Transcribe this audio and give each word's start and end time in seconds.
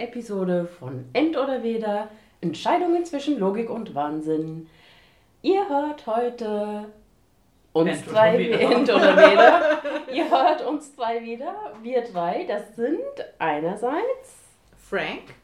Episode 0.00 0.66
von 0.66 1.04
End 1.12 1.36
oder 1.36 1.62
Weder. 1.62 2.08
Entscheidungen 2.40 3.04
zwischen 3.04 3.38
Logik 3.38 3.68
und 3.68 3.94
Wahnsinn. 3.94 4.68
Ihr 5.42 5.68
hört 5.68 6.06
heute 6.06 6.86
uns 7.72 7.90
End 7.90 8.06
oder 8.06 8.12
drei 8.12 8.38
Weder. 8.38 8.60
End 8.60 8.90
oder 8.90 9.16
Weder. 9.16 9.82
Ihr 10.12 10.30
hört 10.30 10.66
uns 10.66 10.94
zwei 10.94 11.22
wieder. 11.22 11.54
Wir 11.82 12.02
drei, 12.02 12.44
das 12.44 12.76
sind 12.76 12.98
einerseits 13.38 14.40
Frank? 14.78 15.34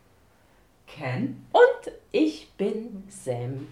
Ken? 0.86 1.44
und 1.52 1.92
ich 2.12 2.50
bin 2.56 3.04
Sam. 3.08 3.68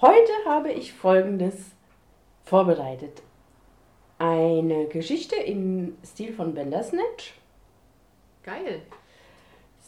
Heute 0.00 0.32
habe 0.46 0.72
ich 0.72 0.92
folgendes 0.92 1.70
vorbereitet. 2.44 3.22
Eine 4.18 4.86
Geschichte 4.86 5.36
im 5.36 5.96
Stil 6.04 6.32
von 6.32 6.54
Bandersnatch. 6.54 7.34
Geil. 8.42 8.82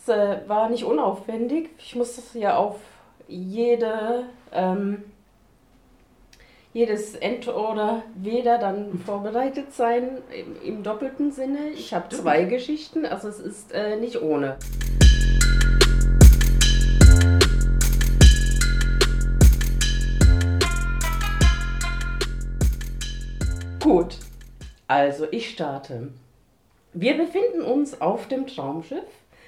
Es 0.06 0.10
äh, 0.10 0.46
war 0.46 0.68
nicht 0.68 0.84
unaufwendig. 0.84 1.70
Ich 1.78 1.94
musste 1.94 2.20
es 2.20 2.34
ja 2.34 2.58
auf 2.58 2.76
jede, 3.26 4.24
ähm, 4.52 5.02
jedes 6.74 7.14
End 7.14 7.48
oder 7.48 8.02
Weder 8.14 8.58
dann 8.58 8.98
vorbereitet 8.98 9.72
sein, 9.72 10.18
im, 10.30 10.60
im 10.62 10.82
doppelten 10.82 11.32
Sinne. 11.32 11.70
Ich 11.70 11.94
habe 11.94 12.14
zwei 12.14 12.44
Geschichten, 12.44 13.06
also 13.06 13.28
es 13.28 13.40
ist 13.40 13.72
äh, 13.72 13.96
nicht 13.96 14.20
ohne. 14.20 14.58
Gut, 23.80 24.18
also 24.86 25.26
ich 25.30 25.48
starte. 25.48 26.12
Wir 26.92 27.16
befinden 27.16 27.62
uns 27.62 28.02
auf 28.02 28.28
dem 28.28 28.46
Traumschiff 28.46 29.02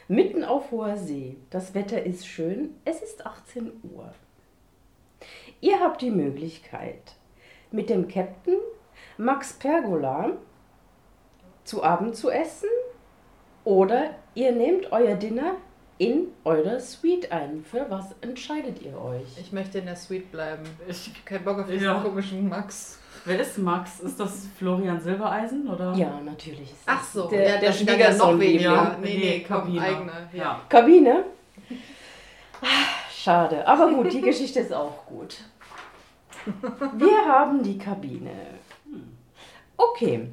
mitten 0.09 0.45
auf 0.45 0.71
hoher 0.71 0.97
See. 0.97 1.37
Das 1.51 1.75
Wetter 1.75 2.03
ist 2.05 2.27
schön, 2.27 2.75
es 2.85 3.03
ist 3.03 3.27
18 3.27 3.73
Uhr. 3.95 4.13
Ihr 5.61 5.81
habt 5.81 6.03
die 6.03 6.11
Möglichkeit, 6.11 7.15
mit 7.71 7.89
dem 7.91 8.09
Captain 8.09 8.59
Max 9.19 9.53
Pergola 9.55 10.33
zu 11.65 11.83
Abend 11.83 12.15
zu 12.17 12.31
essen 12.31 12.69
oder 13.65 14.15
ihr 14.35 14.53
nehmt 14.53 14.93
euer 14.93 15.17
Dinner 15.17 15.57
in 15.99 16.29
eure 16.45 16.79
Suite 16.79 17.33
ein. 17.33 17.65
Für 17.65 17.87
was 17.91 18.15
entscheidet 18.21 18.83
ihr 18.83 19.01
euch? 19.01 19.27
Ich 19.41 19.51
möchte 19.53 19.79
in 19.79 19.87
der 19.87 19.97
Suite 19.97 20.31
bleiben. 20.31 20.63
Ich, 20.87 21.11
Kein 21.25 21.43
Bock 21.43 21.59
auf 21.61 21.67
diesen 21.67 21.85
Ja. 21.85 22.01
komischen 22.03 22.49
Max. 22.49 23.01
Wer 23.27 23.41
ist 23.41 23.59
Max? 23.59 24.01
Ist 24.01 24.19
das 24.19 24.49
Florian 24.59 25.01
Silbereisen? 25.01 25.69
Oder? 25.69 25.93
Ja, 25.95 26.21
natürlich. 26.25 26.71
ist 26.71 26.83
Ach 26.87 27.03
so, 27.05 27.29
der, 27.29 27.43
ja, 27.43 27.57
der 27.59 27.73
der 27.73 28.15
noch 28.17 28.39
weniger. 28.39 28.73
Ja, 28.73 28.97
Nee, 29.01 29.19
nee, 29.19 29.41
Kabine. 29.41 29.81
eigene, 29.83 30.13
ja. 30.33 30.61
Kabine? 30.69 31.25
Schade, 33.13 33.67
aber 33.67 33.91
gut, 33.93 34.13
die 34.13 34.21
Geschichte 34.21 34.61
ist 34.61 34.73
auch 34.73 35.05
gut. 35.07 35.39
Wir 36.97 37.25
haben 37.27 37.63
die 37.63 37.77
Kabine. 37.77 38.31
Okay, 39.77 40.29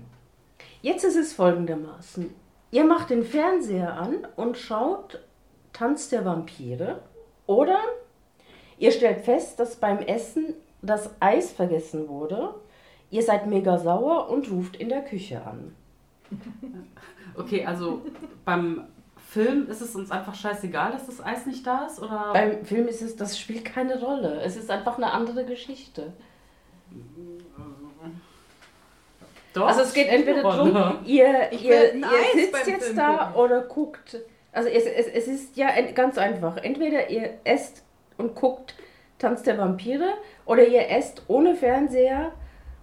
jetzt 0.81 1.03
ist 1.03 1.16
es 1.17 1.33
folgendermaßen. 1.33 2.33
Ihr 2.71 2.83
macht 2.86 3.09
den 3.09 3.23
Fernseher 3.23 3.94
an 3.94 4.27
und 4.36 4.58
schaut 4.58 5.21
Tanz 5.73 6.09
der 6.09 6.23
Vampire 6.23 7.02
oder 7.47 7.80
ihr 8.77 8.92
stellt 8.92 9.21
fest, 9.25 9.60
dass 9.60 9.75
beim 9.75 9.99
Essen 9.99 10.54
das 10.81 11.10
Eis 11.20 11.52
vergessen 11.52 12.08
wurde. 12.08 12.54
Ihr 13.13 13.21
seid 13.21 13.45
mega 13.45 13.77
sauer 13.77 14.27
und 14.31 14.49
ruft 14.49 14.75
in 14.75 14.89
der 14.89 15.03
Küche 15.03 15.41
an. 15.45 15.75
Okay, 17.35 17.65
also 17.65 18.03
beim 18.45 18.83
Film 19.29 19.67
ist 19.67 19.81
es 19.81 19.95
uns 19.95 20.11
einfach 20.11 20.35
scheißegal, 20.35 20.91
dass 20.91 21.07
das 21.07 21.19
Eis 21.19 21.47
nicht 21.47 21.65
da 21.65 21.87
ist? 21.87 21.99
Oder? 21.99 22.31
Beim 22.31 22.63
Film 22.63 22.87
ist 22.87 23.01
es, 23.01 23.15
das 23.15 23.39
spielt 23.39 23.65
keine 23.65 23.99
Rolle. 23.99 24.39
Es 24.41 24.55
ist 24.55 24.69
einfach 24.69 24.97
eine 24.97 25.11
andere 25.11 25.43
Geschichte. 25.43 26.13
Doch, 29.53 29.67
Also 29.67 29.81
es 29.81 29.93
geht 29.93 30.09
entweder 30.09 30.43
darum, 30.43 30.99
ihr, 31.05 31.51
Ich 31.51 31.65
ihr, 31.65 31.95
ihr 31.95 32.01
sitzt 32.35 32.67
jetzt 32.67 32.83
Film 32.85 32.97
da 32.97 33.17
gucken. 33.17 33.41
oder 33.41 33.61
guckt. 33.61 34.19
Also 34.51 34.69
es, 34.69 34.85
es, 34.85 35.07
es 35.07 35.27
ist 35.27 35.57
ja 35.57 35.69
ganz 35.93 36.19
einfach. 36.19 36.57
Entweder 36.57 37.09
ihr 37.09 37.39
esst 37.45 37.83
und 38.17 38.35
guckt 38.35 38.75
Tanz 39.17 39.41
der 39.41 39.57
Vampire 39.57 40.13
oder 40.45 40.67
ihr 40.67 40.87
esst 40.89 41.23
ohne 41.27 41.55
Fernseher 41.55 42.31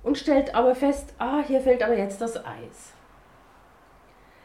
und 0.02 0.16
stellt 0.18 0.54
aber 0.54 0.74
fest, 0.74 1.14
ah, 1.18 1.40
hier 1.46 1.60
fällt 1.60 1.82
aber 1.82 1.96
jetzt 1.96 2.20
das 2.20 2.36
Eis. 2.36 2.92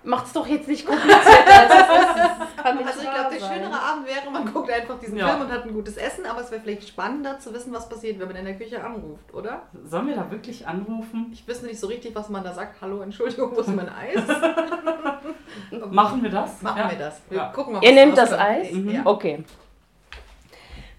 Macht's 0.03 0.33
doch 0.33 0.45
jetzt 0.45 0.67
nicht 0.67 0.85
komplizierter. 0.85 1.25
als 1.25 1.71
es 1.73 1.79
ist. 1.79 2.39
Das 2.39 2.63
kann 2.63 2.77
nicht 2.77 2.85
Also 2.87 2.99
ich 3.01 3.09
glaube, 3.11 3.29
der 3.31 3.39
sein. 3.39 3.53
schönere 3.55 3.79
Abend 3.81 4.05
wäre, 4.05 4.29
man 4.31 4.53
guckt 4.53 4.69
einfach 4.71 4.99
diesen 4.99 5.17
Ja. 5.17 5.29
Film 5.29 5.41
und 5.41 5.51
hat 5.51 5.63
ein 5.65 5.73
gutes 5.73 5.97
Essen, 5.97 6.27
aber 6.27 6.41
es 6.41 6.51
wäre 6.51 6.61
vielleicht 6.61 6.87
spannender 6.87 7.39
zu 7.39 7.51
wissen, 7.55 7.73
was 7.73 7.89
passiert, 7.89 8.19
wenn 8.19 8.27
man 8.27 8.35
in 8.35 8.45
der 8.45 8.55
Küche 8.55 8.83
anruft, 8.83 9.33
oder? 9.33 9.63
Sollen 9.83 10.05
wir 10.07 10.15
da 10.15 10.29
wirklich 10.29 10.67
anrufen? 10.67 11.31
Ich 11.33 11.47
wüsste 11.47 11.65
nicht 11.65 11.79
so 11.79 11.87
richtig, 11.87 12.13
was 12.13 12.29
man 12.29 12.43
da 12.43 12.53
sagt. 12.53 12.79
Hallo, 12.81 13.01
Entschuldigung, 13.01 13.55
wo 13.55 13.61
ist 13.61 13.69
mein 13.69 13.89
Eis? 13.89 14.21
Machen 15.89 16.21
wir 16.21 16.29
das? 16.29 16.61
Machen 16.61 16.77
Ja. 16.83 16.91
wir 16.91 16.97
das. 16.99 17.21
Wir 17.29 17.37
Ja. 17.39 17.47
gucken 17.51 17.73
mal, 17.73 17.83
Ihr 17.83 17.89
was 17.89 17.95
nehmt 17.95 18.17
das. 18.17 18.31
Eis? 18.33 18.71
Mhm. 18.73 18.89
Ja. 18.91 19.01
Okay. 19.05 19.43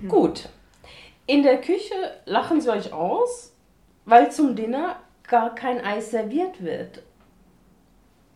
Gut. 0.09 0.49
In 1.27 1.43
der 1.45 1.61
Küche 1.61 1.95
lachen 2.25 2.61
sie 2.61 2.71
euch 2.71 2.93
aus, 2.93 3.53
weil 4.07 4.33
zum 4.33 4.57
Dinner 4.57 4.97
gar 5.29 5.55
kein 5.55 5.81
Eis 5.81 6.11
serviert 6.11 6.63
wird. 6.65 7.03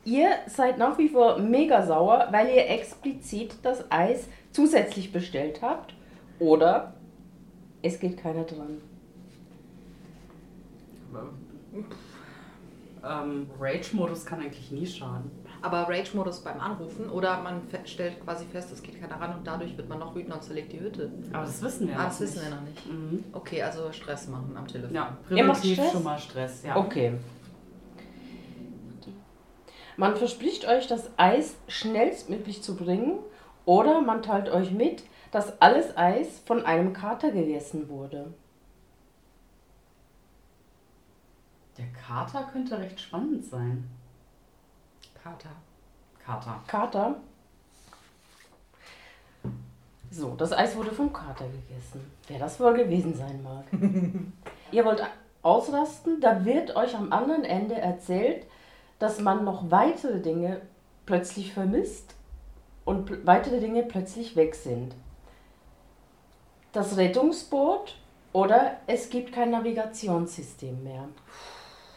Ihr 0.05 0.31
seid 0.47 0.79
nach 0.79 0.99
wie 0.99 1.09
vor 1.09 1.39
mega 1.39 1.87
sauer, 1.87 2.29
weil 2.31 2.49
ihr 2.49 2.69
explizit 2.69 3.55
das 3.63 3.91
Eis 3.91 4.27
zusätzlich 4.51 5.13
bestellt 5.13 5.63
habt. 5.63 5.95
Oder 6.39 6.95
es 7.83 7.99
geht 8.01 8.19
keiner 8.19 8.45
dran. 8.45 8.81
Ähm, 13.03 13.51
Rage-Modus 13.59 14.27
kann 14.27 14.41
eigentlich 14.41 14.71
nie 14.71 14.87
schaden. 14.87 15.31
Aber 15.63 15.89
Rage-Modus 15.89 16.41
beim 16.41 16.59
Anrufen 16.61 17.11
oder 17.11 17.41
man 17.43 17.63
stellt 17.85 18.23
quasi 18.25 18.47
fest, 18.47 18.73
es 18.73 18.83
geht 18.83 19.01
keiner 19.01 19.21
ran 19.21 19.37
und 19.37 19.47
dadurch 19.47 19.77
wird 19.77 19.89
man 19.89 19.99
noch 19.99 20.15
wütender 20.15 20.37
und 20.37 20.43
zerlegt 20.43 20.73
die 20.73 20.81
Hütte. 20.81 21.11
Aber 21.33 21.45
das 21.45 21.61
wissen 21.63 21.89
wir 21.89 21.95
ah, 21.95 21.99
noch 21.99 22.09
das 22.09 22.21
wissen 22.21 22.41
nicht. 22.41 22.51
wir 22.51 22.57
noch 22.57 22.63
nicht. 22.63 22.87
Mhm. 22.87 23.25
Okay, 23.33 23.63
also 23.63 23.93
Stress 23.93 24.29
machen 24.29 24.57
am 24.57 24.67
Telefon. 24.67 24.95
Ja, 24.95 25.17
Ihr 25.29 25.45
macht 25.45 25.61
präventiv 25.61 25.93
schon 25.93 26.05
mal 26.05 26.19
Stress. 26.19 26.63
Ja. 26.63 26.77
Okay. 26.77 27.13
Man 29.97 30.17
verspricht 30.17 30.67
euch, 30.67 30.87
das 30.87 31.11
Eis 31.19 31.57
schnellstmöglich 31.69 32.63
zu 32.63 32.75
bringen 32.75 33.19
oder 33.67 34.01
man 34.01 34.23
teilt 34.23 34.49
euch 34.49 34.71
mit, 34.71 35.03
dass 35.31 35.61
alles 35.61 35.95
Eis 35.97 36.41
von 36.47 36.65
einem 36.65 36.95
Kater 36.95 37.31
gegessen 37.31 37.91
wurde. 37.91 38.33
Der 41.77 41.87
Kater 41.89 42.49
könnte 42.51 42.79
recht 42.79 43.01
spannend 43.01 43.45
sein. 43.45 43.89
Kater. 45.23 45.51
Kater. 46.25 46.61
Kater? 46.67 47.17
So, 50.11 50.35
das 50.35 50.53
Eis 50.53 50.75
wurde 50.77 50.91
vom 50.91 51.13
Kater 51.13 51.45
gegessen. 51.45 52.11
Wer 52.27 52.39
das 52.39 52.59
wohl 52.59 52.75
gewesen 52.75 53.15
sein 53.15 53.43
mag. 53.43 53.65
Ihr 54.73 54.85
wollt 54.85 55.03
ausrasten, 55.43 56.21
da 56.21 56.45
wird 56.45 56.75
euch 56.77 56.97
am 56.97 57.13
anderen 57.13 57.45
Ende 57.45 57.77
erzählt, 57.77 58.47
dass 58.99 59.21
man 59.21 59.45
noch 59.45 59.71
weitere 59.71 60.21
Dinge 60.21 60.61
plötzlich 61.07 61.53
vermisst 61.53 62.15
und 62.85 63.27
weitere 63.27 63.61
Dinge 63.61 63.83
plötzlich 63.83 64.37
weg 64.37 64.55
sind. 64.55 64.95
Das 66.73 66.97
Rettungsboot 66.97 67.97
oder 68.33 68.77
es 68.87 69.11
gibt 69.11 69.33
kein 69.33 69.51
Navigationssystem 69.51 70.85
mehr. 70.85 71.09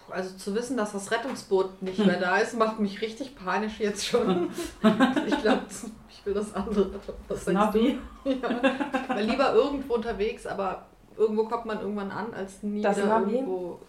Also 0.09 0.35
zu 0.37 0.53
wissen, 0.53 0.77
dass 0.77 0.91
das 0.91 1.09
Rettungsboot 1.11 1.81
nicht 1.81 1.97
mehr 2.05 2.19
da 2.19 2.37
ist, 2.37 2.57
macht 2.57 2.79
mich 2.79 3.01
richtig 3.01 3.35
panisch 3.35 3.79
jetzt 3.79 4.05
schon. 4.05 4.49
Ich 5.27 5.41
glaube, 5.41 5.61
ich 6.09 6.25
will 6.25 6.33
das 6.33 6.53
andere. 6.53 6.89
Was 7.27 7.45
sagst 7.45 7.53
Navi? 7.53 7.99
du? 8.23 8.29
Ja. 8.31 8.61
Weil 9.07 9.25
lieber 9.25 9.53
irgendwo 9.53 9.95
unterwegs, 9.95 10.45
aber 10.45 10.85
irgendwo 11.17 11.45
kommt 11.47 11.65
man 11.65 11.79
irgendwann 11.81 12.11
an, 12.11 12.33
als 12.33 12.61
nie 12.63 12.81
Das 12.81 12.97
wieder 12.97 13.07
Navi? 13.19 13.35
irgendwo 13.35 13.79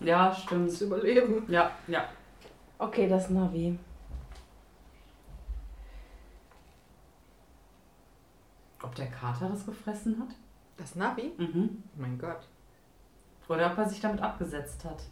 Ja, 0.00 0.34
stimmt. 0.34 0.70
zu 0.72 0.86
überleben. 0.86 1.44
Ja, 1.48 1.70
ja. 1.86 2.04
Okay, 2.78 3.08
das 3.08 3.30
Navi. 3.30 3.78
Ob 8.82 8.94
der 8.94 9.06
Kater 9.10 9.48
das 9.48 9.64
gefressen 9.64 10.18
hat? 10.20 10.34
Das 10.76 10.94
Navi? 10.96 11.32
Mhm. 11.38 11.82
Oh 11.96 12.00
mein 12.00 12.18
Gott. 12.18 12.40
Oder 13.48 13.70
ob 13.72 13.78
er 13.78 13.88
sich 13.88 14.00
damit 14.00 14.20
abgesetzt 14.20 14.84
hat. 14.84 15.02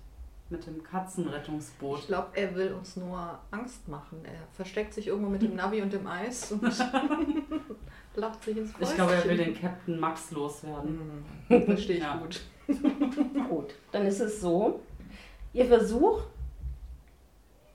Mit 0.52 0.66
dem 0.66 0.84
Katzenrettungsboot. 0.84 2.00
Ich 2.00 2.06
glaube, 2.08 2.28
er 2.34 2.54
will 2.54 2.75
uns 2.75 2.96
nur 2.96 3.38
Angst 3.50 3.88
machen. 3.88 4.20
Er 4.25 4.46
versteckt 4.52 4.93
sich 4.93 5.06
irgendwo 5.06 5.31
mit 5.31 5.40
dem 5.40 5.56
Navi 5.56 5.81
und 5.81 5.90
dem 5.90 6.06
Eis 6.06 6.52
und 6.52 6.62
lacht 8.14 8.44
sich 8.44 8.58
ins 8.58 8.70
Fäustchen. 8.72 8.88
Ich 8.90 8.94
glaube, 8.94 9.14
er 9.14 9.25
will 9.25 9.37
den 9.38 9.54
Captain 9.58 9.99
Max 9.99 10.31
loswerden. 10.31 11.25
Hm, 11.49 11.64
Verstehe 11.64 11.96
ich 11.96 12.02
Ja. 12.02 12.16
gut. 12.16 12.43
Gut, 13.49 13.75
dann 13.93 14.04
ist 14.06 14.20
es 14.20 14.40
so, 14.43 14.81
ihr 15.54 15.64
versucht, 15.66 16.26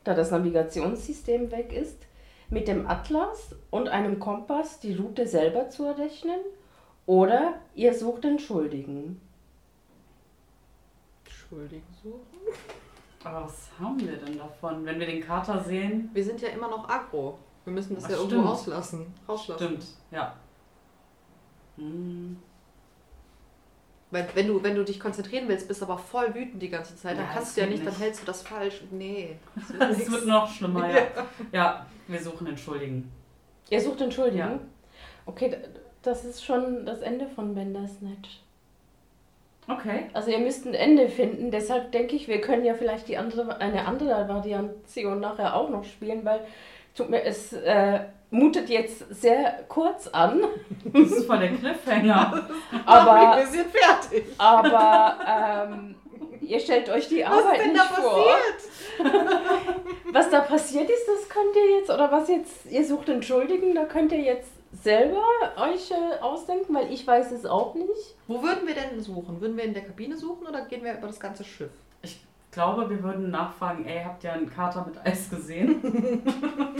da 0.03 0.13
das 0.13 0.29
Navigationssystem 0.31 1.51
weg 1.51 1.74
ist, 1.74 1.97
mit 2.50 2.68
dem 2.68 2.88
Atlas 2.88 3.56
und 3.71 3.89
einem 3.89 4.19
Kompass 4.19 4.79
die 4.79 4.94
Route 4.95 5.27
selber 5.27 5.69
zu 5.69 5.83
errechnen 5.85 6.39
oder 7.07 7.56
ihr 7.75 7.94
sucht 7.95 8.24
den 8.24 8.38
Schuldigen. 8.39 9.19
Schuldigen 11.27 11.83
suchen. 12.03 12.37
Aber 13.24 13.44
was 13.46 13.68
haben 13.80 14.00
wir 14.00 14.16
denn 14.18 14.38
davon? 14.38 14.86
Wenn 14.86 15.00
wir 15.00 15.08
den 15.08 15.22
Kater 15.22 15.60
sehen, 15.64 16.10
Wir 16.14 16.24
sind 16.24 16.40
ja 16.42 16.50
immer 16.50 16.70
noch 16.70 16.88
aggro. 16.88 17.38
Wir 17.66 17.74
müssen 17.74 17.96
das 17.96 18.04
Das 18.04 18.12
ja 18.14 18.18
stimmt. 18.18 18.32
irgendwo 18.34 18.50
rauslassen. 18.52 19.14
rauslassen. 19.28 19.66
stimmt, 19.66 19.86
ja. 20.12 20.34
Hm. 21.78 22.38
Weil 24.10 24.26
wenn 24.36 24.48
du, 24.48 24.64
wenn 24.64 24.76
du 24.76 24.86
dich 24.86 25.00
konzentrieren 25.02 25.50
willst, 25.50 25.68
bist 25.68 25.84
aber 25.84 25.98
voll 25.98 26.34
wütend 26.34 26.62
die 26.62 26.70
ganze 26.70 26.96
Zeit, 26.96 27.18
dann 27.18 27.26
Ja, 27.26 27.32
kannst 27.34 27.50
das 27.50 27.56
du 27.56 27.62
ja 27.62 27.68
geht 27.68 27.76
nicht, 27.76 27.86
dann 27.86 27.94
nicht. 27.94 28.02
hältst 28.04 28.22
du 28.22 28.26
das 28.26 28.42
falsch. 28.42 28.82
Nee. 28.92 29.38
Das 29.56 29.70
wird 29.70 29.82
Das 29.82 30.12
wird 30.12 30.26
noch 30.28 30.50
schlimmer, 30.50 30.90
ja. 30.90 31.02
Ja, 31.52 31.86
wir 32.08 32.22
suchen 32.22 32.46
den 32.46 32.58
Schuldigen. 32.58 33.12
Ihr 33.70 33.82
sucht 33.82 34.00
den 34.00 34.12
Schuldigen? 34.12 34.38
Ja. 34.38 34.60
Okay, 35.26 35.58
das 36.02 36.24
ist 36.24 36.46
schon 36.46 36.86
das 36.86 37.00
Ende 37.02 37.28
von 37.28 37.54
Bandersnatch. 37.54 38.40
Okay. 39.69 40.06
Also 40.14 40.31
ihr 40.31 40.40
müsst 40.40 40.66
ein 40.66 40.74
Ende 40.74 41.10
finden, 41.10 41.52
deshalb 41.52 41.92
denke 41.92 42.16
ich, 42.16 42.28
wir 42.28 42.40
können 42.40 42.64
ja 42.64 42.74
vielleicht 42.74 43.08
die 43.10 43.18
andere, 43.18 43.60
eine 43.60 43.86
andere 43.86 44.28
Variation 44.30 45.19
nachher 45.19 45.56
auch 45.56 45.69
noch 45.69 45.84
spielen, 45.84 46.24
weil 46.24 46.40
tut 46.96 47.10
mir, 47.10 47.24
es 47.24 47.52
äh, 47.54 48.00
mutet 48.30 48.69
jetzt 48.69 49.14
sehr 49.14 49.60
kurz 49.68 50.08
an, 50.08 50.42
Das 50.94 51.12
ist 51.12 51.25
voll 51.25 51.40
der 51.40 51.50
Cliffhanger. 51.50 52.48
aber, 52.86 53.38
wir 53.38 53.48
sind 53.48 53.66
fertig. 53.69 54.25
aber 54.38 55.18
ähm, 55.70 55.96
ihr 56.42 56.60
stellt 56.62 56.90
euch 56.90 57.10
die 57.10 57.24
Was 57.24 57.31
Arbeit 57.31 57.58
ist 57.58 57.66
denn 57.66 57.74
nicht 57.74 57.84
da 57.84 58.02
vor. 58.02 58.25
passiert? 58.25 59.13
Was 60.12 60.30
da 60.30 60.40
passiert 60.42 60.90
ist, 60.90 61.08
das 61.08 61.30
könnt 61.30 61.56
ihr 61.56 61.78
jetzt, 61.80 61.90
oder 61.90 62.12
was 62.12 62.30
jetzt, 62.30 62.72
ihr 62.72 62.86
sucht 62.86 63.10
den 63.10 63.22
Schuldigen, 63.22 63.75
da 63.75 63.84
könnt 63.84 64.12
ihr 64.13 64.22
jetzt 64.22 64.50
selber 64.83 65.21
euch 65.57 65.91
äh, 65.91 66.19
ausdenken, 66.21 66.74
weil 66.74 66.91
ich 66.91 67.06
weiß 67.06 67.31
es 67.31 67.45
auch 67.45 67.74
nicht. 67.75 68.15
Wo 68.27 68.41
würden 68.41 68.68
wir 68.68 68.75
denn 68.75 69.00
suchen? 69.01 69.39
Würden 69.41 69.57
wir 69.57 69.63
in 69.63 69.74
der 69.74 69.83
Kabine 69.83 70.15
suchen 70.18 70.47
oder 70.47 70.65
gehen 70.65 70.83
wir 70.83 70.97
über 70.97 71.07
das 71.07 71.19
ganze 71.19 71.44
Schiff? 71.44 71.71
Ich 72.01 72.25
glaube, 72.51 72.89
wir 72.89 73.01
würden 73.03 73.29
nachfragen, 73.29 73.85
ey, 73.85 74.03
habt 74.03 74.24
ihr 74.24 74.33
einen 74.33 74.50
Kater 74.50 74.85
mit 74.85 74.97
Eis 75.06 75.29
gesehen? 75.29 75.81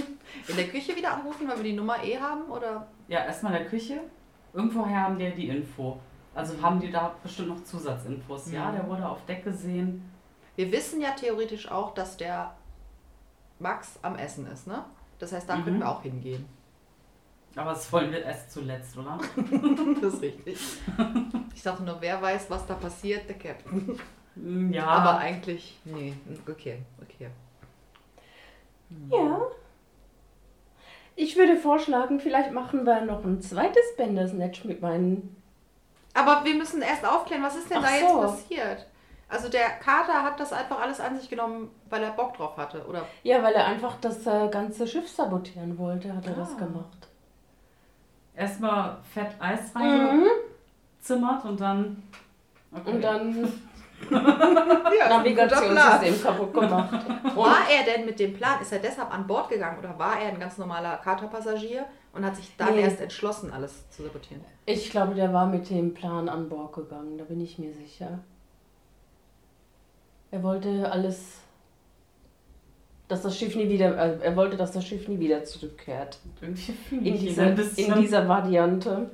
In 0.48 0.56
der 0.56 0.68
Küche 0.68 0.96
wieder 0.96 1.14
anrufen, 1.14 1.48
weil 1.48 1.58
wir 1.58 1.64
die 1.64 1.74
Nummer 1.74 2.04
eh 2.04 2.18
haben? 2.20 2.50
Oder? 2.52 2.88
Ja, 3.08 3.26
erstmal 3.26 3.54
in 3.54 3.60
der 3.60 3.68
Küche. 3.70 4.00
Irgendwoher 4.54 5.04
haben 5.04 5.18
die 5.20 5.32
die 5.32 5.48
Info. 5.50 6.00
Also 6.36 6.62
haben 6.62 6.80
die 6.80 6.92
da 6.92 7.16
bestimmt 7.24 7.50
noch 7.50 7.64
Zusatzinfos. 7.64 8.52
Ja, 8.52 8.70
Mhm. 8.72 8.76
der 8.76 8.90
wurde 8.90 9.08
auf 9.10 9.26
Deck 9.26 9.44
gesehen. 9.44 10.10
Wir 10.56 10.72
wissen 10.72 11.00
ja 11.02 11.12
theoretisch 11.12 11.70
auch, 11.72 11.94
dass 11.94 12.18
der 12.18 12.56
Max 13.60 13.98
am 14.02 14.16
Essen 14.18 14.48
ist, 14.48 14.68
ne? 14.68 14.84
Das 15.20 15.32
heißt, 15.32 15.50
da 15.50 15.56
Mhm. 15.56 15.64
können 15.64 15.80
wir 15.80 15.90
auch 15.90 16.02
hingehen. 16.04 16.46
Aber 17.58 17.72
das 17.72 17.92
wollen 17.92 18.12
wir 18.12 18.24
erst 18.24 18.52
zuletzt, 18.52 18.96
oder? 18.98 19.18
Das 20.02 20.14
ist 20.14 20.22
richtig. 20.22 20.60
Ich 21.56 21.64
dachte 21.64 21.84
nur, 21.84 21.98
wer 22.00 22.22
weiß, 22.22 22.50
was 22.50 22.66
da 22.68 22.76
passiert? 22.76 23.28
Der 23.28 23.38
Captain. 23.38 24.00
Mm, 24.36 24.72
Ja, 24.72 24.86
Aber 24.86 25.18
eigentlich, 25.18 25.80
nee, 25.86 26.14
okay, 26.48 26.84
okay. 27.02 27.30
Ja. 29.10 29.42
Ich 31.16 31.36
würde 31.36 31.58
vorschlagen, 31.58 32.20
vielleicht 32.20 32.52
machen 32.52 32.86
wir 32.86 33.02
noch 33.02 33.24
ein 33.26 33.42
zweites 33.42 33.96
Bandersnatch 33.98 34.64
mit 34.66 34.82
meinen. 34.82 35.36
Aber 36.14 36.46
wir 36.46 36.56
müssen 36.56 36.82
erst 36.82 37.06
aufklären, 37.06 37.44
was 37.44 37.56
ist 37.56 37.70
denn 37.72 37.80
Ach 37.80 37.84
da 37.90 37.96
jetzt 37.96 38.12
so. 38.12 38.22
passiert? 38.22 38.86
Also 39.30 39.50
der 39.50 39.68
Kater 39.84 40.24
hat 40.24 40.40
das 40.40 40.54
einfach 40.54 40.80
alles 40.80 41.00
an 41.00 41.20
sich 41.20 41.30
genommen, 41.30 41.70
weil 41.90 42.02
er 42.04 42.12
Bock 42.12 42.36
drauf 42.38 42.56
hatte, 42.56 42.86
oder? 42.86 43.06
Ja, 43.24 43.42
weil 43.44 43.54
er 43.56 43.66
einfach 43.66 43.96
das 44.00 44.26
äh, 44.26 44.48
ganze 44.50 44.88
Schiff 44.88 45.10
sabotieren 45.10 45.78
wollte, 45.78 46.16
hat 46.16 46.26
er 46.28 46.34
das 46.36 46.54
Ah. 46.54 46.60
gemacht. 46.60 47.08
Erstmal 48.38 48.98
fett 49.14 49.32
Eis 49.40 49.74
Mhm. 49.74 49.82
reingezimmert 49.82 51.44
und 51.46 51.60
dann. 51.60 52.04
Okay. 52.72 52.92
Und 52.92 53.02
dann 53.04 53.54
Ja, 54.12 55.10
Navigationssystem 55.18 56.22
kaputt 56.22 56.54
gemacht. 56.54 56.92
War 57.36 57.68
er 57.68 57.84
denn 57.84 58.06
mit 58.06 58.20
dem 58.20 58.34
Plan, 58.34 58.62
ist 58.62 58.72
er 58.72 58.78
deshalb 58.80 59.12
an 59.12 59.26
Bord 59.26 59.50
gegangen 59.50 59.80
oder 59.80 59.98
war 59.98 60.20
er 60.20 60.28
ein 60.30 60.40
ganz 60.40 60.60
normaler 60.60 60.98
Katerpassagier 60.98 61.84
und 62.14 62.24
hat 62.24 62.36
sich 62.36 62.56
dann 62.58 62.76
Nee. 62.76 62.82
erst 62.82 63.02
entschlossen, 63.02 63.52
alles 63.52 63.90
zu 63.90 64.04
sabotieren? 64.04 64.46
ich 64.68 64.92
glaube, 64.92 65.16
der 65.16 65.34
war 65.34 65.48
mit 65.48 65.68
dem 65.72 65.96
Plan 65.96 66.30
an 66.30 66.48
Bord 66.48 66.74
gegangen, 66.74 67.18
da 67.18 67.24
bin 67.24 67.42
ich 67.42 67.58
mir 67.58 67.74
sicher. 67.74 68.20
Er 70.30 70.44
wollte 70.44 70.92
alles. 70.92 71.40
Dass 73.08 73.22
das 73.22 73.38
Schiff 73.38 73.56
nie 73.56 73.70
wieder. 73.70 73.98
äh, 73.98 74.20
Er 74.22 74.36
wollte, 74.36 74.58
dass 74.58 74.72
das 74.74 74.86
Schiff 74.86 75.08
nie 75.08 75.20
wieder 75.20 75.44
zurückkehrt. 75.44 76.20
Irgendwie 76.42 76.74
fühle 76.74 77.02
In 77.02 77.16
ich 77.16 77.22
dieser, 77.22 77.48
in 77.48 78.28
Variante. 78.28 79.10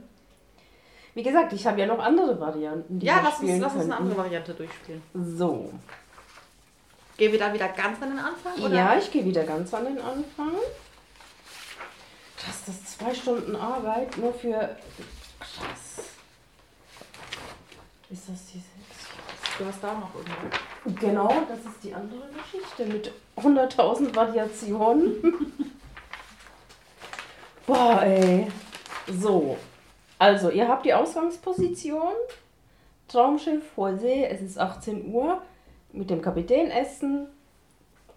Wie 1.14 1.22
gesagt, 1.24 1.54
ich 1.54 1.68
habe 1.68 1.80
ja 1.80 1.86
noch 1.86 2.00
andere 2.00 2.40
Varianten, 2.40 3.00
die 3.00 3.06
ja, 3.06 3.18
wir 3.18 3.24
lass 3.24 3.40
uns, 3.40 3.60
lass 3.60 3.74
uns 3.76 3.84
eine 3.84 3.98
andere 3.98 4.18
Variante 4.18 4.54
durchspielen. 4.54 5.02
So. 5.14 5.72
Gehen 7.18 7.32
wir 7.32 7.38
da 7.38 7.54
wieder 7.54 7.68
ganz 7.70 8.02
an 8.02 8.10
den 8.10 8.20
Anfang? 8.20 8.54
Oder? 8.64 8.76
Ja, 8.76 8.98
ich 8.98 9.12
gehe 9.12 9.24
wieder 9.24 9.44
ganz 9.44 9.72
an 9.76 9.86
den 9.86 10.00
Anfang. 10.00 10.54
Krass, 12.38 12.64
das 12.66 12.76
ist 12.76 13.00
zwei 13.00 13.14
Stunden 13.14 13.56
Arbeit 13.56 14.18
nur 14.18 14.34
für. 14.34 14.76
Krass. 15.40 16.10
Ist 18.10 18.30
das 18.30 18.46
diese. 18.48 18.66
Du 19.60 19.66
hast 19.66 19.84
da 19.84 19.94
noch 19.94 20.16
irgendwo. 20.16 20.48
Genau, 20.86 21.34
das 21.48 21.60
ist 21.60 21.84
die 21.84 21.94
andere 21.94 22.28
Geschichte 22.38 22.86
mit 22.86 23.12
100.000 23.38 24.14
Variationen. 24.14 25.14
Boah, 27.66 28.02
ey. 28.04 28.48
So. 29.08 29.58
Also, 30.20 30.50
ihr 30.50 30.68
habt 30.68 30.86
die 30.86 30.94
Ausgangsposition. 30.94 32.12
Traumschiff, 33.08 33.64
hohe 33.78 33.98
See, 33.98 34.26
es 34.26 34.42
ist 34.42 34.60
18 34.60 35.14
Uhr. 35.14 35.42
Mit 35.94 36.10
dem 36.10 36.22
Kapitän 36.22 36.70
essen. 36.70 37.28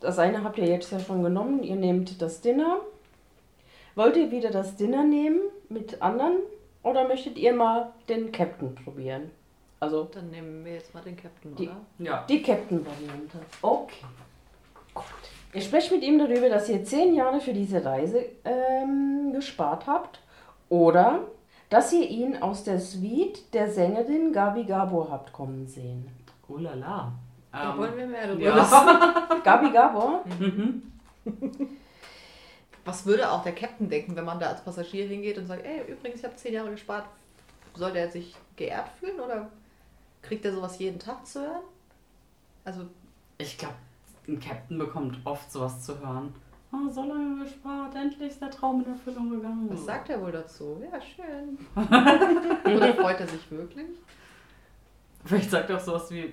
Das 0.00 0.18
eine 0.18 0.42
habt 0.42 0.58
ihr 0.58 0.66
jetzt 0.66 0.90
ja 0.90 0.98
schon 0.98 1.22
genommen. 1.22 1.62
Ihr 1.62 1.76
nehmt 1.76 2.20
das 2.20 2.40
Dinner. 2.40 2.80
Wollt 3.94 4.16
ihr 4.16 4.30
wieder 4.30 4.50
das 4.50 4.76
Dinner 4.76 5.04
nehmen 5.04 5.40
mit 5.68 6.02
anderen? 6.02 6.38
Oder 6.82 7.06
möchtet 7.06 7.38
ihr 7.38 7.54
mal 7.54 7.92
den 8.08 8.32
Captain 8.32 8.74
probieren? 8.74 9.30
Also 9.86 10.08
Dann 10.12 10.30
nehmen 10.30 10.64
wir 10.64 10.74
jetzt 10.74 10.92
mal 10.94 11.02
den 11.02 11.16
Captain, 11.16 11.54
Die- 11.56 11.68
oder? 11.68 11.76
Ja. 11.98 12.24
die 12.28 12.42
Captain-Variante. 12.42 13.38
Okay. 13.62 14.04
Gut. 14.94 15.04
Ihr 15.54 15.60
sprecht 15.62 15.90
mit 15.92 16.02
ihm 16.02 16.18
darüber, 16.18 16.48
dass 16.48 16.68
ihr 16.68 16.84
zehn 16.84 17.14
Jahre 17.14 17.40
für 17.40 17.52
diese 17.52 17.84
Reise 17.84 18.24
ähm, 18.44 19.32
gespart 19.32 19.86
habt. 19.86 20.20
Oder 20.68 21.20
dass 21.70 21.92
ihr 21.92 22.08
ihn 22.08 22.36
aus 22.42 22.64
der 22.64 22.78
Suite 22.80 23.52
der 23.54 23.70
Sängerin 23.70 24.32
Gabi 24.32 24.64
Gabor 24.64 25.10
habt 25.10 25.32
kommen 25.32 25.66
sehen. 25.66 26.08
Oh 26.48 26.56
la 26.58 26.74
la. 26.74 27.12
Da 27.52 27.72
Ähm, 27.72 27.78
wollen 27.78 27.96
wir 27.96 28.06
mehr 28.06 28.26
darüber 28.26 28.42
ja. 28.44 28.56
wissen. 28.56 29.42
Gabi 29.44 29.70
Gabor? 29.70 30.24
Mhm. 30.38 30.82
Was 32.84 33.04
würde 33.06 33.30
auch 33.30 33.42
der 33.42 33.54
Captain 33.54 33.88
denken, 33.88 34.14
wenn 34.14 34.24
man 34.24 34.38
da 34.38 34.46
als 34.48 34.62
Passagier 34.62 35.06
hingeht 35.06 35.38
und 35.38 35.46
sagt, 35.46 35.64
ey, 35.64 35.90
übrigens, 35.90 36.20
ich 36.20 36.24
habe 36.24 36.36
zehn 36.36 36.54
Jahre 36.54 36.70
gespart. 36.70 37.04
Soll 37.74 37.92
der 37.92 38.10
sich 38.10 38.34
geehrt 38.56 38.88
fühlen 39.00 39.18
oder 39.20 39.50
kriegt 40.26 40.44
er 40.44 40.52
sowas 40.52 40.78
jeden 40.78 40.98
Tag 40.98 41.26
zu 41.26 41.40
hören? 41.40 41.62
Also, 42.64 42.86
Ich 43.38 43.56
glaube, 43.58 43.74
ein 44.28 44.40
Captain 44.40 44.78
bekommt 44.78 45.18
oft 45.24 45.50
sowas 45.50 45.84
zu 45.84 45.98
hören. 46.00 46.34
Oh, 46.72 46.90
so 46.90 47.04
lange 47.04 47.44
gespart, 47.44 47.94
endlich 47.94 48.30
ist 48.32 48.42
der 48.42 48.50
Traum 48.50 48.82
in 48.84 48.90
Erfüllung 48.92 49.30
gegangen. 49.30 49.68
was 49.70 49.84
sagt 49.84 50.10
er 50.10 50.20
wohl 50.20 50.32
dazu? 50.32 50.82
Ja, 50.82 51.00
schön. 51.00 51.56
oder 52.76 52.94
freut 52.94 53.20
er 53.20 53.28
sich 53.28 53.50
wirklich? 53.50 53.86
Vielleicht 55.24 55.50
sagt 55.50 55.70
er 55.70 55.76
auch 55.76 55.80
sowas 55.80 56.10
wie, 56.10 56.32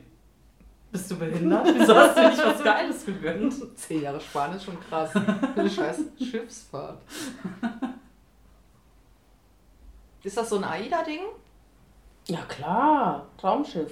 bist 0.91 1.09
du 1.11 1.17
behindert? 1.17 1.67
Wieso 1.73 1.95
hast 1.95 2.17
du 2.17 2.27
nicht 2.29 2.43
was 2.45 2.63
Geiles 2.63 3.05
gegönnt? 3.05 3.77
Zehn 3.77 4.01
Jahre 4.01 4.19
sparen 4.19 4.55
ist 4.55 4.65
schon 4.65 4.79
krass. 4.79 5.11
Eine 5.55 5.69
scheiß 5.69 6.01
Schiffsfahrt. 6.19 7.01
Ist 10.23 10.37
das 10.37 10.49
so 10.49 10.57
ein 10.57 10.63
AIDA-Ding? 10.63 11.21
Ja 12.25 12.39
klar, 12.47 13.27
Traumschiff. 13.37 13.91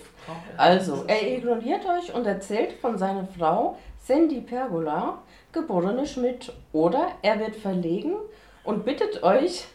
Also, 0.55 1.03
er 1.07 1.37
ignoriert 1.37 1.85
euch 1.85 2.13
und 2.13 2.25
erzählt 2.25 2.73
von 2.79 2.97
seiner 2.97 3.27
Frau 3.27 3.77
Sandy 3.99 4.39
Pergola, 4.39 5.21
geborene 5.51 6.07
Schmidt. 6.07 6.53
Oder 6.71 7.09
er 7.21 7.39
wird 7.39 7.57
verlegen 7.57 8.13
und 8.63 8.85
bittet 8.85 9.21
euch, 9.23 9.65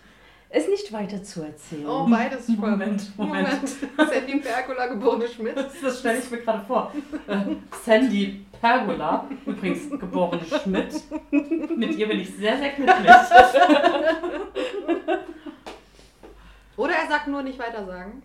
es 0.49 0.69
nicht 0.69 0.91
weiter 0.93 1.23
zu 1.23 1.43
erzählen. 1.43 1.87
Oh, 1.87 2.07
beides 2.09 2.47
spannend. 2.51 3.17
Moment, 3.19 3.19
Moment. 3.19 3.69
Sandy 4.11 4.41
Pergola, 4.41 4.87
geborene 4.87 5.29
Schmidt. 5.29 5.57
Das 5.83 5.99
stelle 5.99 6.19
ich 6.19 6.31
mir 6.31 6.39
gerade 6.39 6.65
vor. 6.65 6.93
Äh, 7.27 7.57
Sandy 7.85 8.47
Pergola, 8.59 9.27
übrigens 9.45 9.91
geborene 9.91 10.45
Schmidt. 10.45 10.95
Mit 11.77 11.97
ihr 11.97 12.09
bin 12.09 12.21
ich 12.21 12.35
sehr, 12.35 12.57
sehr 12.57 12.71
glücklich. 12.71 13.11
Oder 16.77 16.95
er 16.95 17.09
sagt 17.09 17.29
nur 17.29 17.43
nicht 17.43 17.59
weiter 17.59 17.85
sagen. 17.85 18.23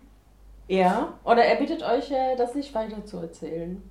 Ja, 0.68 1.18
oder 1.24 1.44
er 1.44 1.56
bittet 1.56 1.82
euch, 1.82 2.10
äh, 2.10 2.36
das 2.36 2.54
nicht 2.54 2.74
weiter 2.74 3.04
zu 3.04 3.18
erzählen. 3.18 3.82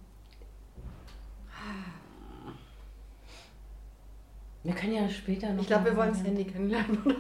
Wir 4.63 4.74
können 4.75 4.94
ja 4.94 5.10
später 5.10 5.50
noch. 5.50 5.62
Ich 5.62 5.68
glaube, 5.68 5.86
wir 5.86 5.98
wollen 5.98 6.12
das 6.13 6.24
Handy 6.24 6.46
kennenlernen. 6.46 7.16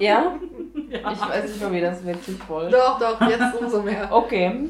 Ja? 0.00 0.38
Ja. 0.88 1.10
Ich 1.12 1.20
weiß 1.20 1.52
nicht, 1.52 1.64
ob 1.64 1.72
ihr 1.72 1.80
das 1.80 2.04
wirklich 2.04 2.48
wollt. 2.50 2.72
Doch, 2.72 2.98
doch, 2.98 3.18
jetzt 3.28 3.58
umso 3.58 3.80
mehr. 3.80 4.08
Okay. 4.12 4.68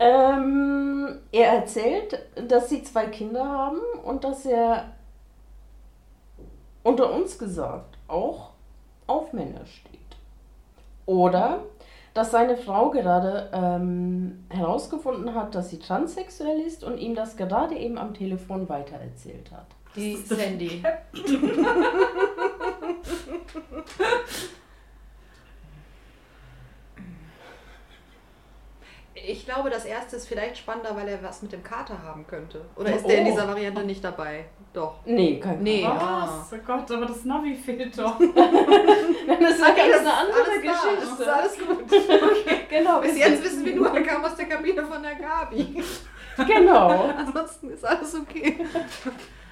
ähm, 0.00 1.18
er 1.30 1.52
erzählt, 1.52 2.18
dass 2.48 2.70
sie 2.70 2.82
zwei 2.82 3.06
Kinder 3.06 3.46
haben 3.46 3.78
und 4.04 4.24
dass 4.24 4.46
er 4.46 4.92
unter 6.82 7.12
uns 7.12 7.38
gesagt 7.38 7.98
auch 8.08 8.52
auf 9.06 9.32
Männer 9.34 9.66
steht. 9.66 10.00
Oder 11.04 11.62
dass 12.14 12.30
seine 12.30 12.56
Frau 12.56 12.90
gerade 12.90 13.50
ähm, 13.52 14.44
herausgefunden 14.48 15.34
hat, 15.34 15.54
dass 15.54 15.70
sie 15.70 15.78
transsexuell 15.78 16.60
ist 16.60 16.84
und 16.84 16.98
ihm 16.98 17.14
das 17.14 17.36
gerade 17.36 17.74
eben 17.74 17.98
am 17.98 18.14
Telefon 18.14 18.68
weitererzählt 18.68 19.50
hat. 19.50 19.66
Die 19.96 20.16
Sandy. 20.16 20.82
Ich 29.26 29.44
glaube, 29.46 29.70
das 29.70 29.84
erste 29.84 30.16
ist 30.16 30.26
vielleicht 30.28 30.58
spannender, 30.58 30.94
weil 30.96 31.08
er 31.08 31.22
was 31.22 31.40
mit 31.42 31.52
dem 31.52 31.62
Kater 31.62 32.02
haben 32.02 32.26
könnte. 32.26 32.64
Oder 32.76 32.94
ist 32.94 33.06
der 33.06 33.18
in 33.18 33.26
Oh. 33.26 33.30
dieser 33.30 33.48
Variante 33.48 33.84
nicht 33.84 34.02
dabei? 34.04 34.44
Doch. 34.72 34.96
Nee, 35.04 35.38
kein 35.40 35.62
Nee. 35.62 35.84
Was? 35.86 36.52
Oh 36.52 36.56
Gott, 36.66 36.90
aber 36.90 37.06
das 37.06 37.24
Navi 37.24 37.54
fehlt 37.54 37.96
doch. 37.98 38.18
Das 38.18 38.26
ist 38.26 39.60
ja 39.60 39.68
Okay, 39.70 39.90
das 39.90 40.00
eine 40.00 40.12
andere 40.12 40.38
alles 40.42 40.62
da. 40.64 40.72
Das 40.72 41.00
Geschichte. 41.00 41.22
ist 41.22 41.28
alles 41.28 41.58
gut. 41.58 42.68
Genau. 42.68 43.00
Bis 43.00 43.16
jetzt 43.16 43.44
wissen 43.44 43.64
wir 43.64 43.76
nur, 43.76 43.94
er 43.94 44.02
kam 44.02 44.24
aus 44.24 44.34
der 44.34 44.46
Kabine 44.46 44.84
von 44.84 45.00
der 45.00 45.14
Gabi. 45.14 45.80
Genau. 46.36 47.04
Ansonsten 47.16 47.70
ist 47.70 47.84
alles 47.84 48.14
okay. 48.16 48.66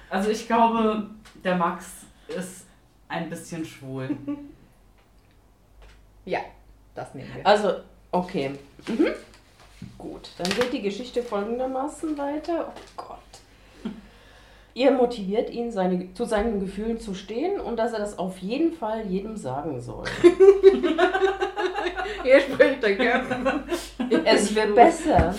Also 0.09 0.29
ich 0.29 0.45
glaube, 0.45 1.09
der 1.43 1.55
Max 1.55 1.85
ist 2.27 2.65
ein 3.07 3.29
bisschen 3.29 3.63
schwul. 3.63 4.09
Ja, 6.25 6.39
das 6.95 7.13
nehmen 7.15 7.29
wir. 7.33 7.47
Also, 7.47 7.75
okay. 8.11 8.51
Mhm. 8.87 9.07
Gut, 9.97 10.29
dann 10.37 10.49
geht 10.49 10.73
die 10.73 10.81
Geschichte 10.81 11.23
folgendermaßen 11.23 12.17
weiter. 12.17 12.73
Oh 12.75 12.79
Gott. 12.97 13.19
Ihr 14.75 14.91
motiviert 14.91 15.51
ihn, 15.51 15.71
seine, 15.71 16.13
zu 16.13 16.25
seinen 16.25 16.59
Gefühlen 16.59 16.99
zu 16.99 17.13
stehen 17.13 17.59
und 17.59 17.77
dass 17.77 17.93
er 17.93 17.99
das 17.99 18.17
auf 18.17 18.39
jeden 18.39 18.73
Fall 18.73 19.05
jedem 19.05 19.37
sagen 19.37 19.79
soll. 19.81 20.05
Hier 22.23 22.39
spricht 22.39 22.81
der 22.81 22.97
Captain. 22.97 23.63
es 24.25 24.55
wird 24.55 24.73
besser. 24.73 25.35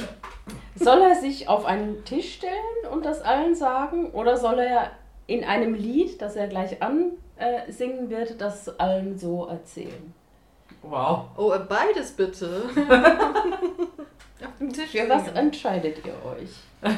Soll 0.76 1.02
er 1.02 1.16
sich 1.16 1.48
auf 1.48 1.64
einen 1.64 2.04
Tisch 2.04 2.34
stellen 2.34 2.92
und 2.92 3.04
das 3.04 3.22
allen 3.22 3.56
sagen 3.56 4.10
oder 4.10 4.36
soll 4.36 4.60
er 4.60 4.92
in 5.26 5.42
einem 5.42 5.74
Lied, 5.74 6.22
das 6.22 6.36
er 6.36 6.46
gleich 6.46 6.80
ansingen 6.80 8.10
wird, 8.10 8.40
das 8.40 8.78
allen 8.78 9.18
so 9.18 9.46
erzählen? 9.46 10.14
Wow. 10.82 11.24
Oh, 11.36 11.52
äh, 11.52 11.58
beides 11.58 12.12
bitte. 12.12 12.62
Auf 14.46 14.58
dem 14.58 14.72
Tisch. 14.72 14.90
Für 14.90 15.08
was 15.08 15.28
entscheidet 15.28 16.04
ihr 16.04 16.14
euch? 16.24 16.50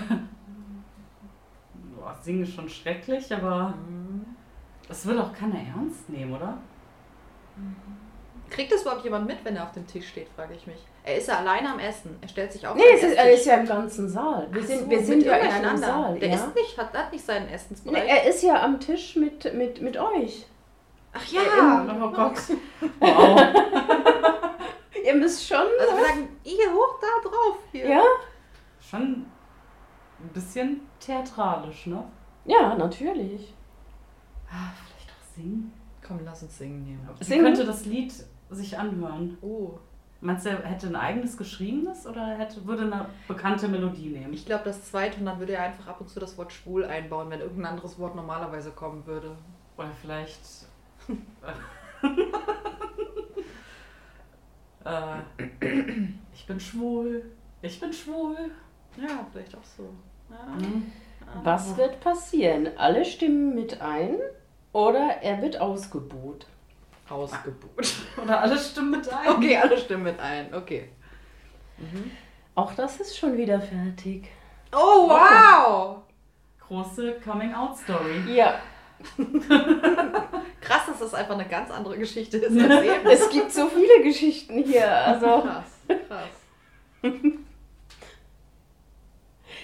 Boah, 1.97 2.17
Singen 2.23 2.43
ist 2.43 2.55
schon 2.55 2.69
schrecklich, 2.69 3.33
aber 3.35 3.75
das 4.89 5.07
will 5.07 5.19
auch 5.19 5.33
keiner 5.33 5.59
ernst 5.75 6.09
nehmen, 6.09 6.35
oder? 6.35 6.59
Kriegt 8.51 8.71
das 8.71 8.83
überhaupt 8.83 9.03
jemand 9.05 9.27
mit, 9.27 9.45
wenn 9.45 9.57
er 9.57 9.65
auf 9.65 9.73
dem 9.73 9.87
Tisch 9.87 10.09
steht, 10.09 10.29
frage 10.37 10.55
ich 10.55 10.67
mich. 10.67 10.79
Er 11.05 11.17
ist 11.17 11.27
ja 11.29 11.39
alleine 11.39 11.71
am 11.73 11.79
Essen. 11.81 12.17
Er 12.21 12.29
stellt 12.29 12.53
sich 12.53 12.67
auf. 12.67 12.77
Nee, 12.77 12.83
es 12.95 13.03
ist, 13.03 13.17
er 13.17 13.33
ist 13.33 13.45
ja 13.47 13.55
im 13.57 13.67
ganzen 13.67 14.09
Saal. 14.09 14.47
Wir 14.51 14.63
Ach 14.63 14.67
sind, 14.67 14.81
so, 14.85 14.91
wir 14.91 15.01
sind 15.05 15.23
ja 15.25 15.37
in 15.37 15.51
einem. 15.51 15.77
Saal. 15.77 16.19
Der 16.19 16.29
ja? 16.29 16.35
ist 16.35 16.55
nicht, 16.55 16.79
hat, 16.79 16.93
hat 16.95 17.13
nicht 17.13 17.25
seinen 17.25 17.47
Nee, 17.47 17.55
Essensbereich. 17.55 18.09
er 18.09 18.25
ist 18.29 18.43
ja 18.43 18.63
am 18.63 18.79
Tisch 18.79 19.17
mit, 19.17 19.53
mit, 19.55 19.81
mit 19.83 19.97
euch. 19.97 20.47
Ach 21.13 21.25
Ja. 21.27 21.41
ja. 21.43 21.97
Oh 22.03 22.11
Gott. 22.11 22.37
Wow. 23.01 23.41
Ihr 25.07 25.15
müsst 25.15 25.47
schon. 25.47 25.59
Also 25.79 25.97
wir 25.97 26.05
sagen, 26.05 26.29
hier 26.43 26.73
hoch 26.73 26.99
da 27.01 27.29
drauf. 27.29 27.59
Hier. 27.71 27.89
Ja? 27.89 28.03
Schon 28.81 29.27
ein 30.19 30.29
bisschen 30.35 30.81
theatralisch, 30.99 31.87
ne? 31.87 32.03
Ja, 32.45 32.75
natürlich. 32.75 33.55
Ah, 34.49 34.73
vielleicht 34.75 35.11
auch 35.11 35.37
singen. 35.37 35.73
Komm, 36.05 36.21
lass 36.25 36.43
uns 36.43 36.59
singen 36.59 36.85
hier. 36.85 36.99
Wie 37.19 37.25
Singen? 37.25 37.45
könnte 37.45 37.65
das 37.65 37.85
Lied 37.85 38.13
sich 38.51 38.79
anhören? 38.79 39.39
Oh. 39.43 39.79
Meinst 40.21 40.47
du, 40.47 40.51
er 40.51 40.63
hätte 40.63 40.87
ein 40.89 40.97
eigenes 40.97 41.37
geschriebenes 41.37 42.07
oder 42.07 42.23
er 42.23 42.39
hätte, 42.39 42.67
würde 42.67 42.83
eine 42.83 43.07
bekannte 43.29 43.69
Melodie 43.69 44.09
nehmen? 44.09 44.33
Ich 44.33 44.47
glaube, 44.47 44.65
das 44.65 44.85
zweite 44.85 45.21
und 45.21 45.27
dann 45.27 45.39
würde 45.39 45.53
er 45.55 45.63
einfach 45.65 45.89
ab 45.89 46.01
und 46.01 46.09
zu 46.09 46.19
das 46.19 46.37
Wort 46.39 46.53
schwul 46.53 46.85
einbauen, 46.85 47.31
wenn 47.31 47.41
irgendein 47.41 47.73
anderes 47.73 47.99
Wort 47.99 48.17
normalerweise 48.17 48.71
kommen 48.71 49.07
würde. 49.07 49.37
Oder 49.77 49.91
vielleicht. 50.01 50.41
äh, 54.87 55.49
ich 56.35 56.47
bin 56.47 56.61
schwul. 56.61 57.31
Ich 57.63 57.81
bin 57.81 57.93
schwul. 57.93 58.37
Ja, 58.97 59.27
vielleicht 59.33 59.55
auch 59.57 59.65
so. 59.65 59.91
Ja. 60.31 60.55
Mhm. 60.55 60.93
Was 61.43 61.77
wird 61.77 62.01
passieren? 62.01 62.69
Alle 62.77 63.05
stimmen 63.05 63.55
mit 63.55 63.81
ein 63.81 64.17
oder 64.73 65.23
er 65.23 65.43
wird 65.43 65.61
ausgebuht. 65.61 66.47
Ausgebucht. 67.09 67.95
Oder 68.21 68.41
alle 68.41 68.59
stimmen 68.59 68.91
mit 68.91 69.09
ein. 69.09 69.29
Okay, 69.29 69.57
alle 69.57 69.79
stimmen 69.79 70.03
mit 70.03 70.19
ein. 70.19 70.53
Okay. 70.53 70.89
Auch 72.57 72.75
das 72.75 72.99
ist 72.99 73.17
schon 73.17 73.37
wieder 73.37 73.61
fertig. 73.61 74.29
Oh, 74.73 75.09
wow! 75.09 76.03
Große 76.67 77.21
Coming-out-Story. 77.21 78.35
Ja, 78.35 78.59
dass 81.01 81.11
das 81.11 81.21
einfach 81.21 81.35
eine 81.35 81.47
ganz 81.47 81.71
andere 81.71 81.99
Geschichte 81.99 82.39
ist 82.39 82.59
als 82.59 82.85
eben. 82.85 83.07
es 83.07 83.29
gibt 83.29 83.53
so 83.53 83.69
viele 83.69 84.03
Geschichten 84.03 84.63
hier. 84.63 84.91
Also, 84.91 85.43
Krass, 85.43 85.65
krass. 86.09 86.29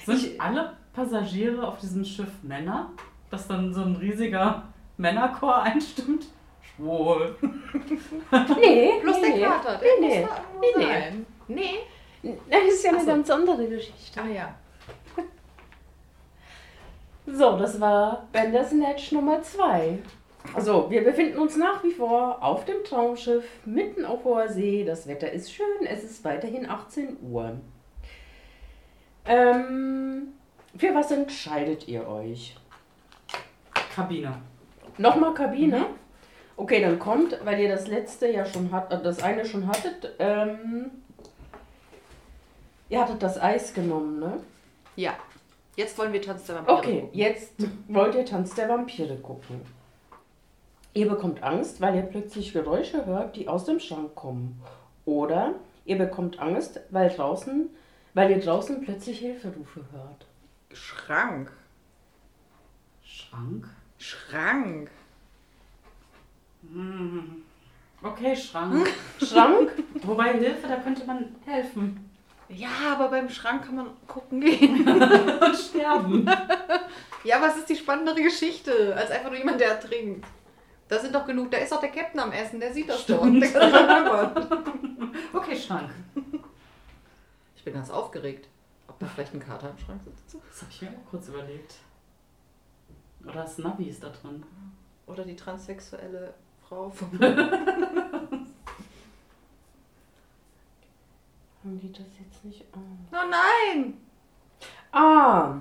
Sind 0.04 0.40
alle 0.40 0.76
Passagiere 0.92 1.66
auf 1.66 1.78
diesem 1.78 2.04
Schiff 2.04 2.28
Männer? 2.42 2.90
Dass 3.30 3.48
dann 3.48 3.72
so 3.72 3.80
ein 3.82 3.96
riesiger 3.96 4.64
Männerchor 4.98 5.62
einstimmt? 5.62 6.26
Schwul. 6.60 7.34
nee, 8.60 8.92
Plus 9.00 9.16
nee, 9.20 9.38
der 9.38 9.48
Kater, 9.48 9.78
der 9.78 10.00
nee, 10.00 10.28
nee, 10.60 10.66
nee. 10.76 10.84
sein. 10.84 11.26
Nee. 11.48 11.74
nee. 12.22 12.38
Das 12.50 12.74
ist 12.74 12.84
ja 12.84 12.90
eine 12.90 13.00
so. 13.00 13.06
ganz 13.06 13.30
andere 13.30 13.68
Geschichte. 13.68 14.20
Ah 14.20 14.28
ja. 14.28 14.54
So, 17.26 17.56
das 17.56 17.80
war 17.80 18.26
Bandersnatch 18.32 19.12
Nummer 19.12 19.40
2. 19.40 19.98
Also, 20.54 20.90
wir 20.90 21.02
befinden 21.04 21.38
uns 21.38 21.56
nach 21.56 21.82
wie 21.84 21.92
vor 21.92 22.42
auf 22.42 22.64
dem 22.64 22.84
Traumschiff, 22.84 23.44
mitten 23.64 24.04
auf 24.04 24.24
hoher 24.24 24.48
See. 24.48 24.84
Das 24.84 25.06
Wetter 25.06 25.30
ist 25.30 25.52
schön, 25.52 25.86
es 25.86 26.04
ist 26.04 26.24
weiterhin 26.24 26.68
18 26.68 27.16
Uhr. 27.22 27.58
Ähm, 29.24 30.28
für 30.76 30.94
was 30.94 31.10
entscheidet 31.10 31.86
ihr 31.88 32.06
euch? 32.06 32.56
Kabine. 33.94 34.34
Nochmal 34.98 35.32
Kabine? 35.34 35.86
Okay, 36.56 36.80
dann 36.82 36.98
kommt, 36.98 37.38
weil 37.44 37.60
ihr 37.60 37.68
das 37.68 37.86
letzte 37.88 38.28
ja 38.30 38.44
schon 38.44 38.70
hat, 38.72 38.92
äh, 38.92 39.02
das 39.02 39.22
eine 39.22 39.44
schon 39.44 39.66
hattet, 39.66 40.14
ähm, 40.18 40.90
ihr 42.88 43.00
hattet 43.00 43.22
das 43.22 43.40
Eis 43.40 43.72
genommen, 43.72 44.18
ne? 44.20 44.38
Ja. 44.96 45.14
Jetzt 45.76 45.96
wollen 45.96 46.12
wir 46.12 46.20
Tanz 46.20 46.44
der 46.44 46.56
Vampire 46.56 46.76
Okay, 46.78 47.00
gucken. 47.00 47.18
jetzt 47.18 47.52
wollt 47.88 48.14
ihr 48.14 48.26
Tanz 48.26 48.54
der 48.54 48.68
Vampire 48.68 49.16
gucken. 49.16 49.62
Ihr 50.94 51.08
bekommt 51.08 51.42
Angst, 51.42 51.80
weil 51.80 51.96
ihr 51.96 52.02
plötzlich 52.02 52.52
Geräusche 52.52 53.06
hört, 53.06 53.36
die 53.36 53.48
aus 53.48 53.64
dem 53.64 53.80
Schrank 53.80 54.14
kommen. 54.14 54.62
Oder 55.06 55.54
ihr 55.84 55.96
bekommt 55.96 56.38
Angst, 56.38 56.80
weil 56.90 57.08
draußen, 57.08 57.70
weil 58.14 58.30
ihr 58.30 58.40
draußen 58.40 58.82
plötzlich 58.82 59.20
Hilferufe 59.20 59.84
hört. 59.92 60.26
Schrank. 60.72 61.50
Schrank? 63.02 63.68
Schrank. 63.98 64.90
Hm. 66.70 67.42
Okay, 68.02 68.36
Schrank. 68.36 68.88
Schrank? 69.18 69.70
Wobei 70.02 70.34
Hilfe, 70.34 70.68
da 70.68 70.76
könnte 70.76 71.06
man 71.06 71.34
helfen. 71.46 72.10
Ja, 72.48 72.68
aber 72.92 73.08
beim 73.08 73.30
Schrank 73.30 73.64
kann 73.64 73.76
man 73.76 73.86
gucken 74.06 74.40
gehen. 74.40 74.86
Und 75.40 75.56
sterben. 75.56 76.28
Ja, 77.24 77.40
was 77.40 77.56
ist 77.56 77.68
die 77.70 77.76
spannendere 77.76 78.22
Geschichte, 78.22 78.94
als 78.94 79.10
einfach 79.10 79.30
nur 79.30 79.38
jemand, 79.38 79.60
der 79.60 79.68
ertrinkt? 79.68 80.26
Da 80.92 80.98
sind 80.98 81.14
doch 81.14 81.24
genug, 81.24 81.50
da 81.50 81.56
ist 81.56 81.72
doch 81.72 81.80
der 81.80 81.88
Captain 81.88 82.20
am 82.20 82.32
Essen, 82.32 82.60
der 82.60 82.70
sieht 82.70 82.86
das 82.86 83.06
doch. 83.06 83.22
Stimmt. 83.22 83.42
Doch. 83.54 84.30
Okay, 85.32 85.56
Schrank. 85.56 85.88
Ich 87.56 87.64
bin 87.64 87.72
ganz 87.72 87.88
aufgeregt, 87.88 88.46
ob 88.86 88.98
da 88.98 89.06
vielleicht 89.06 89.32
ein 89.32 89.40
Kater 89.40 89.70
im 89.70 89.78
Schrank 89.78 90.02
sitzt. 90.04 90.36
Das 90.50 90.60
habe 90.60 90.70
ich 90.70 90.82
mir 90.82 90.90
auch 90.90 91.10
kurz 91.10 91.28
überlegt. 91.28 91.76
Oder 93.24 93.32
das 93.32 93.56
Navi 93.56 93.84
ist 93.84 94.02
da 94.04 94.10
drin. 94.10 94.42
Oder 95.06 95.24
die 95.24 95.34
transsexuelle 95.34 96.34
Frau 96.68 96.90
vom. 96.90 97.10
Haben 97.18 97.40
die 101.64 101.90
das 101.90 102.18
jetzt 102.20 102.44
nicht 102.44 102.66
an? 102.74 103.08
Oh 103.12 103.30
nein! 103.30 103.94
Ah! 104.92 105.58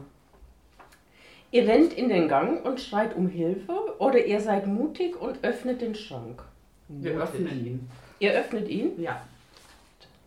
Ihr 1.52 1.68
rennt 1.68 1.92
in 1.94 2.08
den 2.08 2.30
Gang 2.30 2.66
und 2.66 2.80
schreit 2.80 3.16
um 3.16 3.28
Hilfe 3.28 3.74
oder 4.00 4.26
ihr 4.26 4.40
seid 4.40 4.68
mutig 4.68 5.20
und 5.20 5.44
öffnet 5.44 5.82
den 5.82 5.96
Schrank. 5.96 6.44
Wir 6.88 7.22
öffnen 7.22 7.66
ihn. 7.66 7.90
Ihr 8.20 8.32
öffnet 8.32 8.70
ihn? 8.70 9.02
Ja. 9.02 9.22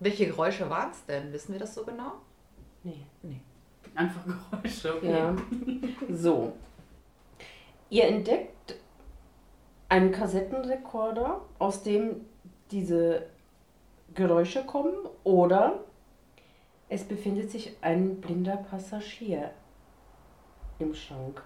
Welche 0.01 0.27
Geräusche 0.27 0.69
waren 0.69 0.91
es 0.91 1.05
denn? 1.07 1.33
Wissen 1.33 1.53
wir 1.53 1.61
das 1.61 1.75
so 1.75 1.85
genau? 1.85 2.13
Nee. 2.83 3.07
Einfach 3.95 4.23
Geräusche. 4.25 4.97
Okay. 4.97 5.11
Ja. 5.11 5.37
So. 6.11 6.53
Ihr 7.89 8.05
entdeckt 8.05 8.77
einen 9.89 10.13
Kassettenrekorder, 10.13 11.41
aus 11.59 11.83
dem 11.83 12.27
diese 12.71 13.27
Geräusche 14.15 14.65
kommen, 14.65 14.95
oder 15.23 15.85
es 16.89 17.05
befindet 17.05 17.51
sich 17.51 17.77
ein 17.81 18.21
blinder 18.21 18.57
Passagier 18.57 19.53
im 20.79 20.95
Schrank. 20.95 21.43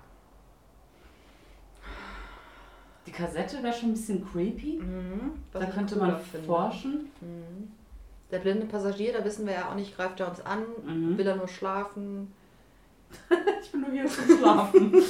Die 3.07 3.13
Kassette 3.13 3.63
wäre 3.63 3.73
schon 3.73 3.91
ein 3.91 3.95
bisschen 3.95 4.27
creepy. 4.31 4.79
Mhm. 4.83 5.33
Da 5.53 5.65
könnte 5.67 5.97
man 5.97 6.17
forschen. 6.47 7.11
Mhm. 7.21 7.73
Der 8.31 8.39
blinde 8.41 8.67
Passagier, 8.67 9.13
da 9.15 9.25
wissen 9.25 9.47
wir 9.47 9.55
ja 9.55 9.71
auch 9.71 9.75
nicht, 9.75 9.97
greift 9.97 10.21
er 10.21 10.29
uns 10.29 10.41
an, 10.45 10.65
Mhm. 10.85 11.17
will 11.17 11.27
er 11.27 11.37
nur 11.37 11.49
schlafen. 11.49 12.33
Ich 13.63 13.73
bin 13.73 13.81
nur 13.81 13.91
hier 13.91 14.07
zum 14.07 14.39
Schlafen. 14.39 14.93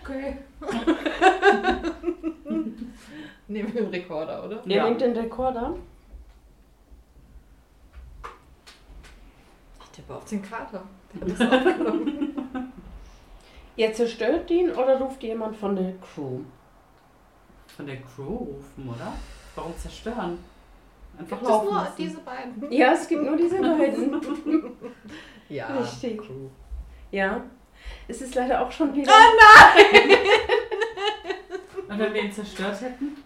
Okay. 0.00 0.38
Nehmen 3.48 3.74
wir 3.74 3.82
den 3.82 3.90
Rekorder, 3.90 4.44
oder? 4.44 4.62
Ihr 4.66 4.76
Ja. 4.76 4.84
nehmt 4.88 5.00
den 5.02 5.14
Rekorder. 5.16 5.74
Ich 10.08 10.10
tippe 10.10 10.16
auf 10.16 10.24
den 10.24 10.42
Kater. 10.42 10.82
Der 11.14 11.20
hat 11.20 11.40
das 11.40 11.42
aufgenommen. 11.68 12.72
Ihr 13.76 13.92
zerstört 13.92 14.50
ihn 14.50 14.70
oder 14.70 14.98
ruft 14.98 15.22
jemand 15.22 15.54
von 15.56 15.76
der 15.76 15.92
Crew? 15.98 16.40
Von 17.76 17.86
der 17.86 17.98
Crew 18.02 18.36
rufen, 18.36 18.88
oder? 18.88 19.12
Warum 19.54 19.76
zerstören? 19.76 20.38
Einfach 21.18 21.38
Gibt 21.38 21.42
es 21.42 21.48
laufen 21.48 21.64
nur 21.66 21.74
lassen. 21.74 21.94
diese 21.98 22.18
beiden? 22.20 22.72
Ja, 22.72 22.92
es 22.92 23.06
gibt 23.08 23.22
nur 23.22 23.36
diese 23.36 23.60
beiden. 23.60 24.20
Ja. 25.50 25.66
Richtig. 25.78 26.20
Ja. 27.10 27.40
Es 28.06 28.20
ist 28.20 28.34
leider 28.34 28.60
auch 28.60 28.70
schon 28.70 28.94
wieder. 28.94 29.10
Und 31.88 31.98
wenn 31.98 32.12
wir 32.12 32.22
ihn 32.24 32.30
zerstört 32.32 32.78
hätten? 32.82 33.16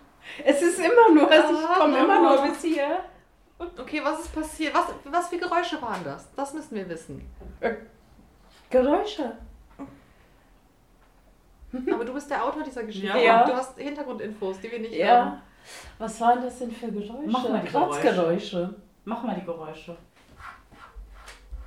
Es 0.45 0.63
ist 0.63 0.79
immer 0.79 1.13
nur, 1.13 1.29
also 1.29 1.53
ich 1.53 1.67
Ah. 1.69 1.79
komme 1.81 1.99
immer 1.99 2.21
nur 2.21 2.43
bis 2.47 2.63
hier. 2.63 3.01
Okay, 3.79 4.01
was 4.03 4.21
ist 4.21 4.35
passiert? 4.35 4.75
Was, 4.75 4.87
was 5.05 5.29
für 5.29 5.39
Geräusche 5.39 5.81
waren 5.81 6.03
das? 6.05 6.33
Das 6.35 6.53
müssen 6.55 6.75
wir 6.75 6.89
wissen. 6.89 7.29
Geräusche. 8.71 9.37
Aber 11.91 12.05
du 12.05 12.13
bist 12.13 12.31
der 12.31 12.45
Autor 12.45 12.63
dieser 12.63 12.85
Geschichte. 12.85 13.19
Ja. 13.19 13.43
Und 13.43 13.51
Du 13.51 13.55
hast 13.55 13.79
Hintergrundinfos, 13.79 14.61
die 14.61 14.71
wir 14.71 14.81
nicht 14.81 14.95
Ja. 14.95 15.25
haben. 15.25 15.43
Was 15.99 16.21
waren 16.21 16.43
das 16.43 16.59
denn 16.59 16.71
für 16.73 16.91
Geräusche? 16.91 17.23
Mach 17.27 17.49
mal 17.49 17.61
die 17.61 17.69
Kratzgeräusche. 17.69 18.75
Mach 19.05 19.23
mal 19.23 19.35
die 19.37 19.45
Geräusche. 19.45 19.97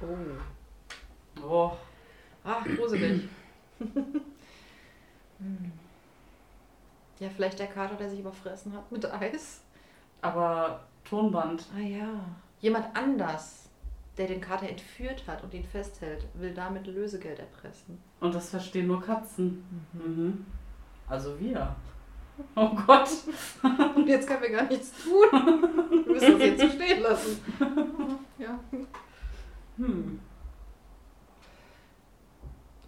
Oh. 0.02 1.42
Oh. 1.44 1.72
Ach, 2.44 2.64
gruselig. 2.64 3.28
Ja, 7.20 7.30
vielleicht 7.36 7.60
der 7.60 7.68
Kater, 7.68 7.96
der 7.96 8.10
sich 8.10 8.20
überfressen 8.20 8.74
hat 8.76 8.92
mit 8.92 9.06
Eis. 9.12 9.62
Aber 10.22 10.82
Tonband. 11.10 11.66
Ah 11.76 11.82
ja. 11.82 12.08
Jemand 12.60 12.96
anders, 12.96 13.70
der 14.18 14.28
den 14.28 14.42
Kater 14.42 14.68
entführt 14.68 15.24
hat 15.28 15.44
und 15.44 15.54
ihn 15.54 15.64
festhält, 15.64 16.26
will 16.34 16.54
damit 16.54 16.88
Lösegeld 16.88 17.40
erpressen. 17.40 17.98
Und 18.20 18.34
das 18.34 18.50
verstehen 18.50 18.88
nur 18.88 19.02
Katzen. 19.02 19.64
Mhm. 19.94 20.46
Also 21.08 21.40
wir. 21.40 21.76
Oh 22.54 22.70
Gott. 22.86 23.08
Und 23.96 24.10
jetzt 24.10 24.28
können 24.28 24.42
wir 24.42 24.50
gar 24.50 24.68
nichts 24.68 24.92
tun. 25.02 25.32
Wir 25.32 26.14
müssen 26.14 26.32
das 26.34 26.42
jetzt 26.42 26.62
so 26.62 26.70
stehen 26.70 27.02
lassen. 27.02 27.40
Ja. 28.38 28.60
Hm. 29.78 30.20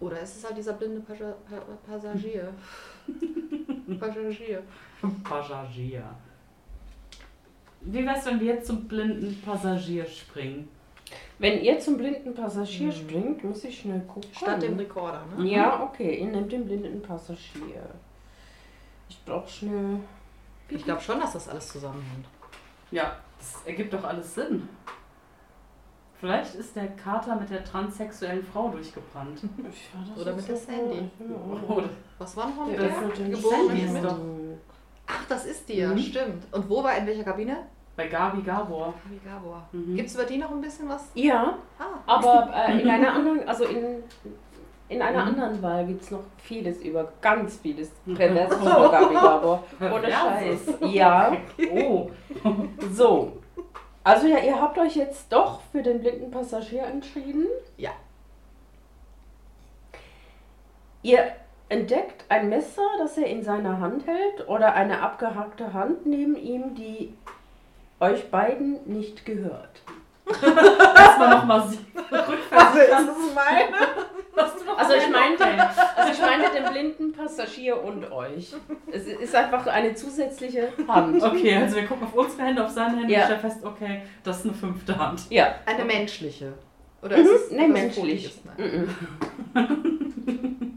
Oder 0.02 0.20
ist 0.20 0.36
es 0.36 0.44
halt 0.46 0.58
dieser 0.58 0.74
blinde 0.74 1.00
Passagier? 1.00 2.54
Passagier. 3.98 4.62
Passagier. 5.24 6.04
Wie 7.82 8.06
wär's, 8.06 8.26
wenn 8.26 8.40
wir 8.40 8.56
jetzt 8.56 8.68
zum 8.68 8.88
blinden 8.88 9.42
Passagier 9.46 10.06
springen? 10.06 10.68
Wenn 11.40 11.62
ihr 11.62 11.80
zum 11.80 11.98
blinden 11.98 12.34
Passagier 12.34 12.92
Hm. 12.92 12.98
springt, 12.98 13.44
muss 13.44 13.64
ich 13.64 13.80
schnell 13.80 14.02
gucken. 14.02 14.30
Statt 14.34 14.62
dem 14.62 14.78
Rekorder, 14.78 15.24
ne? 15.38 15.48
Ja, 15.50 15.84
okay, 15.84 16.16
ihr 16.20 16.28
nehmt 16.28 16.52
den 16.52 16.66
blinden 16.66 17.02
Passagier. 17.02 17.84
Ich 19.10 19.24
brauche 19.24 19.48
schnell. 19.50 20.00
Ich 20.70 20.84
glaube 20.84 21.00
schon, 21.02 21.20
dass 21.20 21.34
das 21.34 21.48
alles 21.48 21.70
zusammenhängt. 21.70 22.26
Ja, 22.92 23.16
das 23.38 23.62
ergibt 23.66 23.94
doch 23.94 24.04
alles 24.04 24.34
Sinn. 24.36 24.68
Vielleicht 26.20 26.56
ist 26.56 26.76
der 26.76 26.88
Kater 26.88 27.36
mit 27.36 27.50
der 27.52 27.64
transsexuellen 27.64 28.44
Frau 28.44 28.70
durchgebrannt. 28.70 29.40
Oder 30.20 30.36
mit 30.36 30.48
der 30.48 30.56
Sandy. 30.56 31.10
Oder 31.70 31.90
Was 32.18 32.36
war 32.36 32.50
noch 32.50 32.66
mit 32.66 32.80
Der 32.80 32.88
der? 32.90 34.18
Das 35.28 35.46
ist 35.46 35.68
die 35.70 35.78
ja, 35.80 35.90
Mhm. 35.90 35.98
stimmt. 36.00 36.44
Und 36.54 36.70
wo 36.70 36.84
war 36.84 36.96
in 36.98 37.06
welcher 37.08 37.24
Kabine? 37.24 37.58
bei 37.96 38.08
Gabi 38.08 38.44
Gabor. 38.44 38.94
Wie 39.10 39.18
Gabor. 39.28 39.68
Mhm. 39.72 39.96
Gibt 39.96 40.08
es 40.10 40.14
über 40.14 40.26
die 40.26 40.38
noch 40.38 40.52
ein 40.52 40.62
bisschen 40.62 40.88
was? 40.88 41.10
Ja, 41.16 41.58
Ah, 41.80 41.86
aber 42.06 42.54
äh, 42.70 42.80
in 42.80 42.88
einer 42.88 43.12
anderen, 43.16 43.48
also 43.50 43.64
in, 43.66 44.04
in 44.88 45.02
einer 45.02 45.24
Mhm. 45.24 45.28
anderen 45.30 45.62
Wahl 45.64 45.86
gibt 45.88 46.04
es 46.04 46.12
noch 46.12 46.20
vieles 46.38 46.78
über, 46.82 47.12
ganz 47.22 47.58
vieles 47.58 47.90
Perverses 48.16 48.62
über 48.62 48.90
Gabi 48.92 49.14
Gabor. 49.16 49.64
Ohne 49.82 50.12
Scheiß. 50.12 50.60
Ja. 50.82 51.36
Oh. 51.74 52.12
So. 52.94 53.34
Also 54.04 54.28
ja, 54.28 54.38
ihr 54.40 54.62
habt 54.62 54.78
euch 54.78 54.96
jetzt 54.96 55.34
doch 55.34 55.60
für 55.72 55.82
den 55.82 56.00
blinden 56.00 56.30
Passagier 56.30 56.84
entschieden. 56.84 57.48
Ja. 57.78 57.92
Ihr 61.02 61.32
entdeckt 61.70 62.26
ein 62.30 62.50
Messer, 62.50 62.82
das 63.00 63.18
er 63.18 63.26
in 63.28 63.44
seiner 63.44 63.80
Hand 63.80 64.06
hält, 64.08 64.48
oder 64.48 64.74
eine 64.74 65.02
abgehackte 65.02 65.74
Hand 65.74 66.06
neben 66.06 66.36
ihm, 66.36 66.76
die 66.76 67.14
euch 68.00 68.30
beiden 68.32 68.80
nicht 68.86 69.26
gehört. 69.26 69.82
Erstmal 70.30 71.30
nochmal 71.38 71.68
sie. 71.70 71.80
was 71.96 72.76
ist 72.76 72.92
das 72.92 73.06
meine? 73.34 73.72
Du 74.36 74.66
noch 74.66 74.78
Also 74.78 74.94
ich 74.94 75.10
meinte, 75.10 75.44
also 75.96 76.12
ich 76.12 76.22
meinte 76.22 76.52
den 76.56 76.72
blinden 76.72 77.12
Passagier 77.14 77.82
und 77.82 78.12
euch. 78.12 78.54
Es 78.92 79.08
ist 79.08 79.34
einfach 79.34 79.66
eine 79.68 79.96
zusätzliche 79.96 80.70
Hand. 80.88 81.24
Okay, 81.24 81.56
also 81.56 81.78
wir 81.78 81.86
gucken 81.88 82.06
auf 82.08 82.14
unsere 82.14 82.44
Hände, 82.44 82.64
auf 82.64 82.70
seine 82.72 82.98
Hände 82.98 83.12
Ja. 83.14 83.20
und 83.22 83.26
stellen 83.26 83.40
fest, 83.40 83.64
okay, 83.64 84.02
das 84.24 84.40
ist 84.40 84.46
eine 84.46 84.54
fünfte 84.54 84.98
Hand. 84.98 85.22
Ja. 85.30 85.56
Eine 85.66 85.86
menschliche. 85.86 86.54
Oder 87.02 87.18
Mhm, 87.18 87.24
ist 87.24 87.32
es 87.32 87.52
nee, 87.52 87.58
etwas 87.66 87.70
menschlich. 87.82 88.04
Rotiges? 88.06 88.42
Nein. 88.58 88.96
Mhm. 89.54 90.77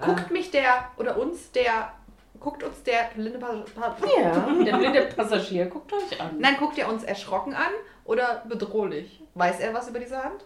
Guckt 0.00 0.30
mich 0.30 0.50
der 0.50 0.90
oder 0.96 1.18
uns 1.18 1.50
der, 1.52 1.92
guckt 2.40 2.62
uns 2.62 2.82
der 2.82 3.10
blinde 3.14 3.38
Passagier. 3.38 4.22
Ja, 4.22 4.54
der 4.64 4.76
blinde 4.76 5.02
Passagier 5.14 5.66
guckt 5.66 5.92
euch 5.92 6.20
an. 6.20 6.38
Nein, 6.38 6.56
guckt 6.58 6.78
er 6.78 6.88
uns 6.88 7.04
erschrocken 7.04 7.54
an 7.54 7.70
oder 8.04 8.44
bedrohlich? 8.48 9.22
Weiß 9.34 9.60
er 9.60 9.74
was 9.74 9.88
über 9.88 9.98
diese 9.98 10.22
Hand? 10.22 10.44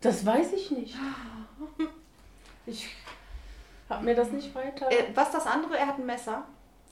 Das 0.00 0.24
weiß 0.24 0.52
ich 0.52 0.70
nicht. 0.70 0.96
Ich 2.66 2.88
habe 3.88 4.04
mir 4.04 4.14
das 4.14 4.30
nicht 4.30 4.54
weiter. 4.54 4.90
Äh, 4.90 5.04
was 5.14 5.30
das 5.30 5.46
andere? 5.46 5.76
Er 5.76 5.86
hat 5.86 5.98
ein 5.98 6.06
Messer 6.06 6.44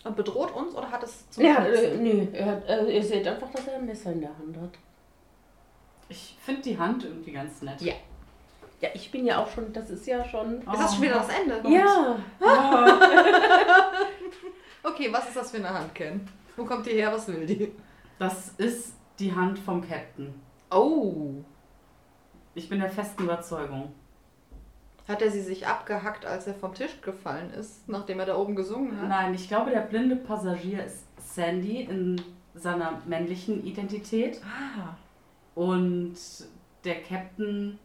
und 0.04 0.16
bedroht 0.16 0.54
uns 0.54 0.74
oder 0.74 0.90
hat 0.90 1.02
es 1.02 1.28
zum 1.30 1.44
Ja, 1.44 1.64
äh, 1.66 1.96
nee, 1.96 2.28
er 2.32 2.46
hat, 2.46 2.68
äh, 2.68 2.96
ihr 2.96 3.02
seht 3.02 3.26
einfach, 3.26 3.50
dass 3.50 3.66
er 3.66 3.76
ein 3.76 3.86
Messer 3.86 4.12
in 4.12 4.20
der 4.22 4.30
Hand 4.30 4.56
hat. 4.56 4.70
Ich 6.08 6.36
finde 6.40 6.62
die 6.62 6.78
Hand 6.78 7.04
irgendwie 7.04 7.32
ganz 7.32 7.62
nett. 7.62 7.80
Ja. 7.80 7.94
Ja, 8.80 8.90
ich 8.94 9.10
bin 9.10 9.24
ja 9.24 9.38
auch 9.42 9.48
schon, 9.50 9.72
das 9.72 9.88
ist 9.90 10.06
ja 10.06 10.22
schon. 10.24 10.58
Ist 10.60 10.66
das 10.66 10.94
schon 10.94 11.02
wieder 11.04 11.14
das 11.16 11.28
Ende? 11.30 11.62
Ja, 11.70 12.16
Okay, 14.82 15.08
was 15.12 15.28
ist 15.28 15.36
das 15.36 15.50
für 15.50 15.56
eine 15.58 15.70
Hand, 15.70 15.94
Ken? 15.94 16.26
Wo 16.56 16.64
kommt 16.64 16.86
die 16.86 16.90
her? 16.90 17.12
Was 17.12 17.26
will 17.28 17.44
die? 17.46 17.72
Das 18.18 18.50
ist 18.56 18.94
die 19.18 19.34
Hand 19.34 19.58
vom 19.58 19.86
Captain. 19.86 20.32
Oh. 20.70 21.32
Ich 22.54 22.68
bin 22.68 22.80
der 22.80 22.90
festen 22.90 23.24
Überzeugung. 23.24 23.92
Hat 25.08 25.22
er 25.22 25.30
sie 25.30 25.42
sich 25.42 25.66
abgehackt, 25.66 26.24
als 26.26 26.46
er 26.46 26.54
vom 26.54 26.74
Tisch 26.74 27.00
gefallen 27.00 27.52
ist, 27.52 27.88
nachdem 27.88 28.20
er 28.20 28.26
da 28.26 28.36
oben 28.36 28.56
gesungen 28.56 29.00
hat? 29.00 29.08
Nein, 29.08 29.34
ich 29.34 29.48
glaube, 29.48 29.70
der 29.70 29.80
blinde 29.80 30.16
Passagier 30.16 30.84
ist 30.84 31.04
Sandy 31.34 31.82
in 31.82 32.20
seiner 32.54 33.00
männlichen 33.06 33.64
Identität 33.64 34.40
Ah. 34.44 34.96
und 35.54 36.14
der 36.84 37.02
Captain 37.02 37.78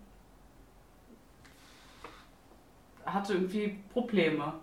hatte 3.13 3.33
irgendwie 3.33 3.79
Probleme. 3.91 4.53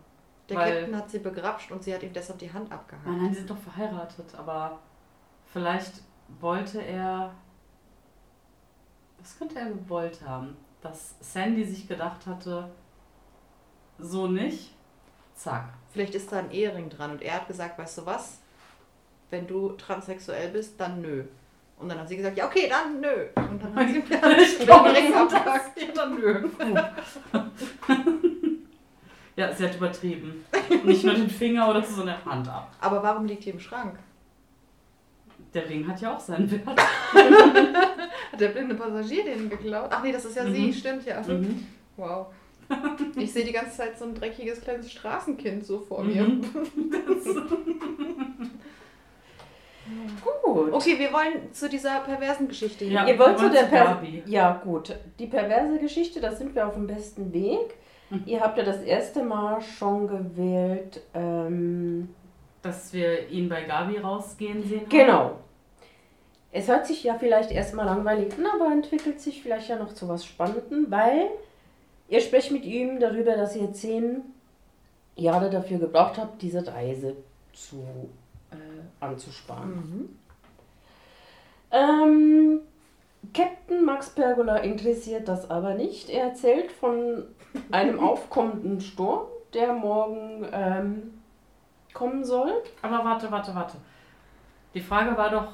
Der 0.49 0.57
Captain 0.57 0.97
hat 0.97 1.11
sie 1.11 1.19
begrapscht 1.19 1.71
und 1.71 1.83
sie 1.83 1.95
hat 1.95 2.03
ihm 2.03 2.13
deshalb 2.13 2.39
die 2.39 2.53
Hand 2.53 2.73
abgehackt. 2.73 3.07
Nein, 3.07 3.19
nein, 3.19 3.29
die 3.29 3.35
sind 3.37 3.51
doch 3.51 3.59
verheiratet, 3.59 4.35
aber 4.37 4.79
vielleicht 5.53 6.03
wollte 6.41 6.81
er 6.81 7.35
Was 9.21 9.37
könnte 9.39 9.59
er 9.59 9.67
gewollt 9.67 10.21
haben? 10.27 10.57
Dass 10.81 11.15
Sandy 11.21 11.65
sich 11.65 11.89
gedacht 11.89 12.27
hatte, 12.27 12.71
so 13.99 14.29
nicht. 14.29 14.75
Zack. 15.35 15.71
Vielleicht 15.93 16.15
ist 16.15 16.31
da 16.33 16.39
ein 16.39 16.51
Ehering 16.51 16.89
dran 16.89 17.11
und 17.13 17.23
er 17.23 17.35
hat 17.35 17.49
gesagt, 17.49 17.79
weißt 17.79 17.99
du 17.99 18.07
was? 18.07 18.39
Wenn 19.31 19.47
du 19.47 19.71
transsexuell 19.73 20.49
bist, 20.51 20.81
dann 20.81 21.01
nö. 21.03 21.25
Und 21.79 21.89
dann 21.89 21.99
hat 21.99 22.09
sie 22.09 22.17
gesagt, 22.17 22.37
ja 22.37 22.47
okay, 22.47 22.69
dann 22.69 23.01
nö. 23.01 23.27
Und 23.37 23.63
dann 23.63 23.75
hat 23.75 23.89
sie 23.89 23.99
Ich 23.99 24.59
den 24.59 24.67
das- 24.67 25.15
abgehakt. 25.15 25.81
Ja, 25.81 25.93
dann 25.95 26.15
nö. 26.15 26.49
Ja, 29.38 29.53
sie 29.53 29.64
hat 29.64 29.77
übertrieben. 29.77 30.44
Nicht 30.85 31.05
nur 31.05 31.14
den 31.14 31.31
Finger 31.31 31.70
oder 31.70 31.81
so, 31.83 31.94
sondern 31.94 32.24
Hand 32.24 32.48
ab. 32.48 32.72
Aber 32.81 33.01
warum 33.05 33.24
liegt 33.24 33.44
die 33.44 33.51
im 33.51 33.61
Schrank? 33.61 33.96
Der 35.55 35.68
Ring 35.68 35.87
hat 35.87 36.01
ja 36.01 36.16
auch 36.16 36.20
seinen 36.20 36.51
Wert. 36.51 36.66
Hat 38.33 38.40
der 38.40 38.48
blinde 38.48 38.74
Passagier 38.74 39.24
den 39.24 39.48
geklaut? 39.48 39.88
Ach 39.90 40.03
nee, 40.03 40.12
das 40.12 40.24
ist 40.24 40.37
ja 40.37 40.44
sie, 40.44 40.66
Mhm. 40.66 40.72
stimmt 40.72 41.07
ja. 41.07 41.20
Mhm. 41.22 41.66
Wow. 41.96 42.27
Ich 43.16 43.33
sehe 43.33 43.44
die 43.44 43.53
ganze 43.53 43.77
Zeit 43.79 43.98
so 43.98 44.05
ein 44.05 44.14
dreckiges 44.14 44.61
kleines 44.61 44.90
Straßenkind 44.92 45.64
so 45.64 45.79
vor 45.81 46.05
mir. 46.05 46.22
Mhm. 46.24 46.44
Gut. 50.42 50.72
Okay, 50.72 50.98
wir 50.98 51.12
wollen 51.12 51.53
zu 51.53 51.68
dieser 51.68 52.01
perversen 52.01 52.48
Geschichte 52.48 52.85
hin. 52.85 52.94
Ja. 52.94 53.07
Ihr 53.07 53.18
wollt 53.18 53.31
wir 53.31 53.37
zu 53.37 53.42
wollen 53.44 53.53
der 53.55 53.64
zu 53.64 53.70
per 53.70 53.85
Gabi. 53.85 54.22
Ja, 54.27 54.61
gut. 54.62 54.94
Die 55.18 55.27
perverse 55.27 55.79
Geschichte, 55.79 56.20
da 56.20 56.33
sind 56.35 56.55
wir 56.55 56.66
auf 56.66 56.74
dem 56.74 56.87
besten 56.87 57.33
Weg. 57.33 57.74
Mhm. 58.11 58.23
Ihr 58.27 58.40
habt 58.40 58.59
ja 58.59 58.64
das 58.64 58.83
erste 58.83 59.23
Mal 59.23 59.61
schon 59.61 60.09
gewählt. 60.09 61.01
Ähm, 61.14 62.09
Dass 62.62 62.92
wir 62.92 63.29
ihn 63.29 63.49
bei 63.49 63.62
Gabi 63.64 63.99
rausgehen 63.99 64.62
sehen. 64.62 64.81
haben. 64.81 64.88
genau. 64.88 65.31
Es 66.51 66.66
hört 66.68 66.87
sich 66.87 67.05
ja 67.05 67.14
vielleicht 67.18 67.51
erstmal 67.51 67.85
langweilig 67.85 68.33
an, 68.38 68.47
aber 68.47 68.73
entwickelt 68.73 69.21
sich 69.21 69.42
vielleicht 69.42 69.68
ja 69.68 69.77
noch 69.77 69.92
zu 69.92 70.09
was 70.09 70.25
Spannendem, 70.25 70.87
weil 70.90 71.29
ihr 72.09 72.21
sprecht 72.23 72.51
mit 72.51 72.64
ihm 72.64 72.99
darüber, 73.01 73.37
dass 73.37 73.55
ihr 73.55 73.73
zehn 73.75 74.23
Jahre 75.14 75.51
dafür 75.51 75.79
gebraucht 75.79 76.16
habt, 76.16 76.40
diese 76.40 76.66
Reise 76.66 77.16
zu, 77.53 77.85
äh, 78.51 79.05
anzusparen. 79.05 79.71
Mhm. 79.71 80.18
Ähm, 81.71 82.61
Captain 83.35 83.85
Max 83.85 84.11
Pergola 84.11 84.57
interessiert 84.59 85.29
das 85.29 85.51
aber 85.51 85.75
nicht. 85.75 86.09
Er 86.09 86.29
erzählt 86.29 86.73
von 86.73 87.25
einem 87.71 88.01
aufkommenden 88.01 88.81
Sturm, 88.81 89.27
der 89.55 89.73
morgen 89.73 90.47
ähm, 90.53 91.03
kommen 91.94 92.25
soll. 92.25 92.53
Aber 92.83 93.05
warte, 93.05 93.31
warte, 93.31 93.55
warte. 93.55 93.77
Die 94.75 94.81
Frage 94.81 95.16
war 95.16 95.31
doch, 95.31 95.49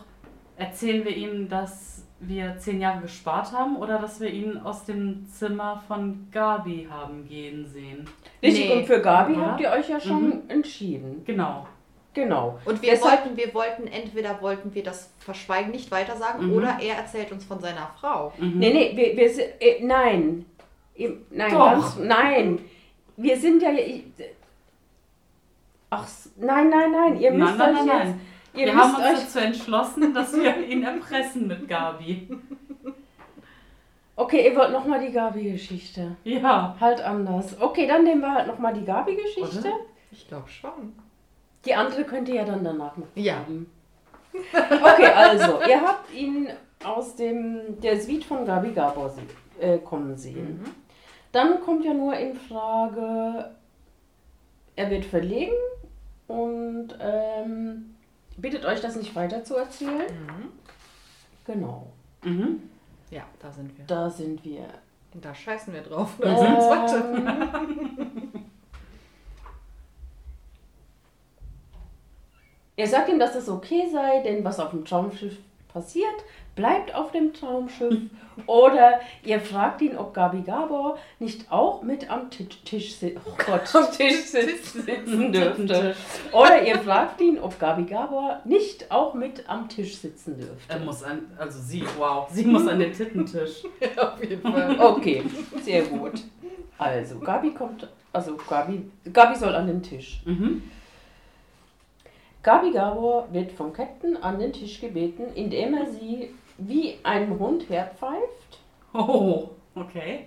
erzählen 0.56 1.04
wir 1.04 1.16
ihm, 1.16 1.48
dass 1.48 2.04
wir 2.20 2.56
zehn 2.58 2.80
Jahre 2.80 3.02
gespart 3.02 3.52
haben 3.52 3.76
oder 3.76 3.98
dass 3.98 4.18
wir 4.20 4.30
ihn 4.30 4.56
aus 4.58 4.84
dem 4.84 5.26
Zimmer 5.26 5.82
von 5.86 6.26
Gabi 6.32 6.88
haben 6.90 7.26
gehen 7.28 7.66
sehen? 7.66 8.08
Richtig, 8.42 8.68
Nee. 8.68 8.76
und 8.76 8.86
für 8.86 9.00
Gabi 9.00 9.34
Oder? 9.34 9.46
habt 9.52 9.60
ihr 9.60 9.70
euch 9.70 9.88
ja 9.88 10.00
schon 10.00 10.48
entschieden. 10.48 11.22
Genau. 11.24 11.66
Genau. 12.14 12.60
Und 12.64 12.80
wir 12.80 12.90
Deshalb- 12.92 13.24
wollten, 13.24 13.36
wir 13.36 13.52
wollten, 13.54 13.86
entweder 13.88 14.40
wollten 14.40 14.72
wir 14.72 14.84
das 14.84 15.12
Verschweigen 15.18 15.72
nicht 15.72 15.90
weitersagen 15.90 16.46
Mhm. 16.46 16.52
oder 16.56 16.78
er 16.80 16.96
erzählt 16.96 17.32
uns 17.32 17.44
von 17.44 17.58
seiner 17.60 17.90
Frau. 18.00 18.32
Mhm. 18.38 18.58
Nee, 18.58 18.72
nee, 18.72 18.92
wir, 18.96 19.16
wir 19.16 19.60
äh, 19.60 19.82
nein. 19.84 20.46
Nein, 20.96 21.52
Doch. 21.52 21.70
ganz, 21.72 21.96
nein. 21.98 22.58
Wir 23.16 23.36
sind 23.36 23.62
ja, 23.62 23.72
ich, 23.72 24.04
ach, 25.90 26.08
nein, 26.36 26.70
nein, 26.70 26.90
nein, 26.92 27.20
ihr 27.20 27.30
müsst 27.32 27.56
Nein, 27.56 27.74
nein, 27.74 27.82
euch 27.82 27.86
nein, 27.86 28.20
jetzt, 28.52 28.66
Wir 28.66 28.74
müsst 28.74 28.84
haben 28.84 28.94
uns 28.94 29.04
euch, 29.04 29.24
dazu 29.24 29.38
entschlossen, 29.38 30.14
dass 30.14 30.32
wir 30.34 30.66
ihn 30.66 30.82
erpressen 30.82 31.46
mit 31.46 31.68
Gabi. 31.68 32.28
okay, 34.16 34.48
ihr 34.48 34.56
wollt 34.56 34.72
nochmal 34.72 35.04
die 35.04 35.12
Gabi-Geschichte. 35.12 36.16
Ja. 36.24 36.76
Halt 36.80 37.00
anders. 37.02 37.60
Okay, 37.60 37.86
dann 37.86 38.04
nehmen 38.04 38.20
wir 38.20 38.34
halt 38.34 38.46
nochmal 38.46 38.74
die 38.74 38.84
Gabi-Geschichte. 38.84 39.72
Ich 40.10 40.28
glaube 40.28 40.48
schon. 40.48 40.94
Die 41.64 41.74
andere 41.74 42.04
könnt 42.04 42.28
ihr 42.28 42.36
ja 42.36 42.44
dann 42.44 42.62
danach 42.62 42.96
noch 42.96 43.06
Ja. 43.14 43.44
Okay, 44.52 45.06
also, 45.06 45.60
ihr 45.68 45.80
habt 45.80 46.12
ihn 46.12 46.48
aus 46.84 47.14
dem, 47.16 47.80
der 47.80 48.00
Suite 48.00 48.24
von 48.24 48.44
Gabi 48.44 48.72
Gabor 48.72 49.14
äh, 49.60 49.78
kommen 49.78 50.16
sehen. 50.16 50.60
Mhm. 50.60 50.83
Dann 51.34 51.60
kommt 51.60 51.84
ja 51.84 51.92
nur 51.92 52.14
in 52.16 52.36
Frage, 52.36 53.50
er 54.76 54.90
wird 54.90 55.04
verlegen 55.04 55.52
und 56.28 56.96
ähm, 57.00 57.96
bittet 58.36 58.64
euch, 58.64 58.80
das 58.80 58.94
nicht 58.94 59.14
weiter 59.16 59.42
zu 59.42 59.56
erzählen. 59.56 60.06
Mhm. 60.26 60.52
Genau, 61.44 61.88
Mhm. 62.22 62.62
Ja, 63.10 63.24
da 63.40 63.50
sind 63.52 63.76
wir. 63.76 63.84
da 63.86 64.08
sind 64.08 64.44
wir. 64.44 64.66
Da 65.20 65.34
scheißen 65.34 65.74
wir 65.74 65.82
drauf. 65.82 66.14
Ähm, 66.22 67.28
Er 72.76 72.88
sagt 72.88 73.08
ihm, 73.08 73.18
dass 73.20 73.34
das 73.34 73.48
okay 73.48 73.88
sei, 73.92 74.20
denn 74.22 74.42
was 74.44 74.58
auf 74.58 74.70
dem 74.70 74.84
Traumschiff 74.84 75.36
passiert, 75.68 76.24
bleibt 76.56 76.94
auf 76.94 77.12
dem 77.12 77.32
Traumschiff. 77.32 77.98
Oder 78.46 79.00
ihr 79.24 79.38
fragt 79.40 79.80
ihn, 79.80 79.96
ob 79.96 80.12
Gabi 80.12 80.42
Gabor 80.42 80.98
nicht 81.20 81.52
auch 81.52 81.82
mit 81.82 82.10
am 82.10 82.30
Tisch, 82.30 82.62
Tisch, 82.64 82.94
si- 82.96 83.16
oh 83.24 83.30
Gott, 83.46 83.62
Tisch 83.96 84.22
sitz- 84.24 84.72
sitzen 84.84 85.32
dürfte. 85.32 85.94
Oder 86.32 86.62
ihr 86.66 86.78
fragt 86.80 87.20
ihn, 87.20 87.38
ob 87.38 87.60
Gabi 87.60 87.84
Gabor 87.84 88.40
nicht 88.44 88.90
auch 88.90 89.14
mit 89.14 89.48
am 89.48 89.68
Tisch 89.68 89.96
sitzen 89.98 90.34
Er 90.40 90.46
dürfte. 90.46 90.78
muss 90.84 91.02
an, 91.04 91.30
also 91.38 91.60
sie, 91.60 91.84
wow, 91.96 92.28
sie 92.28 92.44
muss 92.44 92.66
an 92.66 92.80
den 92.80 92.92
Tittentisch. 92.92 93.62
Auf 93.96 94.20
jeden 94.22 94.42
Fall. 94.42 94.80
Okay, 94.80 95.22
sehr 95.62 95.82
gut. 95.82 96.14
Also, 96.76 97.20
Gabi 97.20 97.52
kommt, 97.52 97.86
also 98.12 98.36
Gabi, 98.48 98.90
Gabi 99.12 99.36
soll 99.36 99.54
an 99.54 99.68
den 99.68 99.80
Tisch. 99.80 100.22
Mhm. 100.24 100.60
Gabi 102.42 102.72
Gabor 102.72 103.28
wird 103.32 103.52
vom 103.52 103.72
Captain 103.72 104.16
an 104.16 104.38
den 104.38 104.52
Tisch 104.52 104.80
gebeten, 104.80 105.24
indem 105.34 105.74
er 105.74 105.86
sie 105.86 106.30
wie 106.58 106.98
ein 107.02 107.38
Hund 107.38 107.68
herpfeift. 107.68 108.58
Oh, 108.92 109.50
okay. 109.74 110.26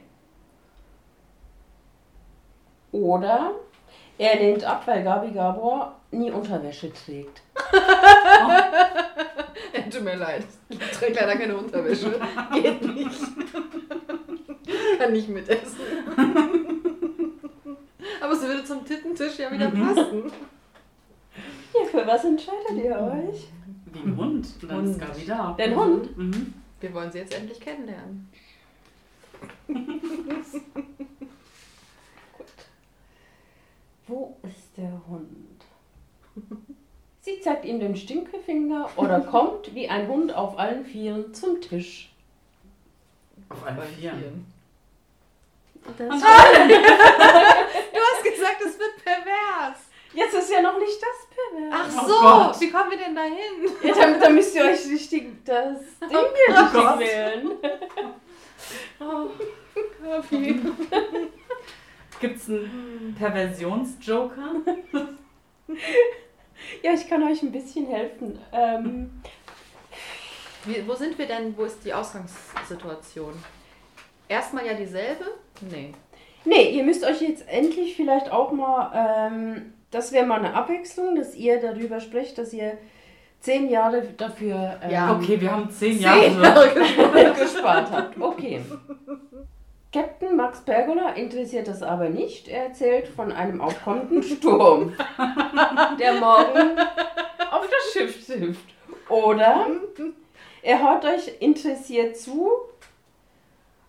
Oder 2.91 3.51
er 4.17 4.35
lehnt 4.37 4.63
ab, 4.63 4.83
weil 4.85 5.03
Gabi 5.03 5.31
Gabor 5.31 5.95
nie 6.11 6.31
Unterwäsche 6.31 6.91
trägt. 6.91 7.41
Ja, 7.73 8.71
tut 9.91 10.03
mir 10.03 10.15
leid. 10.15 10.45
Ich 10.69 10.79
trage 10.79 11.13
leider 11.13 11.35
keine 11.37 11.55
Unterwäsche. 11.57 12.19
Geht 12.53 12.81
nicht. 12.95 13.19
Kann 14.99 15.11
nicht 15.13 15.29
mitessen. 15.29 15.79
Aber 18.21 18.33
es 18.33 18.41
würde 18.41 18.63
zum 18.63 18.83
Tittentisch 18.85 19.37
ja 19.37 19.51
wieder 19.51 19.69
Mhm. 19.69 19.81
passen. 19.95 20.31
Ja, 21.73 21.85
für 21.85 22.07
was 22.07 22.23
entscheidet 22.25 22.71
ihr 22.83 22.95
euch? 22.99 23.47
Ein 24.03 24.17
Hund. 24.17 24.47
Und 24.61 24.69
dann 24.69 24.85
ist 24.85 24.91
Hund. 24.91 24.99
Gabi 25.01 25.25
da. 25.25 25.53
Den 25.53 25.75
Hund? 25.75 26.17
Mhm. 26.17 26.53
Wir 26.79 26.93
wollen 26.93 27.11
sie 27.11 27.19
jetzt 27.19 27.33
endlich 27.33 27.59
kennenlernen. 27.59 28.29
Wo 34.07 34.37
ist 34.43 34.77
der 34.77 35.01
Hund? 35.07 35.65
Sie 37.21 37.41
zeigt 37.41 37.65
ihm 37.65 37.79
den 37.79 37.95
Stinkefinger 37.95 38.89
oder 38.95 39.19
kommt 39.31 39.75
wie 39.75 39.89
ein 39.89 40.07
Hund 40.07 40.33
auf 40.33 40.57
allen 40.57 40.85
Vieren 40.85 41.33
zum 41.33 41.59
Tisch. 41.59 42.13
Auf 43.49 43.65
allen 43.65 43.81
Vieren. 43.97 44.45
Das 45.97 45.97
Du 46.07 46.09
hast 46.09 46.21
gesagt, 48.23 48.61
es 48.65 48.79
wird 48.79 49.03
pervers. 49.03 49.86
Jetzt 50.13 50.33
ist 50.33 50.51
ja 50.51 50.61
noch 50.61 50.79
nicht 50.79 50.97
das 51.01 51.27
pervers. 51.29 51.73
Ach 51.73 52.03
Oh 52.03 52.07
so, 52.07 52.19
Gott. 52.21 52.61
wie 52.61 52.69
kommen 52.71 52.91
wir 52.91 52.97
denn 52.97 53.15
dahin? 53.15 53.35
Ja, 53.83 53.93
dann, 53.93 54.19
dann 54.19 54.35
müsst 54.35 54.55
ihr 54.55 54.63
euch 54.63 54.85
richtig 54.89 55.43
das 55.45 55.79
Ding 56.01 56.09
hier 56.09 56.19
Oh 56.49 56.61
richtig 56.63 56.73
Gott. 56.73 56.99
wählen. 56.99 57.51
Oh, 58.99 59.29
Gabi. 60.03 60.59
Gibt 62.19 62.37
es 62.37 62.49
einen 62.49 63.15
Perversionsjoker? 63.17 64.51
Ja, 66.81 66.91
ich 66.93 67.07
kann 67.07 67.21
euch 67.23 67.43
ein 67.43 67.51
bisschen 67.51 67.85
helfen. 67.87 68.39
Ähm, 68.51 69.21
Wie, 70.65 70.85
wo 70.87 70.95
sind 70.95 71.17
wir 71.17 71.27
denn? 71.27 71.55
Wo 71.55 71.63
ist 71.65 71.85
die 71.85 71.93
Ausgangssituation? 71.93 73.33
Erstmal 74.27 74.65
ja 74.65 74.73
dieselbe? 74.73 75.25
Nee. 75.61 75.93
nee, 76.45 76.71
ihr 76.71 76.83
müsst 76.83 77.03
euch 77.05 77.21
jetzt 77.21 77.47
endlich 77.47 77.95
vielleicht 77.95 78.31
auch 78.31 78.51
mal, 78.51 78.91
ähm, 79.31 79.73
das 79.91 80.11
wäre 80.11 80.25
mal 80.25 80.39
eine 80.39 80.53
Abwechslung, 80.53 81.15
dass 81.15 81.35
ihr 81.35 81.59
darüber 81.59 81.99
sprecht, 81.99 82.37
dass 82.37 82.53
ihr 82.53 82.77
zehn 83.39 83.69
Jahre 83.69 84.01
dafür 84.17 84.79
ähm, 84.83 84.91
Ja. 84.91 85.15
Okay, 85.15 85.39
wir 85.39 85.51
haben 85.51 85.69
zehn 85.69 85.93
Zehn 85.93 86.01
Jahre. 86.01 87.33
Gespart 87.39 87.91
habt. 87.91 88.19
Okay. 88.19 88.61
Captain 89.93 90.35
Max 90.35 90.61
Pergola 90.61 91.11
interessiert 91.11 91.67
das 91.67 91.81
aber 91.81 92.09
nicht. 92.09 92.49
Er 92.49 92.65
erzählt 92.65 93.07
von 93.07 93.31
einem 93.31 93.61
aufkommenden 93.61 94.21
Sturm, 94.21 94.93
der 95.99 96.13
morgen 96.15 96.77
auf 97.51 97.67
das 97.69 97.93
Schiff 97.93 98.25
trifft. 98.25 98.65
Oder 99.09 99.67
er 100.61 100.83
hört 100.83 101.05
euch 101.05 101.31
interessiert 101.39 102.17
zu, 102.17 102.51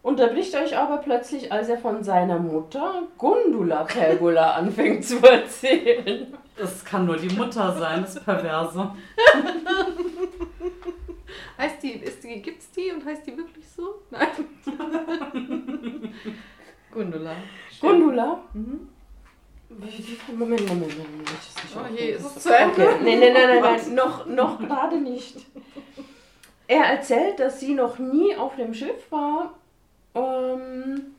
unterbricht 0.02 0.54
euch 0.54 0.76
aber 0.76 0.98
plötzlich, 0.98 1.52
als 1.52 1.68
er 1.68 1.78
von 1.78 2.02
seiner 2.02 2.38
Mutter 2.38 3.02
Gundula 3.16 3.84
Pergola 3.84 4.52
anfängt 4.56 5.04
zu 5.04 5.22
erzählen. 5.22 6.34
Das 6.56 6.84
kann 6.84 7.06
nur 7.06 7.16
die 7.16 7.34
Mutter 7.34 7.72
sein, 7.78 8.02
das 8.02 8.22
Perverse. 8.22 8.90
Heißt 11.58 11.82
die, 11.82 11.92
ist 11.92 12.22
die, 12.22 12.40
gibt's 12.40 12.70
die 12.70 12.92
und 12.92 13.04
heißt 13.04 13.26
die 13.26 13.36
wirklich 13.36 13.68
so? 13.68 13.96
Nein. 14.10 14.28
Gundula. 16.92 17.32
Schön. 17.70 17.90
Gundula? 17.90 18.40
Mhm. 18.54 18.88
Moment, 19.68 20.66
Moment, 20.68 20.98
Moment. 20.98 21.30
Oh 21.76 21.94
je, 21.94 22.12
ist 22.12 22.24
es 22.24 22.42
zu 22.42 22.56
Ende? 22.56 22.88
Okay. 22.88 22.96
Nein, 23.02 23.20
nein, 23.20 23.32
nein, 23.34 23.48
nein, 23.48 23.60
nein. 23.60 23.94
Noch, 23.94 24.26
noch 24.26 24.58
gerade 24.58 24.98
nicht. 24.98 25.46
Er 26.66 26.84
erzählt, 26.84 27.38
dass 27.40 27.60
sie 27.60 27.74
noch 27.74 27.98
nie 27.98 28.34
auf 28.36 28.56
dem 28.56 28.72
Schiff 28.72 29.10
war. 29.10 29.54
Ähm, 30.14 31.14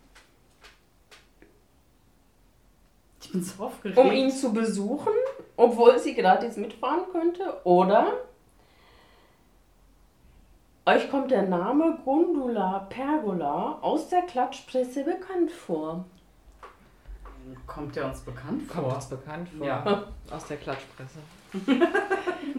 Ich 3.21 3.31
bin 3.31 3.43
so 3.43 3.63
aufgeregt. 3.63 3.97
um 3.97 4.11
ihn 4.11 4.31
zu 4.31 4.51
besuchen, 4.53 5.13
obwohl 5.55 5.99
sie 5.99 6.15
gratis 6.15 6.57
mitfahren 6.57 7.03
könnte. 7.11 7.61
Oder 7.63 8.13
euch 10.85 11.09
kommt 11.11 11.29
der 11.29 11.43
Name 11.43 11.99
Gundula 12.03 12.87
Pergola 12.89 13.77
aus 13.81 14.07
der 14.09 14.23
Klatschpresse 14.23 15.03
bekannt 15.03 15.51
vor. 15.51 16.05
Kommt 17.67 17.95
der 17.95 18.05
uns 18.07 18.21
bekannt 18.21 18.67
Kommt 18.67 18.85
vor? 18.87 18.95
uns 18.95 19.05
bekannt 19.07 19.49
vor. 19.49 19.65
Ja. 19.67 20.03
Aus 20.31 20.45
der 20.45 20.57
Klatschpresse. 20.57 21.19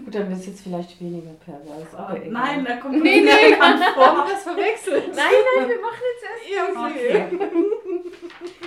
Gut, 0.04 0.14
dann 0.14 0.32
ist 0.32 0.46
jetzt 0.46 0.62
vielleicht 0.62 1.00
weniger 1.00 1.30
pervers. 1.44 1.94
Aber 1.94 2.16
egal. 2.16 2.30
Nein, 2.30 2.64
der 2.64 2.78
kommt 2.78 3.02
Nee, 3.02 3.20
nee, 3.20 3.50
bekannt 3.50 3.84
vor. 3.94 4.26
das 4.28 4.42
verwechselt. 4.42 5.08
nein, 5.14 5.32
nein, 5.56 5.68
wir 5.68 5.80
machen 5.80 6.02
jetzt 6.12 6.48
erst 6.48 6.76
Ja, 6.76 6.86
okay. 6.86 7.38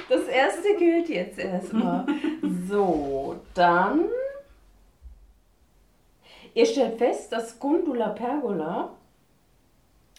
Das 0.10 0.28
erste 0.28 0.76
gilt 0.78 1.10
jetzt 1.10 1.40
erstmal. 1.40 2.06
So, 2.68 3.36
dann. 3.54 4.06
Ihr 6.54 6.66
stellt 6.66 6.98
fest, 6.98 7.32
dass 7.34 7.60
Gundula 7.60 8.10
Pergola 8.10 8.92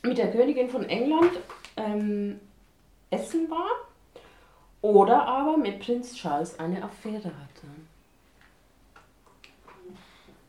mit 0.02 0.18
der 0.18 0.30
Königin 0.32 0.68
von 0.68 0.84
England 0.88 1.30
ähm, 1.76 2.40
essen 3.10 3.48
war 3.50 3.70
oder 4.82 5.26
aber 5.26 5.56
mit 5.56 5.80
Prinz 5.80 6.14
Charles 6.14 6.58
eine 6.58 6.82
Affäre 6.82 7.24
hatte. 7.24 7.66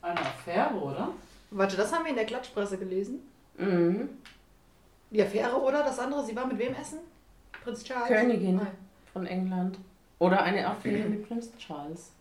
Eine 0.06 0.20
Affäre, 0.20 0.76
oder? 0.76 1.10
Warte, 1.50 1.76
das 1.76 1.92
haben 1.92 2.04
wir 2.04 2.12
in 2.12 2.16
der 2.16 2.28
Klatschpresse 2.28 2.78
gelesen. 2.78 3.22
Mhm. 3.58 4.10
Die 5.10 5.22
Affäre 5.22 5.60
oder 5.60 5.82
das 5.84 5.98
andere? 5.98 6.24
Sie 6.24 6.36
war 6.36 6.46
mit 6.46 6.60
wem 6.60 6.76
essen? 6.76 7.00
Prinz 7.64 7.84
Charles? 7.84 8.08
Königin 8.08 8.58
Nein. 8.58 8.68
von 9.12 9.26
England. 9.26 9.80
Oder 10.20 10.44
eine 10.44 10.68
Affäre 10.68 11.10
mit 11.10 11.28
Prinz 11.28 11.52
Charles. 11.58 12.12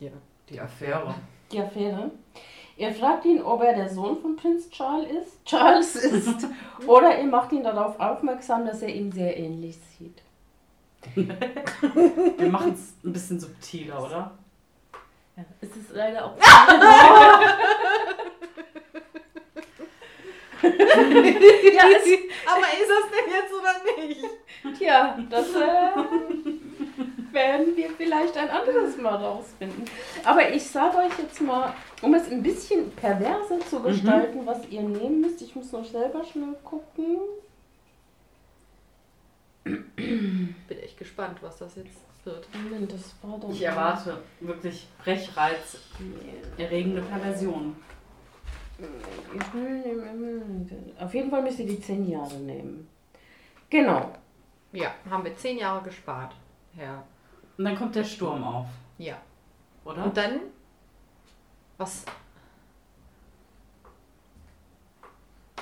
Ja. 0.00 0.10
Die 0.50 0.60
Affäre. 0.60 1.14
Die 1.50 1.60
Affäre. 1.60 2.10
Ihr 2.76 2.92
fragt 2.92 3.24
ihn, 3.24 3.40
ob 3.40 3.62
er 3.62 3.74
der 3.74 3.88
Sohn 3.88 4.20
von 4.20 4.36
Prinz 4.36 4.68
Charles 4.68 5.10
ist, 5.10 5.44
Charles 5.46 5.96
ist. 5.96 6.46
oder 6.86 7.18
ihr 7.18 7.26
macht 7.26 7.52
ihn 7.52 7.62
darauf 7.62 7.98
aufmerksam, 7.98 8.66
dass 8.66 8.82
er 8.82 8.94
ihm 8.94 9.10
sehr 9.12 9.36
ähnlich 9.38 9.78
sieht. 9.98 10.22
Wir 11.14 12.50
machen 12.50 12.74
es 12.74 12.92
ein 13.02 13.14
bisschen 13.14 13.40
subtiler, 13.40 14.04
oder? 14.04 14.38
Ja, 15.38 15.44
es 15.60 15.76
ist 15.76 15.90
leider 15.92 16.24
auch. 16.24 16.36
ja, 16.36 16.48
es, 21.96 22.08
Aber 22.44 22.66
ist 22.74 22.90
das 22.90 23.06
denn 23.12 23.28
jetzt 23.30 23.52
oder 23.54 23.74
nicht? 23.96 24.24
tja, 24.76 25.16
das 25.30 25.54
äh, 25.54 27.32
werden 27.32 27.76
wir 27.76 27.90
vielleicht 27.90 28.36
ein 28.36 28.50
anderes 28.50 28.96
Mal 28.96 29.14
rausfinden. 29.14 29.84
Aber 30.24 30.52
ich 30.52 30.68
sage 30.68 30.96
euch 30.98 31.16
jetzt 31.20 31.40
mal, 31.40 31.72
um 32.02 32.14
es 32.14 32.28
ein 32.32 32.42
bisschen 32.42 32.90
perverser 32.96 33.60
zu 33.60 33.80
gestalten, 33.80 34.44
was 34.44 34.66
ihr 34.68 34.82
nehmen 34.82 35.20
müsst. 35.20 35.40
Ich 35.40 35.54
muss 35.54 35.70
noch 35.70 35.84
selber 35.84 36.24
schnell 36.24 36.56
gucken. 36.64 37.18
Bin 39.62 40.78
echt 40.82 40.98
gespannt, 40.98 41.38
was 41.42 41.58
das 41.58 41.76
jetzt 41.76 42.07
wird. 42.28 42.46
Moment, 42.54 42.92
das 42.92 43.14
war 43.22 43.38
dann. 43.38 43.50
Ich 43.50 43.62
erwarte 43.62 44.18
wirklich 44.40 44.86
Brechreiz, 45.02 45.78
erregende 46.56 47.02
Perversion. 47.02 47.76
Auf 51.00 51.14
jeden 51.14 51.30
Fall 51.30 51.42
müsst 51.42 51.58
ihr 51.58 51.66
die 51.66 51.80
10 51.80 52.08
Jahre 52.08 52.34
nehmen. 52.36 52.88
Genau. 53.70 54.12
Ja, 54.72 54.94
haben 55.10 55.24
wir 55.24 55.34
zehn 55.36 55.58
Jahre 55.58 55.82
gespart. 55.82 56.34
Ja. 56.78 57.02
Und 57.56 57.64
dann 57.64 57.76
kommt 57.76 57.94
der 57.96 58.04
Sturm 58.04 58.44
auf, 58.44 58.66
Ja. 58.98 59.16
oder? 59.84 60.04
Und 60.04 60.16
dann? 60.16 60.40
Was? 61.78 62.04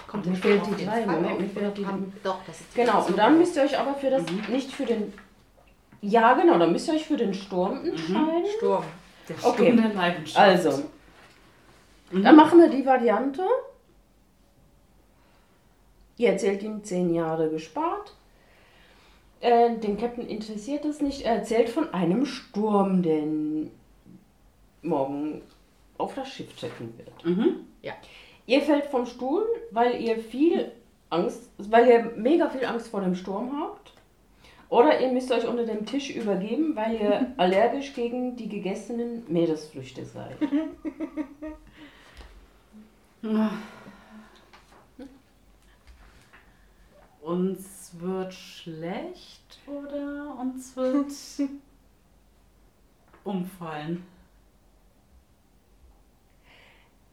Kommt 0.07 0.27
der 0.27 0.35
fehlt 0.35 0.63
Sturm 0.63 0.77
die 0.77 0.87
auf 0.89 0.93
drei, 0.95 1.07
Moment, 1.07 1.41
mir 1.41 1.49
fehlt 1.49 1.57
oder? 1.67 1.71
die- 1.73 1.87
Haben- 1.87 2.13
Doch, 2.23 2.39
das 2.47 2.61
ist 2.61 2.73
die 2.75 2.81
Genau, 2.81 2.93
und 2.99 2.99
Version. 2.99 3.17
dann 3.17 3.39
müsst 3.39 3.57
ihr 3.57 3.63
euch 3.63 3.79
aber 3.79 3.95
für 3.95 4.11
das, 4.11 4.23
Mhm. 4.31 4.45
nicht 4.53 4.73
für 4.73 4.85
den. 4.87 5.13
Ja, 6.03 6.35
genau, 6.35 6.59
dann 6.59 6.73
müsst 6.73 6.89
ihr 6.89 6.95
euch 6.95 7.07
für 7.07 7.17
den 7.17 7.35
Sturm 7.35 7.85
entscheiden. 7.85 8.45
Sturm. 8.57 8.85
der 9.29 9.35
Sturm 9.39 9.53
Okay. 9.53 9.77
der 9.77 9.95
Leidenschaft. 9.95 10.39
Also, 10.39 10.83
Mhm. 12.13 12.23
dann 12.23 12.37
machen 12.37 12.61
wir 12.61 12.69
die 12.69 12.87
Variante. 12.87 13.43
Ihr 16.19 16.31
erzählt 16.31 16.63
ihm 16.63 16.83
10 16.85 17.13
Jahre 17.15 17.51
gespart. 17.51 18.15
Äh, 19.41 19.77
den 19.77 19.99
Captain 19.99 20.27
interessiert 20.27 20.85
es 20.85 21.01
nicht. 21.03 21.23
Er 21.23 21.37
erzählt 21.37 21.69
von 21.69 21.93
einem 21.93 22.25
Sturm, 22.25 23.03
der 23.03 23.23
morgen 24.83 25.43
auf 25.99 26.15
das 26.15 26.29
Schiff 26.29 26.55
treffen 26.57 26.95
wird. 26.97 27.25
Mhm. 27.25 27.67
Ihr 28.49 28.63
fällt 28.63 28.87
vom 28.87 29.07
Stuhl, 29.07 29.45
weil 29.73 30.01
ihr 30.01 30.19
viel 30.21 30.71
Angst, 31.11 31.51
weil 31.59 31.89
ihr 31.89 32.13
mega 32.17 32.49
viel 32.49 32.65
Angst 32.65 32.87
vor 32.89 33.01
dem 33.01 33.17
Sturm 33.17 33.61
habt. 33.61 33.93
Oder 34.69 35.01
ihr 35.01 35.13
müsst 35.13 35.31
euch 35.31 35.47
unter 35.47 35.65
dem 35.65 35.87
Tisch 35.87 36.11
übergeben, 36.11 36.75
weil 36.75 37.01
ihr 37.01 37.33
allergisch 37.39 37.95
gegen 37.95 38.37
die 38.37 38.49
gegessenen 38.49 39.25
Meeresfrüchte 39.33 40.05
seid. 40.05 40.37
Uns 47.23 47.93
wird 47.99 48.33
schlecht 48.35 49.59
oder 49.67 50.37
uns 50.39 50.77
wird 50.77 51.11
umfallen. 53.25 54.07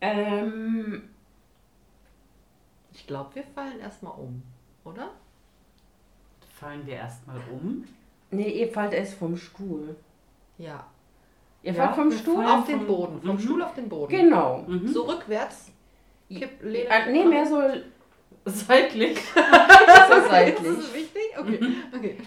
Ähm, 0.02 1.10
Ich 2.94 3.08
glaube, 3.08 3.36
wir 3.36 3.44
fallen 3.44 3.80
erstmal 3.80 4.14
um, 4.20 4.44
oder? 4.84 5.12
Fallen 6.64 6.86
wir 6.88 6.96
erstmal 6.96 7.38
um? 7.52 7.84
nee, 8.32 8.50
ihr 8.50 8.68
fallt 8.70 8.94
erst 8.94 9.16
vom 9.16 9.36
Stuhl. 9.38 9.96
Ja. 10.58 10.86
Ihr 11.62 11.74
Ja, 11.74 11.84
fallt 11.86 11.96
vom 11.96 12.12
Stuhl 12.12 12.44
Auf 12.46 12.66
den 12.66 12.78
vom- 12.80 12.88
Boden, 12.88 13.22
vom 13.22 13.36
Mhm. 13.36 13.40
Stuhl 13.40 13.62
auf 13.62 13.74
den 13.76 13.90
Boden. 13.90 14.12
Genau. 14.12 14.64
Mhm. 14.68 14.88
So 14.88 15.04
rückwärts. 15.04 15.72
Kipp, 16.30 16.50
Leder. 16.62 16.90
Äh, 16.90 17.12
nee, 17.12 17.26
mehr 17.26 17.46
so, 17.46 17.62
Seitlich. 18.46 19.20
so 19.22 19.40
Das 20.10 20.30
seitlich. 20.30 20.68
ist 20.68 20.94
wichtig? 20.94 21.22
Okay. 21.40 21.60
okay. 21.96 22.18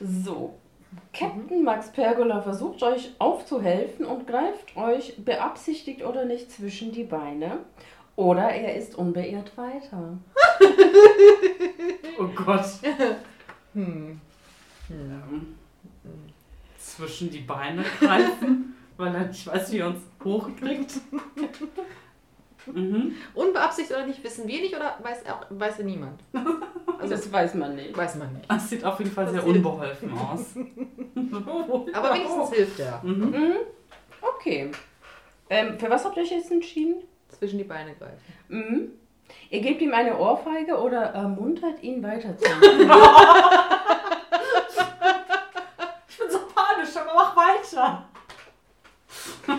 So. 0.00 0.54
Captain 1.12 1.62
Max 1.64 1.90
Pergola 1.90 2.40
versucht 2.42 2.82
euch 2.82 3.12
aufzuhelfen 3.18 4.04
und 4.06 4.26
greift 4.26 4.76
euch 4.76 5.14
beabsichtigt 5.24 6.04
oder 6.04 6.24
nicht 6.24 6.50
zwischen 6.52 6.92
die 6.92 7.04
Beine. 7.04 7.58
Oder 8.16 8.48
er 8.50 8.76
ist 8.76 8.94
unbeirrt 8.96 9.56
weiter. 9.56 10.18
Oh 12.18 12.28
Gott. 12.34 12.64
Hm. 13.76 14.20
Ähm, 14.90 15.54
zwischen 16.78 17.30
die 17.30 17.40
Beine 17.40 17.84
greifen, 18.00 18.74
weil 18.96 19.14
er 19.14 19.26
nicht 19.26 19.46
weiß, 19.46 19.70
wie 19.72 19.78
er 19.78 19.88
uns 19.88 20.00
hochkriegt. 20.24 20.94
Mhm. 22.72 23.14
Unbeabsichtigt 23.34 23.96
oder 23.96 24.06
nicht, 24.06 24.24
wissen 24.24 24.48
wir 24.48 24.60
nicht 24.60 24.74
oder 24.74 24.98
weiß, 25.02 25.26
auch, 25.26 25.44
weiß 25.50 25.78
ja 25.78 25.84
niemand? 25.84 26.20
Also, 26.98 27.14
Das 27.14 27.30
weiß 27.30 27.54
man 27.54 27.76
nicht. 27.76 27.96
weiß 27.96 28.16
man 28.16 28.32
nicht. 28.32 28.50
Das 28.50 28.68
sieht 28.70 28.82
auf 28.84 28.98
jeden 28.98 29.12
Fall 29.12 29.28
sehr 29.28 29.40
Passiert. 29.40 29.56
unbeholfen 29.56 30.12
aus. 30.12 30.40
Aber 31.92 32.14
wenigstens 32.14 32.50
hilft 32.52 32.80
er. 32.80 33.00
Mhm. 33.04 33.30
Mhm. 33.30 33.52
Okay. 34.20 34.70
Ähm, 35.50 35.78
für 35.78 35.90
was 35.90 36.04
habt 36.04 36.16
ihr 36.16 36.22
euch 36.22 36.30
jetzt 36.30 36.50
entschieden? 36.50 37.02
Zwischen 37.28 37.58
die 37.58 37.64
Beine 37.64 37.94
greifen. 37.94 38.18
Mhm. 38.48 38.90
Ihr 39.50 39.60
gebt 39.60 39.80
ihm 39.80 39.94
eine 39.94 40.16
Ohrfeige 40.18 40.76
oder 40.78 41.02
ermuntert 41.02 41.82
ihn 41.82 42.02
weiterzumachen. 42.02 42.90
Ich 46.08 46.18
bin 46.18 46.30
so 46.30 46.38
panisch, 46.54 46.96
aber 46.96 47.12
mach 47.14 47.36
weiter. 47.36 48.04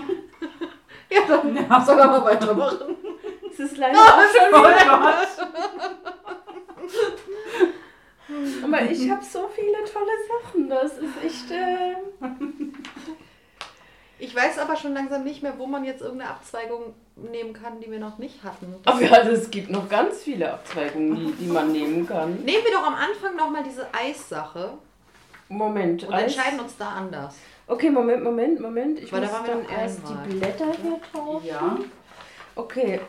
Ja, 1.10 1.22
dann 1.28 1.56
Ja. 1.56 1.80
soll 1.82 1.98
er 2.00 2.08
mal 2.08 2.24
weitermachen. 2.26 2.98
Es 3.50 3.60
ist 3.60 3.78
leider 3.78 3.98
Oh 4.54 4.60
Gott. 4.90 5.28
Aber 8.64 8.82
ich 8.92 9.10
habe 9.10 9.24
so 9.24 9.48
viele 9.56 9.78
tolle 9.86 10.12
Sachen. 10.28 10.70
Das 10.70 10.98
ist 10.98 11.24
echt. 11.24 11.52
Äh... 11.52 11.96
Ich 14.20 14.36
weiß 14.36 14.60
aber 14.60 14.76
schon 14.76 14.94
langsam 14.94 15.24
nicht 15.24 15.42
mehr, 15.44 15.58
wo 15.58 15.66
man 15.66 15.86
jetzt 15.86 16.02
irgendeine 16.02 16.32
Abzweigung 16.32 16.94
nehmen 17.32 17.54
kann, 17.54 17.80
die 17.80 17.90
wir 17.90 18.00
noch 18.00 18.18
nicht 18.18 18.44
hatten. 18.44 18.76
Aber 18.86 19.02
ja, 19.02 19.18
es 19.22 19.50
gibt 19.50 19.70
noch 19.70 19.90
ganz 19.90 20.18
viele 20.24 20.54
Abzweigungen, 20.54 21.16
die, 21.16 21.32
die 21.34 21.48
man 21.52 21.72
nehmen 21.72 22.08
kann. 22.08 22.36
Nehmen 22.44 22.64
wir 22.64 22.72
doch 22.72 22.86
am 22.86 22.96
Anfang 22.96 23.36
nochmal 23.36 23.64
diese 23.64 23.88
Eissache 23.94 24.74
Moment. 25.50 26.04
und 26.04 26.14
Eis- 26.14 26.24
entscheiden 26.36 26.60
uns 26.60 26.78
da 26.78 26.90
anders. 26.90 27.36
Okay, 27.68 27.90
Moment, 27.90 28.24
Moment, 28.24 28.60
Moment. 28.62 29.00
Ich 29.00 29.12
Weil 29.12 29.22
da 29.22 29.28
muss 29.28 29.36
waren 29.36 29.46
wir 29.48 29.54
dann 29.56 29.80
erst 29.80 30.06
einmal. 30.08 30.28
die 30.28 30.36
Blätter 30.36 30.66
hier 30.82 31.00
drauf. 31.12 31.44
Ja. 31.44 31.78
Okay. 32.56 33.00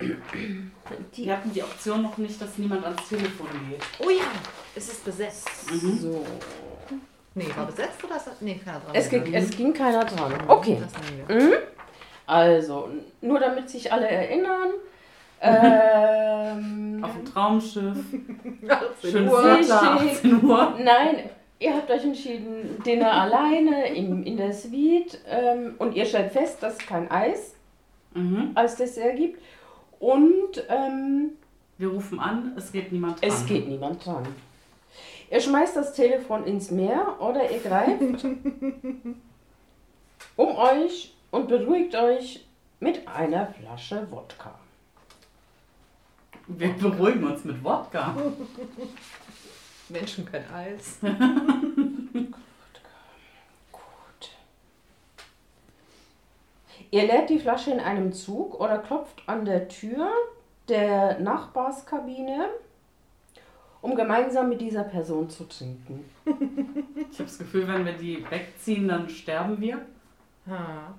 Die, 0.00 1.24
Wir 1.24 1.32
hatten 1.36 1.52
die 1.52 1.62
Option 1.62 2.02
noch 2.02 2.16
nicht, 2.18 2.40
dass 2.40 2.58
niemand 2.58 2.84
ans 2.84 3.08
Telefon 3.08 3.46
geht. 3.70 3.80
Oh 3.98 4.10
ja, 4.10 4.24
es 4.74 4.88
ist 4.90 5.04
besetzt. 5.04 5.48
so. 6.00 6.24
Nee, 7.34 7.46
war 7.56 7.66
besetzt 7.66 8.02
oder 8.04 8.16
ist 8.16 8.26
das? 8.26 8.40
Nee, 8.40 8.60
keiner 8.62 8.80
dran. 8.80 8.94
Es 8.94 9.08
ging, 9.08 9.34
es 9.34 9.50
ging 9.50 9.72
keiner 9.72 10.04
dran. 10.04 10.32
Okay. 10.48 10.78
Das 10.80 10.92
nehmen 11.10 11.28
wir. 11.28 11.36
Mhm. 11.36 11.52
Also, 12.26 12.88
nur 13.20 13.38
damit 13.40 13.68
sich 13.70 13.92
alle 13.92 14.08
erinnern. 14.08 14.70
ähm, 15.40 17.00
Auf 17.04 17.12
dem 17.14 17.24
Traumschiff. 17.24 17.96
18 18.68 19.10
Schön 19.10 19.28
Uhr. 19.28 19.40
Viertel, 19.42 19.54
Richtig. 19.56 19.72
18 20.32 20.44
Uhr. 20.44 20.74
Nein, 20.82 21.30
ihr 21.60 21.74
habt 21.74 21.90
euch 21.90 22.04
entschieden, 22.04 22.82
Dinner 22.84 23.12
alleine 23.12 23.94
im, 23.94 24.24
in 24.24 24.36
der 24.36 24.52
Suite 24.52 25.18
ähm, 25.28 25.74
und 25.78 25.94
ihr 25.94 26.04
stellt 26.06 26.32
fest, 26.32 26.62
dass 26.62 26.74
es 26.74 26.86
kein 26.86 27.10
Eis 27.10 27.52
Mhm. 28.14 28.52
als 28.54 28.76
Dessert 28.76 29.16
gibt 29.16 29.42
und 30.00 30.64
ähm, 30.70 31.32
Wir 31.76 31.88
rufen 31.88 32.18
an, 32.18 32.54
es 32.56 32.72
geht 32.72 32.90
niemand 32.90 33.20
dran. 33.20 33.28
es 33.30 33.44
geht 33.44 33.68
niemand 33.68 34.06
dran. 34.06 34.26
Ihr 35.30 35.38
schmeißt 35.40 35.76
das 35.76 35.92
Telefon 35.92 36.44
ins 36.46 36.70
Meer 36.70 37.16
oder 37.20 37.50
ihr 37.50 37.58
greift 37.58 38.00
um 40.36 40.56
euch 40.56 41.12
und 41.36 41.48
beruhigt 41.48 41.94
euch 41.94 42.46
mit 42.80 43.06
einer 43.06 43.46
Flasche 43.46 44.10
Wodka. 44.10 44.54
Wir 46.46 46.72
beruhigen 46.72 47.24
uns 47.24 47.44
mit 47.44 47.62
Wodka. 47.62 48.16
Menschen 49.90 50.24
kein 50.24 50.50
Eis. 50.50 50.98
Gut. 51.02 52.32
Ihr 56.90 57.02
leert 57.02 57.28
die 57.28 57.38
Flasche 57.38 57.70
in 57.72 57.80
einem 57.80 58.12
Zug 58.14 58.58
oder 58.58 58.78
klopft 58.78 59.22
an 59.26 59.44
der 59.44 59.68
Tür 59.68 60.10
der 60.68 61.18
Nachbarskabine, 61.18 62.48
um 63.82 63.94
gemeinsam 63.94 64.48
mit 64.48 64.62
dieser 64.62 64.84
Person 64.84 65.28
zu 65.28 65.44
trinken. 65.44 66.02
Ich 67.10 67.18
habe 67.18 67.28
das 67.28 67.38
Gefühl, 67.38 67.68
wenn 67.68 67.84
wir 67.84 67.92
die 67.92 68.24
wegziehen, 68.30 68.88
dann 68.88 69.08
sterben 69.08 69.60
wir. 69.60 69.82
Ha. 70.48 70.94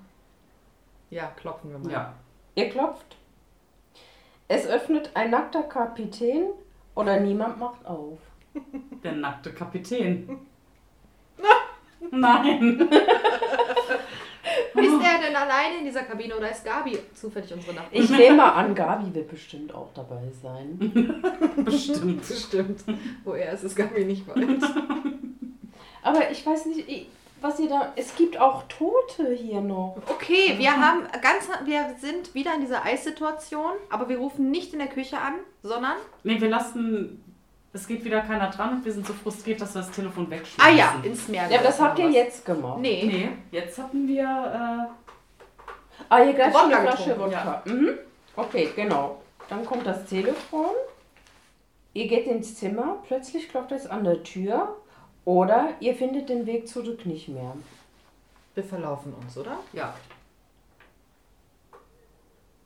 Ja, 1.09 1.27
klopfen 1.39 1.71
wir 1.71 1.79
mal. 1.79 1.91
Ja. 1.91 2.13
Ihr 2.55 2.69
klopft. 2.69 3.15
Es 4.47 4.65
öffnet 4.67 5.11
ein 5.13 5.29
nackter 5.31 5.63
Kapitän 5.63 6.47
oder 6.95 7.19
niemand 7.19 7.59
macht 7.59 7.85
auf. 7.85 8.19
Der 9.03 9.13
nackte 9.13 9.51
Kapitän. 9.53 10.39
Nein. 12.11 12.89
Ist 14.75 15.03
er 15.03 15.19
denn 15.21 15.35
alleine 15.35 15.79
in 15.79 15.85
dieser 15.85 16.03
Kabine 16.03 16.37
oder 16.37 16.49
ist 16.51 16.63
Gabi 16.63 16.97
zufällig 17.13 17.51
unsere 17.51 17.73
Nachbarin? 17.75 18.03
Ich 18.03 18.09
nehme 18.09 18.37
mal 18.37 18.51
an, 18.51 18.73
Gabi 18.75 19.13
wird 19.13 19.27
bestimmt 19.29 19.73
auch 19.73 19.89
dabei 19.93 20.21
sein. 20.41 20.77
Bestimmt. 21.65 22.25
Bestimmt. 22.27 22.83
Wo 23.23 23.33
er 23.33 23.53
ist, 23.53 23.63
ist 23.63 23.75
Gabi 23.75 24.05
nicht 24.05 24.25
weit. 24.27 24.37
Aber 26.03 26.29
ich 26.31 26.45
weiß 26.45 26.67
nicht, 26.67 26.87
ich- 26.87 27.07
was 27.47 27.59
ihr 27.59 27.69
da. 27.69 27.93
Es 27.95 28.15
gibt 28.15 28.39
auch 28.39 28.63
Tote 28.63 29.33
hier 29.33 29.61
noch. 29.61 29.97
Okay, 30.07 30.55
wir 30.57 30.71
haben 30.71 31.03
ganz, 31.21 31.47
wir 31.65 31.95
sind 31.99 32.33
wieder 32.33 32.53
in 32.55 32.61
dieser 32.61 32.83
Eissituation, 32.83 33.71
aber 33.89 34.09
wir 34.09 34.17
rufen 34.17 34.51
nicht 34.51 34.73
in 34.73 34.79
der 34.79 34.87
Küche 34.89 35.17
an, 35.17 35.35
sondern 35.63 35.95
Nee, 36.23 36.39
wir 36.39 36.49
lassen. 36.49 37.23
Es 37.73 37.87
geht 37.87 38.03
wieder 38.03 38.21
keiner 38.21 38.49
dran 38.49 38.77
und 38.77 38.85
wir 38.85 38.91
sind 38.91 39.05
so 39.05 39.13
frustriert, 39.13 39.61
dass 39.61 39.75
wir 39.75 39.81
das 39.81 39.91
Telefon 39.91 40.25
ah 40.27 40.31
wegschmeißen. 40.31 40.77
ja, 40.77 40.95
ins 41.03 41.27
Meer. 41.27 41.47
Ja, 41.49 41.59
aber 41.59 41.67
das 41.67 41.79
habt 41.79 41.99
ihr 41.99 42.07
was? 42.07 42.13
jetzt 42.13 42.45
gemacht. 42.45 42.79
Nee. 42.79 43.03
Nee, 43.05 43.29
jetzt 43.51 43.77
hatten 43.77 44.07
wir. 44.07 44.89
Ah, 46.09 46.23
ihr 46.23 46.33
greift 46.33 46.57
schon 46.57 46.73
eine 46.73 46.87
Flasche 46.87 47.19
Wodka. 47.19 47.61
Mhm. 47.65 47.89
Okay, 48.35 48.69
genau. 48.75 49.21
Dann 49.49 49.65
kommt 49.65 49.85
das 49.85 50.05
Telefon. 50.05 50.71
Ihr 51.93 52.07
geht 52.07 52.27
ins 52.27 52.55
Zimmer, 52.55 52.97
plötzlich 53.07 53.49
klopft 53.49 53.71
es 53.71 53.87
an 53.87 54.03
der 54.03 54.23
Tür 54.23 54.75
oder 55.27 55.73
ihr 55.81 55.93
findet 55.93 56.29
den 56.29 56.45
Weg 56.45 56.69
zurück 56.69 57.05
nicht 57.05 57.27
mehr. 57.27 57.53
Wir 58.55 58.63
verlaufen 58.63 59.13
uns, 59.13 59.37
oder? 59.37 59.59
Ja. 59.73 59.93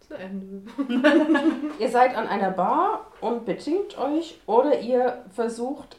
Zu 0.07 0.13
Ende. 0.13 0.61
Ihr 1.79 1.89
seid 1.89 2.15
an 2.15 2.27
einer 2.27 2.51
Bar 2.51 3.07
und 3.19 3.45
betrinkt 3.45 3.97
euch 3.97 4.39
oder 4.45 4.79
ihr 4.79 5.25
versucht, 5.33 5.97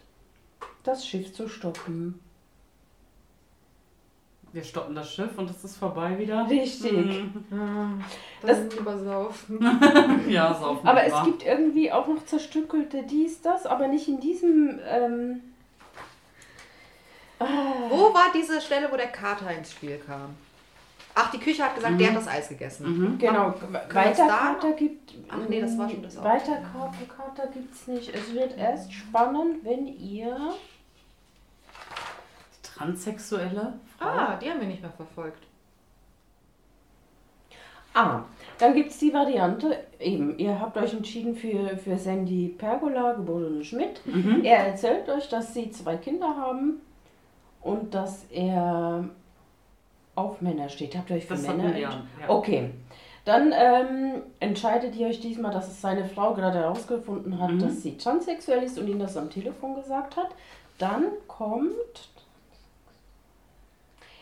das 0.84 1.04
Schiff 1.04 1.34
zu 1.34 1.48
stoppen. 1.48 2.20
Wir 4.52 4.62
stoppen 4.62 4.94
das 4.94 5.12
Schiff 5.12 5.36
und 5.36 5.50
es 5.50 5.64
ist 5.64 5.76
vorbei 5.76 6.16
wieder. 6.16 6.48
Richtig. 6.48 7.24
Mhm. 7.50 8.04
Das 8.40 8.58
ist 8.58 8.78
übersaufen. 8.78 9.58
Ja, 10.28 10.54
saufen 10.54 10.86
Aber 10.86 11.02
es 11.02 11.24
gibt 11.24 11.44
irgendwie 11.44 11.90
auch 11.90 12.06
noch 12.06 12.24
zerstückelte 12.24 13.02
dies, 13.02 13.42
das, 13.42 13.66
aber 13.66 13.88
nicht 13.88 14.06
in 14.06 14.20
diesem. 14.20 14.78
Ähm, 14.86 15.40
ah, 17.44 17.90
Wo 17.90 18.12
war 18.14 18.30
diese 18.34 18.60
Stelle, 18.60 18.90
wo 18.90 18.96
der 18.96 19.08
Kater 19.08 19.50
ins 19.50 19.72
Spiel 19.72 19.98
kam? 19.98 20.34
Ach, 21.14 21.30
die 21.30 21.38
Küche 21.38 21.62
hat 21.62 21.74
gesagt, 21.74 21.94
Mhm. 21.94 21.98
der 21.98 22.08
hat 22.08 22.16
das 22.16 22.28
Eis 22.28 22.48
gegessen. 22.48 22.86
Mhm. 23.12 23.18
Genau, 23.18 23.52
Können 23.52 23.72
wir 23.74 23.94
weiter 23.94 24.08
uns 24.08 24.16
da 24.18 24.38
Kater 24.54 24.72
gibt. 24.72 25.14
Ach 25.28 25.36
nee, 25.48 25.60
das 25.60 25.76
war 25.76 25.88
schon 25.90 26.02
das 26.02 26.16
auch. 26.16 26.24
Weiter 26.24 26.56
Kater, 26.56 27.04
Kater 27.14 27.46
gibt's 27.52 27.86
nicht. 27.86 28.14
Es 28.14 28.32
wird 28.32 28.56
erst 28.56 28.92
spannend, 28.92 29.62
wenn 29.62 29.86
ihr. 29.86 30.54
Transsexuelle 32.62 33.74
Frau. 33.98 34.06
Ah, 34.08 34.36
die 34.36 34.50
haben 34.50 34.60
wir 34.60 34.66
nicht 34.68 34.80
mehr 34.82 34.90
verfolgt. 34.92 35.42
Ah, 37.94 38.22
dann 38.58 38.74
gibt's 38.74 38.96
die 38.98 39.12
Variante, 39.12 39.84
eben, 40.00 40.38
ihr 40.38 40.58
habt 40.58 40.78
euch 40.78 40.94
entschieden 40.94 41.36
für, 41.36 41.76
für 41.76 41.98
Sandy 41.98 42.54
Pergola, 42.56 43.12
geborene 43.12 43.62
Schmidt. 43.64 44.00
Mhm. 44.06 44.42
Er 44.44 44.66
erzählt 44.68 45.06
euch, 45.10 45.28
dass 45.28 45.52
sie 45.52 45.70
zwei 45.70 45.96
Kinder 45.98 46.34
haben 46.34 46.80
und 47.62 47.94
dass 47.94 48.24
er 48.30 49.04
auf 50.14 50.40
Männer 50.40 50.68
steht. 50.68 50.96
Habt 50.96 51.10
ihr 51.10 51.16
euch 51.16 51.26
für 51.26 51.34
Das 51.34 51.42
Männer 51.46 51.64
entschieden? 51.74 52.08
Ja. 52.20 52.28
Okay. 52.28 52.70
Dann 53.24 53.52
ähm, 53.56 54.22
entscheidet 54.40 54.96
ihr 54.96 55.06
euch 55.06 55.20
diesmal, 55.20 55.52
dass 55.52 55.68
es 55.68 55.80
seine 55.80 56.04
Frau 56.04 56.34
gerade 56.34 56.58
herausgefunden 56.58 57.38
hat, 57.40 57.52
Mhm. 57.52 57.60
dass 57.60 57.82
sie 57.82 57.96
transsexuell 57.96 58.62
ist 58.64 58.78
und 58.78 58.88
ihm 58.88 58.98
das 58.98 59.16
am 59.16 59.30
Telefon 59.30 59.76
gesagt 59.76 60.16
hat. 60.16 60.30
Dann 60.78 61.04
kommt. 61.28 62.08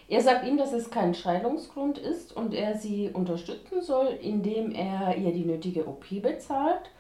Er 0.09 0.21
sagt 0.21 0.45
ihm, 0.47 0.59
dass 0.59 0.73
es 0.73 0.91
kein 0.91 1.15
Scheidungsgrund 1.15 1.97
ist 1.97 2.37
und 2.37 2.53
er 2.53 2.77
sie 2.77 3.11
unterstützen 3.11 3.81
soll, 3.81 4.09
indem 4.21 4.73
er 4.73 5.17
ihr 5.17 5.33
die 5.33 5.45
nötige 5.45 5.87
OP 5.87 6.21
bezahlt 6.21 6.91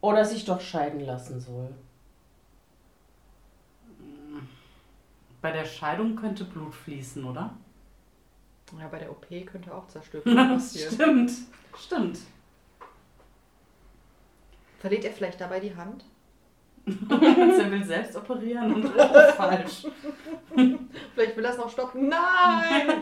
oder 0.00 0.24
sich 0.24 0.44
doch 0.44 0.60
scheiden 0.60 1.00
lassen 1.00 1.40
soll. 1.40 1.68
Bei 5.46 5.52
der 5.52 5.64
Scheidung 5.64 6.16
könnte 6.16 6.44
Blut 6.44 6.74
fließen, 6.74 7.24
oder? 7.24 7.54
Ja, 8.80 8.88
bei 8.88 8.98
der 8.98 9.12
OP 9.12 9.28
könnte 9.46 9.72
auch 9.72 9.86
Zerstörung 9.86 10.34
passieren. 10.34 10.92
Stimmt. 10.92 11.30
Stimmt. 11.78 12.18
Verliert 14.80 15.04
er 15.04 15.12
vielleicht 15.12 15.40
dabei 15.40 15.60
die 15.60 15.76
Hand? 15.76 16.04
er 16.84 17.70
will 17.70 17.84
selbst 17.84 18.16
operieren 18.16 18.74
und 18.74 18.86
oh, 18.86 19.32
falsch. 19.36 19.86
Vielleicht 21.14 21.36
will 21.36 21.44
er 21.44 21.52
es 21.52 21.58
noch 21.58 21.70
stoppen. 21.70 22.08
Nein! 22.08 23.00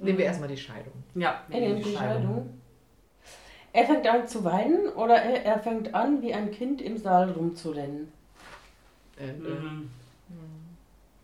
Nehmen 0.00 0.18
wir 0.18 0.24
erstmal 0.24 0.48
die 0.48 0.56
Scheidung. 0.56 0.94
Ja, 1.14 1.42
wir 1.46 1.54
Er 1.54 1.60
nehmen 1.60 1.74
nimmt 1.74 1.86
die 1.86 1.94
Scheidung. 1.94 2.58
Er 3.72 3.86
fängt 3.86 4.04
an 4.08 4.26
zu 4.26 4.42
weinen 4.42 4.88
oder 4.94 5.14
er, 5.14 5.44
er 5.44 5.60
fängt 5.60 5.94
an, 5.94 6.22
wie 6.22 6.34
ein 6.34 6.50
Kind 6.50 6.82
im 6.82 6.96
Saal 6.98 7.30
rumzurennen. 7.30 8.12
Äh, 9.16 9.28
äh, 9.28 9.32
Mhm. 9.32 9.90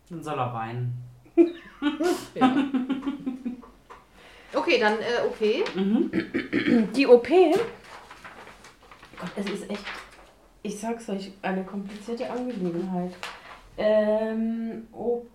Dann 0.08 0.22
soll 0.22 0.38
er 0.38 0.52
weinen. 0.52 0.92
ja. 2.34 2.56
Okay, 4.52 4.80
dann 4.80 4.98
äh, 4.98 5.26
OP. 5.26 5.76
Mhm. 5.76 6.10
Die 6.92 7.06
OP, 7.06 7.28
Gott, 7.28 7.60
es 9.36 9.50
ist 9.50 9.70
echt, 9.70 9.84
ich 10.62 10.78
sag's 10.78 11.08
euch, 11.08 11.32
eine 11.42 11.64
komplizierte 11.64 12.28
Angelegenheit. 12.28 13.12
Ähm, 13.78 14.88
OP. 14.92 15.28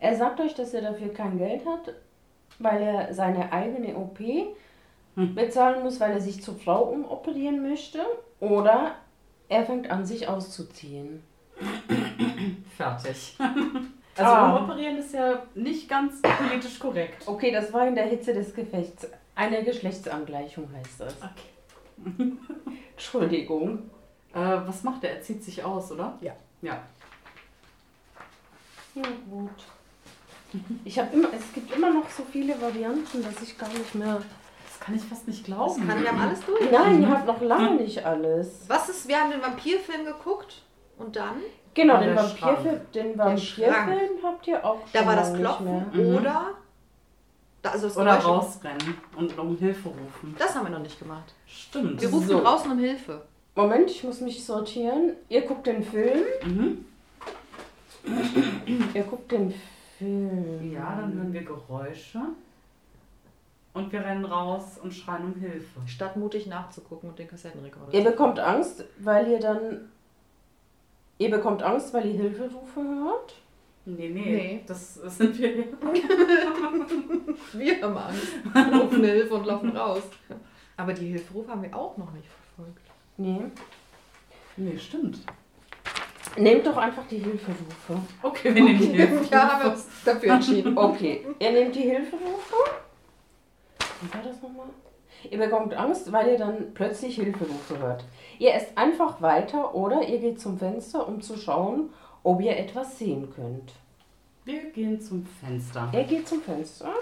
Er 0.00 0.16
sagt 0.16 0.40
euch, 0.40 0.54
dass 0.54 0.74
er 0.74 0.82
dafür 0.82 1.12
kein 1.12 1.38
Geld 1.38 1.64
hat, 1.66 1.94
weil 2.58 2.82
er 2.82 3.14
seine 3.14 3.52
eigene 3.52 3.96
OP 3.96 4.20
Hm. 5.18 5.34
bezahlen 5.34 5.82
muss, 5.82 5.98
weil 5.98 6.12
er 6.12 6.20
sich 6.20 6.42
zur 6.42 6.54
Frau 6.54 6.84
umoperieren 6.84 7.68
möchte. 7.68 7.98
Oder 8.38 8.94
er 9.48 9.64
fängt 9.66 9.90
an, 9.90 10.04
sich 10.06 10.28
auszuziehen. 10.28 11.22
Fertig. 12.76 13.36
Also 14.16 14.32
Ah. 14.32 14.56
umoperieren 14.56 14.96
ist 14.98 15.14
ja 15.14 15.44
nicht 15.54 15.88
ganz 15.88 16.20
politisch 16.22 16.80
korrekt. 16.80 17.22
Okay, 17.26 17.52
das 17.52 17.72
war 17.72 17.86
in 17.86 17.94
der 17.94 18.06
Hitze 18.06 18.34
des 18.34 18.52
Gefechts. 18.52 19.06
Eine 19.36 19.62
Geschlechtsangleichung 19.62 20.68
heißt 20.76 21.02
das. 21.02 21.14
Okay. 21.18 22.32
Entschuldigung. 22.94 23.88
Äh, 24.34 24.40
was 24.66 24.82
macht 24.82 25.04
er? 25.04 25.12
Er 25.12 25.22
zieht 25.22 25.44
sich 25.44 25.62
aus, 25.62 25.92
oder? 25.92 26.18
Ja. 26.20 26.32
Ja. 26.62 26.82
Ja, 28.96 29.02
gut. 29.30 29.50
Ich 30.84 30.98
habe 30.98 31.14
immer, 31.14 31.28
es 31.32 31.52
gibt 31.52 31.72
immer 31.76 31.92
noch 31.92 32.10
so 32.10 32.24
viele 32.32 32.60
Varianten, 32.60 33.22
dass 33.22 33.40
ich 33.40 33.56
gar 33.56 33.68
nicht 33.68 33.94
mehr. 33.94 34.20
Das 34.88 34.96
kann 34.96 34.96
ich 34.96 35.04
fast 35.04 35.28
nicht 35.28 35.40
Das 35.40 35.46
glauben. 35.46 35.86
kann, 35.88 36.00
wir 36.02 36.08
haben 36.08 36.20
alles 36.20 36.40
durch. 36.44 36.70
Nein, 36.70 37.02
ihr 37.02 37.08
habt 37.10 37.26
noch 37.26 37.40
lange 37.42 37.74
nicht 37.76 38.04
alles. 38.06 38.64
Was 38.68 38.88
ist, 38.88 39.06
wir 39.08 39.20
haben 39.20 39.30
den 39.30 39.42
Vampirfilm 39.42 40.04
geguckt 40.06 40.62
und 40.98 41.14
dann, 41.16 41.36
Genau, 41.74 41.96
Und 41.96 42.00
den 42.06 42.16
Vampirfilm, 42.16 42.80
den. 42.94 43.18
Vampirfilm 43.18 44.10
habt 44.24 44.46
ihr 44.48 44.64
auch 44.64 44.78
da 44.92 44.98
schon 45.00 45.08
war 45.08 45.16
das 45.16 45.34
Klopfen 45.34 45.64
mehr. 45.66 45.86
Mhm. 45.92 46.16
oder, 46.16 46.44
da, 47.62 47.70
also 47.70 47.86
das 47.88 47.96
Oder 47.96 48.16
Geräusch, 48.16 48.24
rausrennen 48.26 48.94
und 49.16 49.38
um 49.38 49.56
Hilfe 49.58 49.88
rufen. 49.88 50.34
das 50.38 50.54
haben 50.56 50.64
wir 50.66 50.70
noch 50.70 50.82
nicht 50.82 50.98
gemacht. 50.98 51.34
Stimmt. 51.46 52.00
Wir 52.00 52.08
rufen 52.08 52.28
So. 52.28 52.40
draußen 52.40 52.70
um 52.72 52.78
Hilfe. 52.78 53.22
Moment, 53.54 53.90
ich 53.90 54.02
muss 54.04 54.20
mich 54.20 54.44
sortieren. 54.44 55.12
Ihr 55.28 55.42
guckt 55.42 55.66
den 55.66 55.82
Film. 55.84 56.22
Mhm. 56.44 56.84
Ihr 58.94 59.02
guckt 59.02 59.30
den 59.32 59.52
Film. 59.98 60.72
Ja, 60.72 60.96
dann 61.00 61.12
hören 61.14 61.32
wir 61.32 61.42
Geräusche. 61.42 62.20
Und 63.78 63.92
wir 63.92 64.04
rennen 64.04 64.24
raus 64.24 64.78
und 64.82 64.92
schreien 64.92 65.24
um 65.24 65.34
Hilfe. 65.40 65.80
Statt 65.86 66.16
mutig 66.16 66.46
nachzugucken 66.46 67.10
und 67.10 67.18
den 67.18 67.28
Kassettenrekorder. 67.28 67.92
Ihr 67.94 68.04
bekommt 68.04 68.38
Angst, 68.40 68.84
weil 68.98 69.28
ihr 69.28 69.38
dann. 69.38 69.88
Ihr 71.18 71.30
bekommt 71.30 71.62
Angst, 71.62 71.92
weil 71.94 72.06
ihr 72.06 72.14
Hilferufe 72.20 72.80
hört. 72.80 73.34
Nee, 73.84 74.08
nee, 74.10 74.20
Nee. 74.20 74.64
das 74.66 74.94
sind 74.94 75.38
wir. 75.38 75.64
Wir 77.54 77.82
haben 77.82 77.96
Angst, 77.96 78.32
rufen 78.82 79.04
Hilfe 79.04 79.34
und 79.34 79.46
laufen 79.46 79.76
raus. 79.76 80.02
Aber 80.76 80.92
die 80.92 81.06
Hilferufe 81.06 81.50
haben 81.50 81.62
wir 81.62 81.74
auch 81.76 81.96
noch 81.96 82.12
nicht 82.12 82.26
verfolgt. 82.28 82.82
Nee. 83.16 83.40
Nee, 84.56 84.76
stimmt. 84.78 85.20
Nehmt 86.36 86.66
doch 86.66 86.76
einfach 86.76 87.06
die 87.08 87.18
Hilferufe. 87.18 88.00
Okay, 88.22 88.54
wir 88.54 88.62
nehmen 88.62 88.78
die 88.78 88.86
Hilfe. 88.88 89.24
Ja, 89.30 89.52
haben 89.52 89.64
wir 89.64 89.70
uns 89.72 89.86
dafür 90.04 90.34
entschieden. 90.34 90.76
Okay, 90.76 91.26
ihr 91.38 91.50
nehmt 91.52 91.74
die 91.74 91.82
Hilferufe. 91.82 92.54
Wie 94.00 94.14
war 94.14 94.22
das 94.22 94.40
nochmal? 94.42 94.68
Ihr 95.30 95.38
bekommt 95.38 95.74
Angst, 95.74 96.12
weil 96.12 96.28
ihr 96.32 96.38
dann 96.38 96.74
plötzlich 96.74 97.16
Hilferufe 97.16 97.78
hört. 97.78 98.04
Ihr 98.38 98.54
esst 98.54 98.76
einfach 98.76 99.20
weiter 99.20 99.74
oder 99.74 100.02
ihr 100.02 100.18
geht 100.18 100.40
zum 100.40 100.58
Fenster, 100.58 101.08
um 101.08 101.20
zu 101.20 101.36
schauen, 101.36 101.90
ob 102.22 102.40
ihr 102.40 102.56
etwas 102.56 102.98
sehen 102.98 103.32
könnt. 103.34 103.72
Wir 104.44 104.70
gehen 104.70 105.00
zum 105.00 105.26
Fenster. 105.26 105.88
Er 105.92 106.04
geht 106.04 106.28
zum 106.28 106.40
Fenster. 106.40 106.92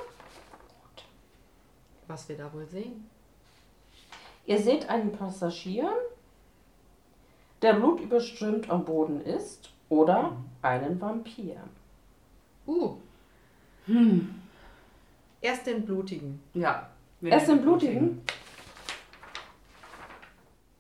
Was 2.07 2.28
wir 2.28 2.36
da 2.36 2.53
wohl 2.53 2.66
sehen. 2.66 3.09
Ihr 4.47 4.59
seht 4.59 4.88
einen 4.88 5.12
Passagier, 5.12 5.92
der 7.62 7.74
blutüberströmt 7.74 8.70
am 8.70 8.84
Boden 8.84 9.20
ist, 9.20 9.70
oder 9.88 10.36
einen 10.62 11.01
Vampir. 11.01 11.57
Uh, 12.66 12.97
Hm. 13.86 14.34
Erst 15.41 15.66
den 15.66 15.84
blutigen. 15.84 16.41
Ja. 16.55 16.89
Erst 17.22 17.49
den 17.49 17.62
blutigen. 17.62 18.22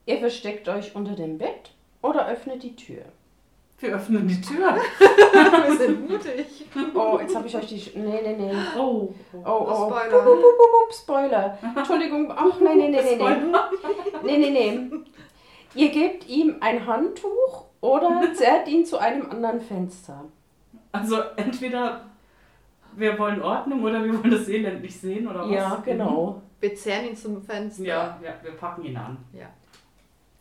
Ihr 0.06 0.18
versteckt 0.18 0.68
euch 0.68 0.94
unter 0.94 1.14
dem 1.14 1.38
Bett 1.38 1.72
oder 2.02 2.28
öffnet 2.28 2.62
die 2.62 2.76
Tür. 2.76 3.02
Wir 3.78 3.94
öffnen 3.94 4.26
die 4.26 4.40
Tür. 4.40 4.74
wir 4.98 5.76
sind 5.76 6.08
mutig. 6.08 6.66
Oh, 6.94 7.18
jetzt 7.20 7.36
habe 7.36 7.46
ich 7.46 7.56
euch 7.56 7.66
die. 7.66 7.78
Sch 7.78 7.94
nee, 7.94 8.22
nee, 8.22 8.34
nee. 8.34 8.52
Oh. 8.78 9.12
Oh, 9.32 9.38
oh, 9.44 9.66
oh. 9.68 9.90
Spoiler. 9.90 10.22
Pup, 10.22 10.24
pup, 10.24 10.58
pup, 10.58 10.94
Spoiler. 10.94 11.58
Entschuldigung. 11.76 12.32
Ach, 12.34 12.58
nee, 12.60 12.74
nee, 12.74 12.88
nee, 12.88 13.02
nee, 13.02 13.02
nee. 13.02 13.16
Spoiler. 13.16 13.70
Nee, 14.22 14.38
nee, 14.38 14.50
nee. 14.50 14.90
Ihr 15.74 15.90
gebt 15.90 16.26
ihm 16.26 16.56
ein 16.60 16.86
Handtuch 16.86 17.66
oder 17.82 18.22
zerrt 18.34 18.66
ihn 18.66 18.86
zu 18.86 18.98
einem 18.98 19.30
anderen 19.30 19.60
Fenster. 19.60 20.24
Also 20.92 21.20
entweder 21.36 22.06
wir 22.96 23.18
wollen 23.18 23.40
Ordnung 23.42 23.82
oder 23.84 24.02
wir 24.04 24.12
wollen 24.18 24.30
das 24.30 24.48
Elend 24.48 24.82
nicht 24.82 24.98
sehen 25.00 25.26
oder 25.28 25.40
was? 25.44 25.50
Ja, 25.50 25.82
genau. 25.84 26.42
Wir 26.60 26.74
zerren 26.74 27.06
ihn 27.06 27.16
zum 27.16 27.42
Fenster. 27.42 27.84
Ja, 27.84 28.18
ja, 28.22 28.34
wir 28.42 28.52
packen 28.52 28.84
ihn 28.84 28.96
an. 28.96 29.16
Ja. 29.32 29.46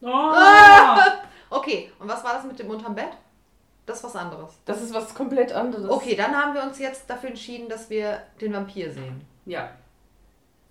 Oh! 0.01 1.57
Okay, 1.57 1.91
und 1.99 2.07
was 2.07 2.23
war 2.23 2.33
das 2.33 2.45
mit 2.45 2.57
dem 2.59 2.69
unterm 2.69 2.95
Bett? 2.95 3.09
Das 3.85 3.97
ist 3.97 4.03
was 4.05 4.15
anderes. 4.15 4.57
Das 4.65 4.81
ist 4.81 4.93
was 4.93 5.13
komplett 5.13 5.53
anderes. 5.53 5.89
Okay, 5.89 6.15
dann 6.15 6.35
haben 6.35 6.53
wir 6.53 6.63
uns 6.63 6.79
jetzt 6.79 7.09
dafür 7.09 7.29
entschieden, 7.29 7.69
dass 7.69 7.89
wir 7.89 8.19
den 8.41 8.53
Vampir 8.53 8.91
sehen. 8.91 9.21
Ja. 9.45 9.69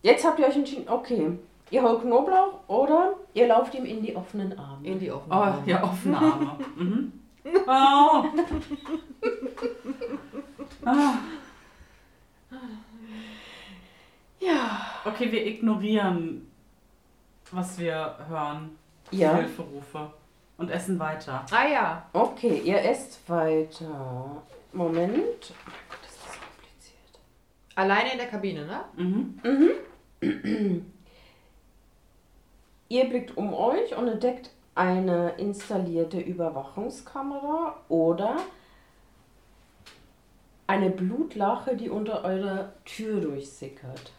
Jetzt 0.03 0.25
habt 0.27 0.39
ihr 0.39 0.47
euch 0.47 0.57
entschieden, 0.57 0.89
okay. 0.89 1.39
Ihr 1.71 1.83
holt 1.83 2.03
Knoblauch 2.03 2.61
oder 2.69 3.15
ihr 3.33 3.47
lauft 3.49 3.75
ihm 3.75 3.85
in 3.85 4.03
die 4.03 4.15
offenen 4.15 4.59
Arme. 4.59 4.87
In 4.87 4.99
die 4.99 5.11
offenen 5.11 5.33
Oh, 5.39 5.43
Arme. 5.43 5.63
ja, 5.67 5.83
offene 5.83 6.19
Arme. 6.19 6.57
Mhm. 6.77 7.13
Oh. 7.67 8.25
Ah. 10.87 11.15
Ja. 14.45 14.81
Okay, 15.05 15.31
wir 15.31 15.47
ignorieren, 15.47 16.51
was 17.51 17.79
wir 17.79 18.17
hören. 18.29 18.77
Die 19.13 19.19
Ja. 19.19 19.37
Hilferufe. 19.37 20.13
Und 20.57 20.71
essen 20.71 20.99
weiter. 20.99 21.45
Ah 21.51 21.67
ja. 21.67 22.07
Okay, 22.13 22.61
ihr 22.65 22.81
esst 22.83 23.29
weiter. 23.29 24.43
Moment. 24.73 25.53
Oh 25.53 25.55
mein 25.67 25.75
Gott, 25.91 25.99
ist 26.09 26.19
das 26.25 26.39
kompliziert. 26.41 27.19
Alleine 27.75 28.13
in 28.13 28.19
der 28.19 28.29
Kabine, 28.29 28.65
ne? 28.67 28.85
Mhm. 30.21 30.85
Ihr 32.89 33.09
blickt 33.09 33.37
um 33.37 33.53
euch 33.53 33.97
und 33.97 34.07
entdeckt 34.09 34.51
eine 34.75 35.31
installierte 35.39 36.21
Überwachungskamera 36.21 37.77
oder 37.89 38.37
eine 40.67 40.91
Blutlache, 40.91 41.77
die 41.77 41.91
unter 41.91 42.25
eurer 42.25 42.73
Tür 42.85 43.21
durchsickert. 43.21 44.13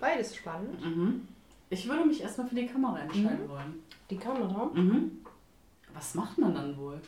Beides 0.00 0.36
spannend. 0.36 0.80
Mhm. 0.84 1.28
Ich 1.70 1.88
würde 1.88 2.04
mich 2.04 2.22
erstmal 2.22 2.48
für 2.48 2.54
die 2.54 2.66
Kamera 2.66 3.00
entscheiden 3.00 3.48
wollen. 3.48 3.82
Die 4.10 4.16
Kamera? 4.16 4.70
Mhm. 4.72 5.18
Was 5.94 6.14
macht 6.14 6.38
man 6.38 6.54
dann 6.54 6.76
wohl? 6.76 7.00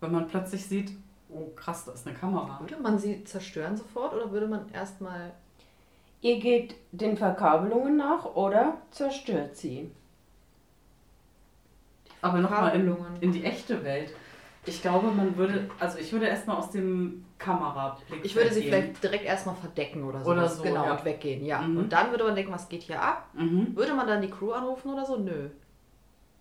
Wenn 0.00 0.12
man 0.12 0.28
plötzlich 0.28 0.66
sieht, 0.66 0.92
oh 1.30 1.48
krass, 1.56 1.84
da 1.84 1.92
ist 1.92 2.06
eine 2.06 2.16
Kamera. 2.16 2.60
Würde 2.60 2.76
man 2.80 2.98
sie 2.98 3.24
zerstören 3.24 3.76
sofort 3.76 4.14
oder 4.14 4.30
würde 4.30 4.46
man 4.46 4.68
erstmal. 4.72 5.32
Ihr 6.20 6.38
geht 6.38 6.76
den 6.92 7.16
Verkabelungen 7.16 7.96
nach 7.96 8.24
oder 8.24 8.78
zerstört 8.90 9.56
sie. 9.56 9.90
Aber 12.22 12.38
nochmal 12.38 12.74
in, 12.74 12.86
Verkabelungen. 12.86 13.22
in 13.22 13.32
die 13.32 13.44
echte 13.44 13.84
Welt. 13.84 14.14
Ich 14.66 14.80
glaube, 14.80 15.10
man 15.10 15.36
würde, 15.36 15.70
also 15.78 15.98
ich 15.98 16.12
würde 16.12 16.26
erstmal 16.26 16.56
aus 16.56 16.70
dem 16.70 17.26
Kamerablick. 17.44 18.24
Ich 18.24 18.34
würde 18.34 18.52
sie 18.52 18.62
gehen. 18.62 18.70
vielleicht 18.72 19.02
direkt 19.02 19.24
erstmal 19.24 19.54
verdecken 19.56 20.04
oder 20.04 20.24
so. 20.24 20.30
Oder 20.30 20.48
so, 20.48 20.62
Genau, 20.62 20.84
ja. 20.84 20.92
und 20.92 21.04
weggehen, 21.04 21.44
ja. 21.44 21.60
Mhm. 21.60 21.76
Und 21.78 21.92
dann 21.92 22.10
würde 22.10 22.24
man 22.24 22.34
denken, 22.34 22.52
was 22.52 22.68
geht 22.68 22.82
hier 22.82 23.00
ab? 23.02 23.28
Mhm. 23.34 23.76
Würde 23.76 23.94
man 23.94 24.06
dann 24.06 24.22
die 24.22 24.30
Crew 24.30 24.52
anrufen 24.52 24.92
oder 24.92 25.04
so? 25.04 25.16
Nö. 25.18 25.48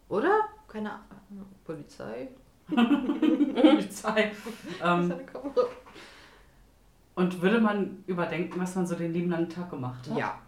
Oder? 0.10 0.39
Keine 0.68 0.91
Ahnung. 0.91 1.47
Polizei? 1.66 2.30
Polizei. 2.68 4.32
Ähm, 4.84 5.14
und 7.16 7.41
würde 7.41 7.60
man 7.60 8.04
überdenken, 8.08 8.60
was 8.60 8.76
man 8.76 8.88
so 8.88 8.95
den 8.95 9.14
lieben 9.14 9.30
langen 9.30 9.49
Tag 9.49 9.70
gemacht 9.70 10.10
hat? 10.10 10.18
Ja. 10.18 10.39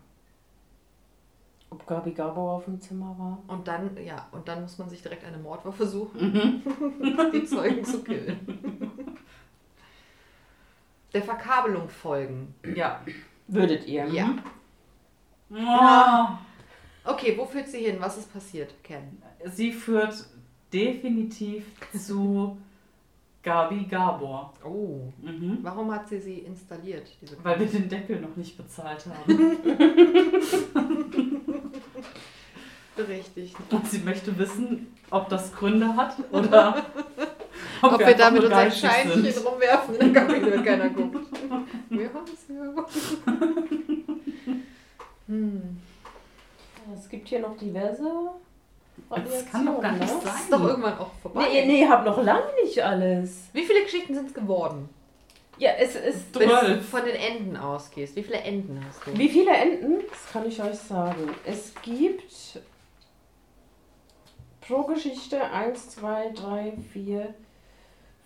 Ob 1.70 1.86
Gabi 1.86 2.12
Gabo 2.12 2.56
auf 2.56 2.66
dem 2.66 2.80
Zimmer 2.82 3.16
war? 3.20 3.38
Und 3.47 3.68
dann, 3.68 3.95
ja, 4.03 4.28
und 4.32 4.47
dann 4.47 4.62
muss 4.62 4.78
man 4.78 4.89
sich 4.89 5.01
direkt 5.01 5.24
eine 5.26 5.38
Mordwaffe 5.38 5.86
suchen, 5.86 6.32
Mhm. 6.34 7.32
die 7.34 7.45
Zeugen 7.45 7.84
zu 7.86 8.03
killen. 8.03 8.84
Der 11.14 11.22
Verkabelung 11.22 11.89
folgen. 11.89 12.53
Ja. 12.76 13.01
Würdet 13.47 13.86
ihr? 13.88 14.06
Ja. 14.08 14.36
Oh. 15.49 17.10
Okay, 17.10 17.36
wo 17.38 17.45
führt 17.45 17.68
sie 17.68 17.86
hin? 17.86 17.97
Was 17.99 18.18
ist 18.18 18.34
passiert, 18.34 18.74
Ken? 18.84 19.22
Sie 19.45 19.72
führt 19.72 20.26
definitiv 20.74 21.66
zu 21.93 22.58
Gabi 23.43 23.86
Gabor. 23.86 24.53
Oh. 24.64 25.14
Mhm. 25.22 25.60
Warum 25.62 25.93
hat 25.93 26.10
sie 26.10 26.20
sie 26.20 26.39
installiert? 26.39 27.08
Diese 27.22 27.41
Weil 27.43 27.60
wir 27.60 27.68
den 27.68 27.88
Deckel 27.88 28.20
noch 28.20 28.36
nicht 28.36 28.58
bezahlt 28.58 29.06
haben. 29.06 29.58
Richtig. 32.97 33.53
Und 33.70 33.88
sie 33.88 33.99
möchte 33.99 34.38
wissen, 34.38 34.88
ob 35.12 35.30
das 35.30 35.53
Gründe 35.53 35.95
hat 35.95 36.16
oder 36.32 36.86
ob, 37.82 37.93
Ob, 37.93 37.99
wir 37.99 38.07
einfach 38.07 38.19
da 38.19 38.32
mit 38.32 38.41
nur 38.41 38.49
unseren 38.49 38.69
geizig 38.69 38.82
Scheinchen 38.82 39.23
sind. 39.23 39.45
rumwerfen 39.45 39.95
in 39.95 40.13
der 40.13 40.23
Kabine, 40.23 40.51
wenn 40.51 40.63
keiner 40.63 40.89
guckt. 40.89 41.28
Wir 41.89 42.13
haben 42.13 42.26
es 42.26 42.47
ja. 42.47 42.86
gibt 47.15 47.30
hier 47.30 47.39
noch 47.39 47.57
diverse. 47.57 48.03
Das 49.09 49.51
kann 49.51 49.65
doch 49.65 49.82
gar 49.82 49.91
nicht 49.93 50.01
Variationen, 50.01 50.17
ne? 50.17 50.21
sein. 50.21 50.34
Das 50.34 50.41
ist 50.41 50.53
doch 50.53 50.63
irgendwann 50.63 50.97
auch 50.97 51.11
vorbei. 51.21 51.47
Nee, 51.49 51.65
nee, 51.65 51.88
hab 51.88 52.05
noch 52.05 52.21
lange 52.21 52.47
nicht 52.63 52.82
alles. 52.82 53.49
Wie 53.53 53.63
viele 53.63 53.84
Geschichten 53.84 54.13
sind 54.13 54.28
es 54.28 54.34
geworden? 54.34 54.89
Ja, 55.57 55.71
es 55.80 55.95
ist. 55.95 56.38
Wenn 56.38 56.49
du 56.49 56.82
von 56.82 57.05
den 57.05 57.15
Enden 57.15 57.57
ausgehst. 57.57 58.15
Wie 58.15 58.23
viele 58.23 58.39
Enden 58.39 58.84
hast 58.86 59.05
du? 59.05 59.17
Wie 59.17 59.30
viele 59.30 59.51
Enden? 59.51 60.03
Das 60.09 60.32
kann 60.32 60.47
ich 60.47 60.61
euch 60.61 60.78
sagen. 60.78 61.30
Es 61.45 61.73
gibt 61.82 62.61
pro 64.61 64.84
Geschichte 64.84 65.41
1, 65.41 65.91
2, 65.91 66.32
3, 66.36 66.73
4, 66.91 67.34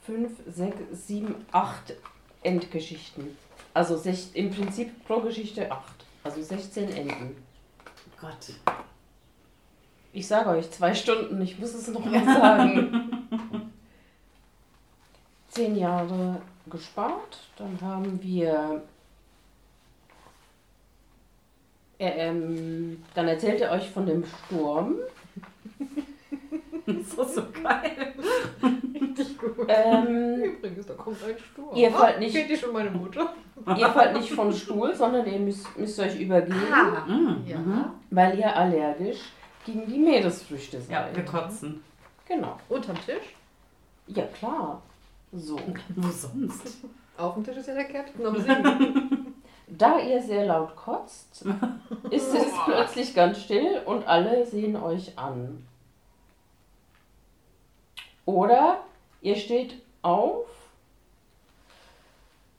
5, 0.10 0.32
6, 0.47 0.76
7, 1.07 1.36
8 1.51 1.93
Endgeschichten. 2.41 3.38
Also 3.76 3.95
sech, 3.95 4.30
im 4.34 4.49
Prinzip 4.49 5.05
pro 5.05 5.20
Geschichte 5.20 5.72
8. 5.72 5.84
Also 6.24 6.41
16 6.41 6.89
Enden. 6.89 7.36
Gott. 8.20 8.53
Ich 10.12 10.28
sage 10.28 10.49
euch, 10.49 10.72
zwei 10.72 10.95
Stunden, 10.95 11.39
ich 11.41 11.60
muss 11.60 11.76
es 11.76 11.88
noch 11.89 12.03
mal 12.03 12.26
sagen. 12.26 13.30
Zehn 15.49 15.76
Jahre 15.76 16.41
gespart, 16.68 17.38
dann 17.57 17.80
haben 17.80 18.20
wir. 18.24 18.82
Äh, 21.99 22.30
ähm, 22.30 23.03
dann 23.14 23.28
erzählt 23.28 23.62
er 23.62 23.72
euch 23.74 23.91
von 23.91 24.07
dem 24.07 24.24
Sturm. 24.26 24.95
Das 26.98 27.28
ist 27.28 27.36
so 27.36 27.42
geil. 27.64 28.14
Richtig 28.94 29.38
gut. 29.38 29.66
Ähm, 29.68 30.44
Übrigens, 30.44 30.86
da 30.88 30.94
kommt 30.96 31.18
ein 31.24 31.36
Sturm. 31.38 31.76
Ihr 31.76 31.92
fallt 31.92 32.16
Ah, 32.18 32.20
nicht- 32.20 32.36
Kennt 32.36 32.50
ihr 32.50 32.58
schon 32.58 32.74
meine 32.74 32.90
Mutter? 32.92 33.34
ihr 33.78 33.90
fallt 33.90 34.14
nicht 34.16 34.32
vom 34.32 34.52
Stuhl, 34.54 34.96
sondern 34.96 35.26
ihr 35.26 35.40
müsst, 35.40 35.78
müsst 35.78 36.00
euch 36.00 36.20
übergeben, 36.20 36.56
Ah, 36.74 37.06
Mhm. 37.08 37.44
ja. 37.46 37.94
Weil 38.10 38.40
ihr 38.40 38.56
allergisch 38.56 39.20
gegen 39.66 39.86
die 39.88 40.00
Meeresfrüchte 40.00 40.80
seid. 40.82 40.92
Ja, 40.92 41.08
wir 41.14 41.26
kotzen. 41.26 41.84
Genau. 42.28 42.58
Unterm 42.70 42.96
Tisch? 43.06 43.36
Ja, 44.08 44.24
klar. 44.28 44.82
So. 45.34 45.60
Wo 45.96 46.08
sonst? 46.10 46.78
Auf 47.18 47.36
dem 47.36 47.44
Tisch 47.44 47.58
ist 47.58 47.68
ja 47.68 47.76
der 47.76 47.86
Captain 47.86 48.26
am 48.26 48.38
Singen. 48.40 49.36
Da 49.68 50.00
ihr 50.00 50.20
sehr 50.22 50.48
laut 50.48 50.76
kotzt, 50.76 51.46
ist 52.10 52.34
es 52.34 52.46
plötzlich 52.66 53.14
ganz 53.14 53.40
still 53.42 53.82
und 53.86 54.08
alle 54.08 54.44
sehen 54.46 54.76
euch 54.76 55.16
an. 55.20 55.64
Oder 58.30 58.84
ihr 59.22 59.36
steht 59.36 59.82
auf, 60.04 60.46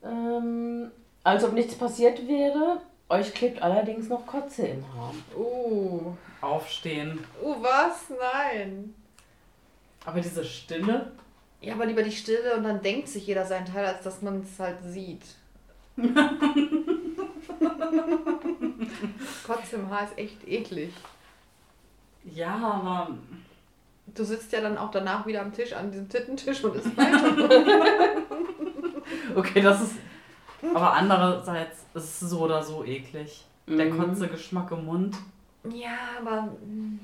ähm, 0.03 0.91
als 1.23 1.45
ob 1.45 1.53
nichts 1.53 1.77
passiert 1.77 2.27
wäre, 2.27 2.81
euch 3.09 3.33
klebt 3.33 3.63
allerdings 3.63 4.09
noch 4.09 4.27
Kotze 4.27 4.67
im 4.67 4.85
Haar. 4.93 5.15
Uh. 5.39 6.13
Aufstehen. 6.41 7.25
Uh, 7.41 7.55
was? 7.63 8.07
Nein. 8.09 8.97
Aber 10.05 10.21
diese 10.21 10.45
Stille. 10.45 11.13
Ja, 11.61 11.75
aber 11.75 11.87
lieber 11.87 12.03
die 12.03 12.11
Stille 12.11 12.57
und 12.57 12.65
dann 12.65 12.83
denkt 12.83 13.07
sich 13.07 13.29
jeder 13.29 13.47
seinen 13.47 13.67
Teil, 13.67 13.87
als 13.87 14.03
dass 14.03 14.23
man 14.23 14.41
es 14.41 14.59
halt 14.59 14.79
sieht. 14.83 15.23
Kotze 19.47 19.77
im 19.77 19.89
Haar 19.89 20.03
ist 20.03 20.19
echt 20.19 20.49
eklig. 20.49 20.93
Ja, 22.25 22.57
aber. 22.57 23.17
Du 24.15 24.25
sitzt 24.25 24.53
ja 24.53 24.61
dann 24.61 24.79
auch 24.79 24.91
danach 24.91 25.27
wieder 25.27 25.43
am 25.43 25.53
Tisch, 25.53 25.73
an 25.73 25.91
diesem 25.91 26.09
Tittentisch 26.09 26.63
und 26.65 26.77
isst 26.77 26.97
weiter. 26.97 27.51
Okay, 29.35 29.61
das 29.61 29.83
ist. 29.83 29.95
Aber 30.75 30.93
andererseits 30.93 31.79
ist 31.95 32.23
es 32.23 32.31
so 32.31 32.41
oder 32.41 32.63
so 32.63 32.85
eklig. 32.85 33.45
Der 33.67 33.87
Mhm. 33.87 33.99
Kotze-Geschmack 33.99 34.71
im 34.73 34.85
Mund. 34.87 35.17
ja, 35.73 35.97
aber. 36.21 36.49
mm, 36.65 36.99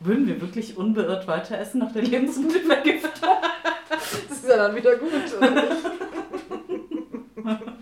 Würden 0.00 0.26
wir 0.26 0.40
wirklich 0.40 0.76
unbeirrt 0.76 1.26
weiter 1.26 1.58
essen 1.58 1.78
nach 1.80 1.92
der 1.92 2.02
Lebensmittelvergiftung? 2.02 3.10
Das 3.88 4.12
ist 4.30 4.48
ja 4.48 4.56
dann 4.56 4.74
wieder 4.74 4.96
gut. 4.96 5.12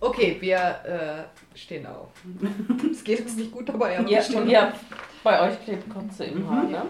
okay, 0.00 0.36
wir 0.40 0.56
äh, 0.56 1.24
stehen 1.58 1.86
auf. 1.86 2.08
Es 2.90 3.04
geht 3.04 3.20
uns 3.20 3.36
nicht 3.36 3.52
gut 3.52 3.68
dabei, 3.68 3.98
aber 3.98 4.08
Ja, 4.08 4.16
wir 4.18 4.22
stehen 4.22 4.42
und 4.42 4.48
ja, 4.48 4.72
bei 5.22 5.48
euch 5.48 5.62
klebt 5.64 5.88
Kotze 5.92 6.24
im 6.24 6.48
Haar, 6.48 6.64
ne? 6.64 6.86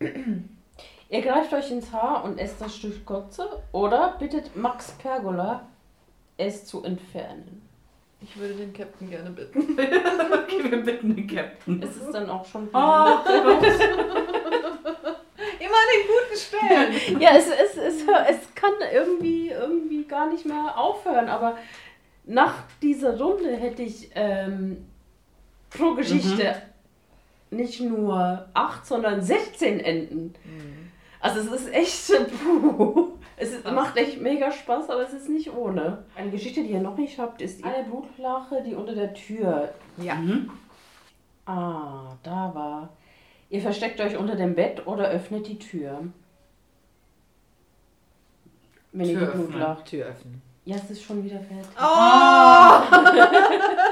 Ihr 1.08 1.22
greift 1.22 1.52
euch 1.52 1.70
ins 1.70 1.92
Haar 1.92 2.24
und 2.24 2.38
esst 2.38 2.60
das 2.60 2.76
Stück 2.76 3.04
Kotze 3.06 3.62
oder 3.72 4.16
bittet 4.18 4.56
Max 4.56 4.92
Pergola, 4.92 5.66
es 6.36 6.66
zu 6.66 6.82
entfernen. 6.82 7.62
Ich 8.20 8.36
würde 8.36 8.54
den 8.54 8.72
Captain 8.72 9.08
gerne 9.10 9.30
bitten. 9.30 9.78
Okay, 10.46 10.70
wir 10.70 10.82
bitten 10.82 11.14
den 11.14 11.26
Captain. 11.26 11.82
Es 11.82 11.96
ist 11.96 12.12
dann 12.12 12.30
auch 12.30 12.44
schon. 12.44 12.68
Oh, 12.72 12.76
Immer 15.58 15.76
an 15.82 15.88
den 15.92 16.06
guten 16.08 16.36
Stellen. 16.36 17.20
Ja, 17.20 17.30
es, 17.36 17.46
es, 17.48 17.76
es, 17.76 18.02
es 18.02 18.54
kann 18.54 18.72
irgendwie, 18.92 19.50
irgendwie 19.50 20.04
gar 20.04 20.28
nicht 20.30 20.46
mehr 20.46 20.76
aufhören, 20.76 21.28
aber 21.28 21.56
nach 22.24 22.64
dieser 22.82 23.18
Runde 23.18 23.56
hätte 23.56 23.82
ich 23.82 24.10
ähm, 24.14 24.86
pro 25.70 25.94
Geschichte 25.94 26.62
nicht 27.50 27.80
nur 27.80 28.46
8, 28.54 28.86
sondern 28.86 29.22
16 29.22 29.80
Enden. 29.80 30.34
Also 31.20 31.40
es 31.40 31.62
ist 31.62 31.72
echt, 31.72 32.28
puh, 32.42 33.08
es 33.36 33.52
ist, 33.52 33.64
macht 33.70 33.96
echt 33.96 34.20
mega 34.20 34.50
Spaß, 34.50 34.90
aber 34.90 35.02
es 35.02 35.12
ist 35.12 35.28
nicht 35.28 35.52
ohne. 35.52 36.04
Eine 36.14 36.30
Geschichte, 36.30 36.62
die 36.62 36.70
ihr 36.70 36.80
noch 36.80 36.96
nicht 36.96 37.18
habt, 37.18 37.42
ist 37.42 37.64
eine 37.64 37.84
Blutlache, 37.84 38.62
die 38.62 38.74
unter 38.74 38.94
der 38.94 39.12
Tür. 39.14 39.72
Ja. 39.96 40.14
Mhm. 40.14 40.50
Ah, 41.46 42.16
da 42.22 42.54
war. 42.54 42.88
Ihr 43.48 43.60
versteckt 43.60 44.00
euch 44.00 44.16
unter 44.16 44.34
dem 44.34 44.54
Bett 44.54 44.86
oder 44.86 45.08
öffnet 45.08 45.46
die 45.46 45.58
Tür. 45.58 46.02
Wenn 48.92 49.08
ihr 49.08 49.18
Tür 49.18 49.26
die 49.26 49.36
Blut 49.36 49.54
lacht. 49.54 49.86
Tür 49.86 50.06
öffnen. 50.06 50.42
Ja, 50.64 50.76
es 50.76 50.90
ist 50.90 51.02
schon 51.02 51.22
wieder 51.24 51.38
fertig. 51.38 51.70
Oh! 51.78 51.82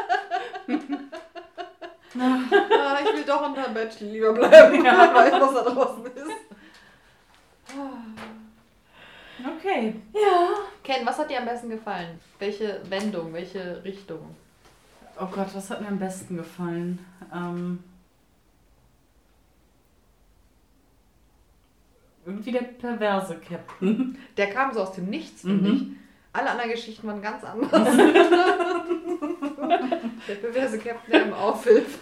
ah, 2.18 2.98
ich 3.02 3.12
will 3.16 3.24
doch 3.24 3.46
unter 3.46 3.68
Bett 3.70 4.00
lieber 4.00 4.32
bleiben. 4.32 4.84
Ja. 4.84 5.04
Ich 5.06 5.14
weiß, 5.14 5.32
was 5.40 5.54
da 5.54 5.62
draußen 5.70 6.06
ist. 6.06 6.30
Okay. 9.58 9.94
Ja. 10.12 10.48
Ken, 10.82 11.04
was 11.06 11.18
hat 11.18 11.30
dir 11.30 11.38
am 11.38 11.44
besten 11.46 11.70
gefallen? 11.70 12.20
Welche 12.38 12.80
Wendung, 12.88 13.32
welche 13.32 13.82
Richtung? 13.84 14.34
Oh 15.20 15.26
Gott, 15.26 15.48
was 15.54 15.70
hat 15.70 15.80
mir 15.80 15.88
am 15.88 15.98
besten 15.98 16.36
gefallen? 16.36 17.04
Ähm, 17.32 17.82
irgendwie 22.26 22.52
der 22.52 22.62
perverse 22.62 23.36
Captain. 23.46 24.18
Der 24.36 24.50
kam 24.50 24.72
so 24.72 24.80
aus 24.82 24.92
dem 24.92 25.06
Nichts, 25.06 25.42
finde 25.42 25.68
Mhm. 25.70 25.76
ich. 25.76 25.82
Alle 26.32 26.50
anderen 26.50 26.70
Geschichten 26.70 27.06
waren 27.06 27.22
ganz 27.22 27.44
anders. 27.44 27.70
der 30.28 30.34
perverse 30.36 30.78
Captain, 30.78 31.10
der 31.12 31.26
ihm 31.26 31.32
aufhilft. 31.32 31.98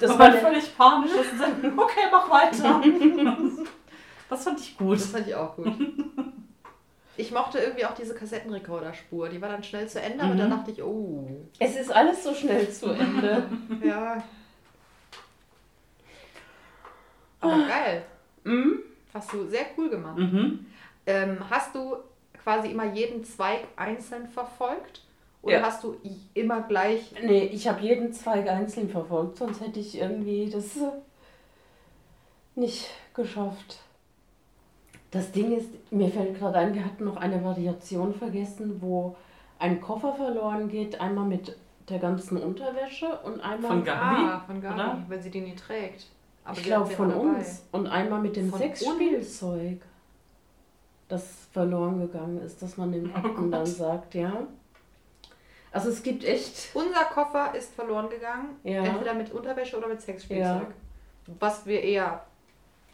Das 0.00 0.10
war 0.10 0.18
war 0.18 0.32
völlig 0.32 0.76
panisch. 0.76 1.10
dass 1.16 1.30
sie 1.30 1.36
sagen, 1.36 1.78
okay, 1.78 2.00
mach 2.10 2.28
weiter. 2.30 2.82
Das 4.28 4.44
fand 4.44 4.60
ich 4.60 4.76
gut. 4.76 4.96
Das 4.96 5.06
fand 5.06 5.28
ich 5.28 5.34
auch 5.34 5.54
gut. 5.56 5.72
Ich 7.16 7.30
mochte 7.30 7.58
irgendwie 7.58 7.86
auch 7.86 7.94
diese 7.94 8.14
Kassettenrekorderspur. 8.14 9.28
Die 9.28 9.40
war 9.40 9.48
dann 9.48 9.62
schnell 9.62 9.88
zu 9.88 10.00
Ende 10.00 10.24
und 10.24 10.36
dann 10.36 10.48
Mhm. 10.48 10.56
dachte 10.56 10.70
ich, 10.72 10.82
oh, 10.82 11.28
es 11.60 11.76
ist 11.76 11.92
alles 11.92 12.24
so 12.24 12.34
schnell 12.34 12.68
zu 12.70 12.86
Ende. 12.90 13.48
ja. 13.82 14.22
Aber 17.40 17.58
geil. 17.68 18.04
Mhm. 18.42 18.80
Hast 19.12 19.32
du 19.32 19.46
sehr 19.48 19.66
cool 19.76 19.90
gemacht. 19.90 20.18
Mhm. 20.18 20.66
Ähm, 21.06 21.38
hast 21.48 21.72
du 21.74 21.96
quasi 22.44 22.70
immer 22.70 22.92
jeden 22.92 23.24
Zweig 23.24 23.60
einzeln 23.76 24.28
verfolgt? 24.28 25.02
Oder 25.42 25.56
Ja. 25.58 25.62
hast 25.62 25.82
du 25.82 25.96
immer 26.34 26.62
gleich. 26.62 27.12
Nee, 27.22 27.44
ich 27.52 27.66
habe 27.68 27.80
jeden 27.82 28.12
Zweig 28.12 28.48
einzeln 28.48 28.88
verfolgt, 28.88 29.36
sonst 29.38 29.60
hätte 29.60 29.80
ich 29.80 29.98
irgendwie 29.98 30.48
das 30.50 30.76
nicht 32.54 32.88
geschafft. 33.14 33.78
Das 35.10 35.30
Ding 35.32 35.56
ist, 35.56 35.68
mir 35.92 36.08
fällt 36.08 36.38
gerade 36.38 36.58
ein, 36.58 36.74
wir 36.74 36.84
hatten 36.84 37.04
noch 37.04 37.16
eine 37.16 37.42
Variation 37.44 38.14
vergessen, 38.14 38.80
wo 38.80 39.16
ein 39.58 39.80
Koffer 39.80 40.14
verloren 40.14 40.68
geht, 40.68 41.00
einmal 41.00 41.24
mit 41.26 41.56
der 41.88 41.98
ganzen 41.98 42.38
Unterwäsche 42.38 43.06
und 43.24 43.40
einmal, 43.40 43.70
Von 43.70 43.84
Gabi? 43.84 44.16
Ah, 44.24 44.40
von 44.46 44.60
Gabi, 44.60 44.74
oder? 44.74 45.02
weil 45.08 45.20
sie 45.22 45.30
die 45.30 45.40
nie 45.42 45.54
trägt. 45.54 46.06
Aber 46.44 46.56
ich 46.58 46.64
glaube 46.64 46.90
von 46.90 47.08
dabei. 47.10 47.20
uns, 47.20 47.64
und 47.72 47.86
einmal 47.86 48.20
mit 48.20 48.36
dem 48.36 48.50
Von 48.50 48.58
Sexspielzeug, 48.58 49.80
das 51.08 51.26
verloren 51.52 52.00
gegangen 52.00 52.40
ist, 52.42 52.60
dass 52.62 52.76
man 52.76 52.92
dem 52.92 53.10
Oh 53.10 53.14
Captain 53.14 53.50
dann 53.50 53.64
Gott. 53.64 53.68
sagt, 53.68 54.14
ja. 54.14 54.46
Also 55.72 55.88
es 55.90 56.02
gibt 56.02 56.24
echt, 56.24 56.70
Unser 56.74 57.04
Koffer 57.04 57.54
ist 57.54 57.74
verloren 57.74 58.08
gegangen. 58.08 58.56
Ja. 58.62 58.84
Entweder 58.84 59.12
mit 59.14 59.32
Unterwäsche 59.32 59.76
oder 59.76 59.88
mit 59.88 60.00
Sexspielzeug. 60.00 60.44
Ja. 61.26 61.34
Was 61.40 61.66
wir 61.66 61.82
eher 61.82 62.24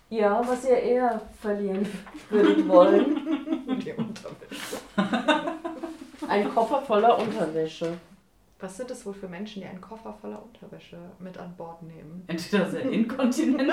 Ja, 0.08 0.40
was 0.46 0.64
ihr 0.64 0.76
eher 0.78 1.20
verlieren 1.40 1.86
würdet 2.30 2.66
wollen. 2.68 3.16
Die 3.84 3.92
Unterwäsche. 3.92 4.78
Ein 6.28 6.48
Koffer 6.54 6.80
voller 6.82 7.18
Unterwäsche. 7.18 7.98
Was 8.60 8.76
sind 8.76 8.90
es 8.90 9.06
wohl 9.06 9.14
für 9.14 9.28
Menschen, 9.28 9.62
die 9.62 9.68
einen 9.68 9.80
Koffer 9.80 10.12
voller 10.20 10.42
Unterwäsche 10.42 10.98
mit 11.18 11.38
an 11.38 11.54
Bord 11.56 11.82
nehmen? 11.82 12.24
Entweder 12.26 12.68
sehr 12.70 12.82
inkontinent 12.82 13.72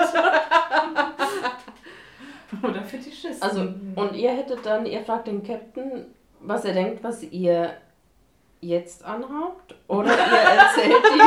oder 2.62 2.82
Fetischisten. 2.82 3.42
Also, 3.42 3.68
und 3.94 4.14
ihr 4.14 4.30
hättet 4.30 4.64
dann, 4.64 4.86
ihr 4.86 5.02
fragt 5.02 5.26
den 5.26 5.42
Captain, 5.42 6.06
was 6.40 6.64
er 6.64 6.74
denkt, 6.74 7.02
was 7.02 7.22
ihr 7.22 7.74
jetzt 8.60 9.04
anhabt. 9.04 9.74
Oder 9.88 10.10
ihr 10.10 10.16
erzählt 10.16 11.04
ihm, 11.14 11.20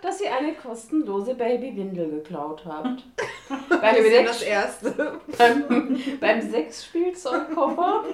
dass 0.00 0.20
ihr 0.20 0.34
eine 0.34 0.52
kostenlose 0.54 1.34
Babywindel 1.34 2.10
geklaut 2.10 2.64
habt. 2.66 3.04
beim, 3.80 3.94
Wir 3.96 4.10
Sex, 4.10 4.30
das 4.30 4.42
erste. 4.42 5.20
beim, 5.38 5.98
beim 6.20 6.40
Sexspielzeugkoffer. 6.50 8.04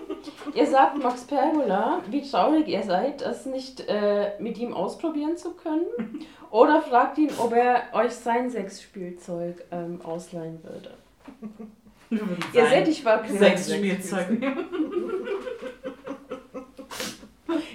Ihr 0.54 0.66
sagt 0.66 1.02
Max 1.02 1.24
Pergola, 1.24 2.02
wie 2.08 2.22
traurig 2.22 2.68
ihr 2.68 2.82
seid, 2.82 3.20
das 3.22 3.46
nicht 3.46 3.80
äh, 3.88 4.32
mit 4.38 4.58
ihm 4.58 4.74
ausprobieren 4.74 5.36
zu 5.36 5.52
können. 5.52 5.86
Oder 6.50 6.80
fragt 6.82 7.18
ihn, 7.18 7.30
ob 7.38 7.52
er 7.52 7.82
euch 7.92 8.12
sein 8.12 8.50
Sexspielzeug 8.50 9.64
ähm, 9.70 10.00
ausleihen 10.02 10.62
würde. 10.62 10.90
Ihr 12.52 12.66
seht, 12.66 12.88
ich 12.88 13.04
war 13.04 13.18
kreativ. 13.22 13.38
Sexspielzeug 13.38 14.30
nehmen. 14.30 14.66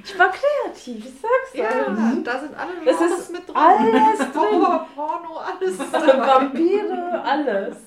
Ich 0.06 0.20
war 0.20 0.30
kreativ, 0.32 0.98
ich 1.06 1.12
sag's 1.20 1.54
Ja, 1.56 1.64
euch. 1.92 2.24
da 2.24 2.40
sind 2.40 2.54
alle 2.56 2.72
Das 2.86 3.02
ist 3.02 3.32
mit 3.32 3.48
drin. 3.48 3.56
Alles 3.56 4.18
drin. 4.32 4.34
Horror, 4.36 4.88
Porno, 4.94 5.38
alles. 5.38 5.80
Vampire, 5.92 7.24
alles. 7.24 7.78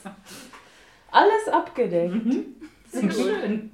Alles 1.12 1.48
abgedeckt. 1.52 2.12
Mhm. 2.14 2.56
Sehr 2.88 3.10
schön. 3.12 3.70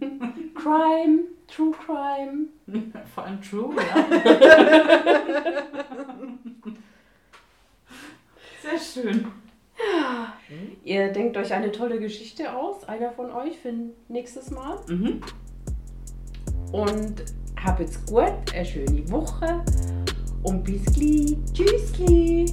Crime, 0.55 1.21
True 1.49 1.73
Crime. 1.87 2.49
Vor 3.15 3.25
allem 3.25 3.41
True, 3.41 3.75
ja. 3.77 4.05
Sehr 8.63 8.79
schön. 8.79 9.27
Ihr 10.85 11.13
denkt 11.13 11.37
euch 11.37 11.53
eine 11.53 11.73
tolle 11.73 11.99
Geschichte 11.99 12.55
aus, 12.55 12.85
einer 12.85 13.13
von 13.13 13.31
euch 13.31 13.59
für 13.59 13.73
nächstes 14.09 14.51
Mal. 14.51 14.79
Mhm. 14.89 15.21
Und 16.73 17.25
habt's 17.63 18.05
gut, 18.07 18.33
eine 18.55 18.65
schöne 18.65 19.11
Woche 19.11 19.63
und 20.43 20.65
bis 20.65 20.85
gleich. 20.87 21.37
Tschüssli. 21.53 22.47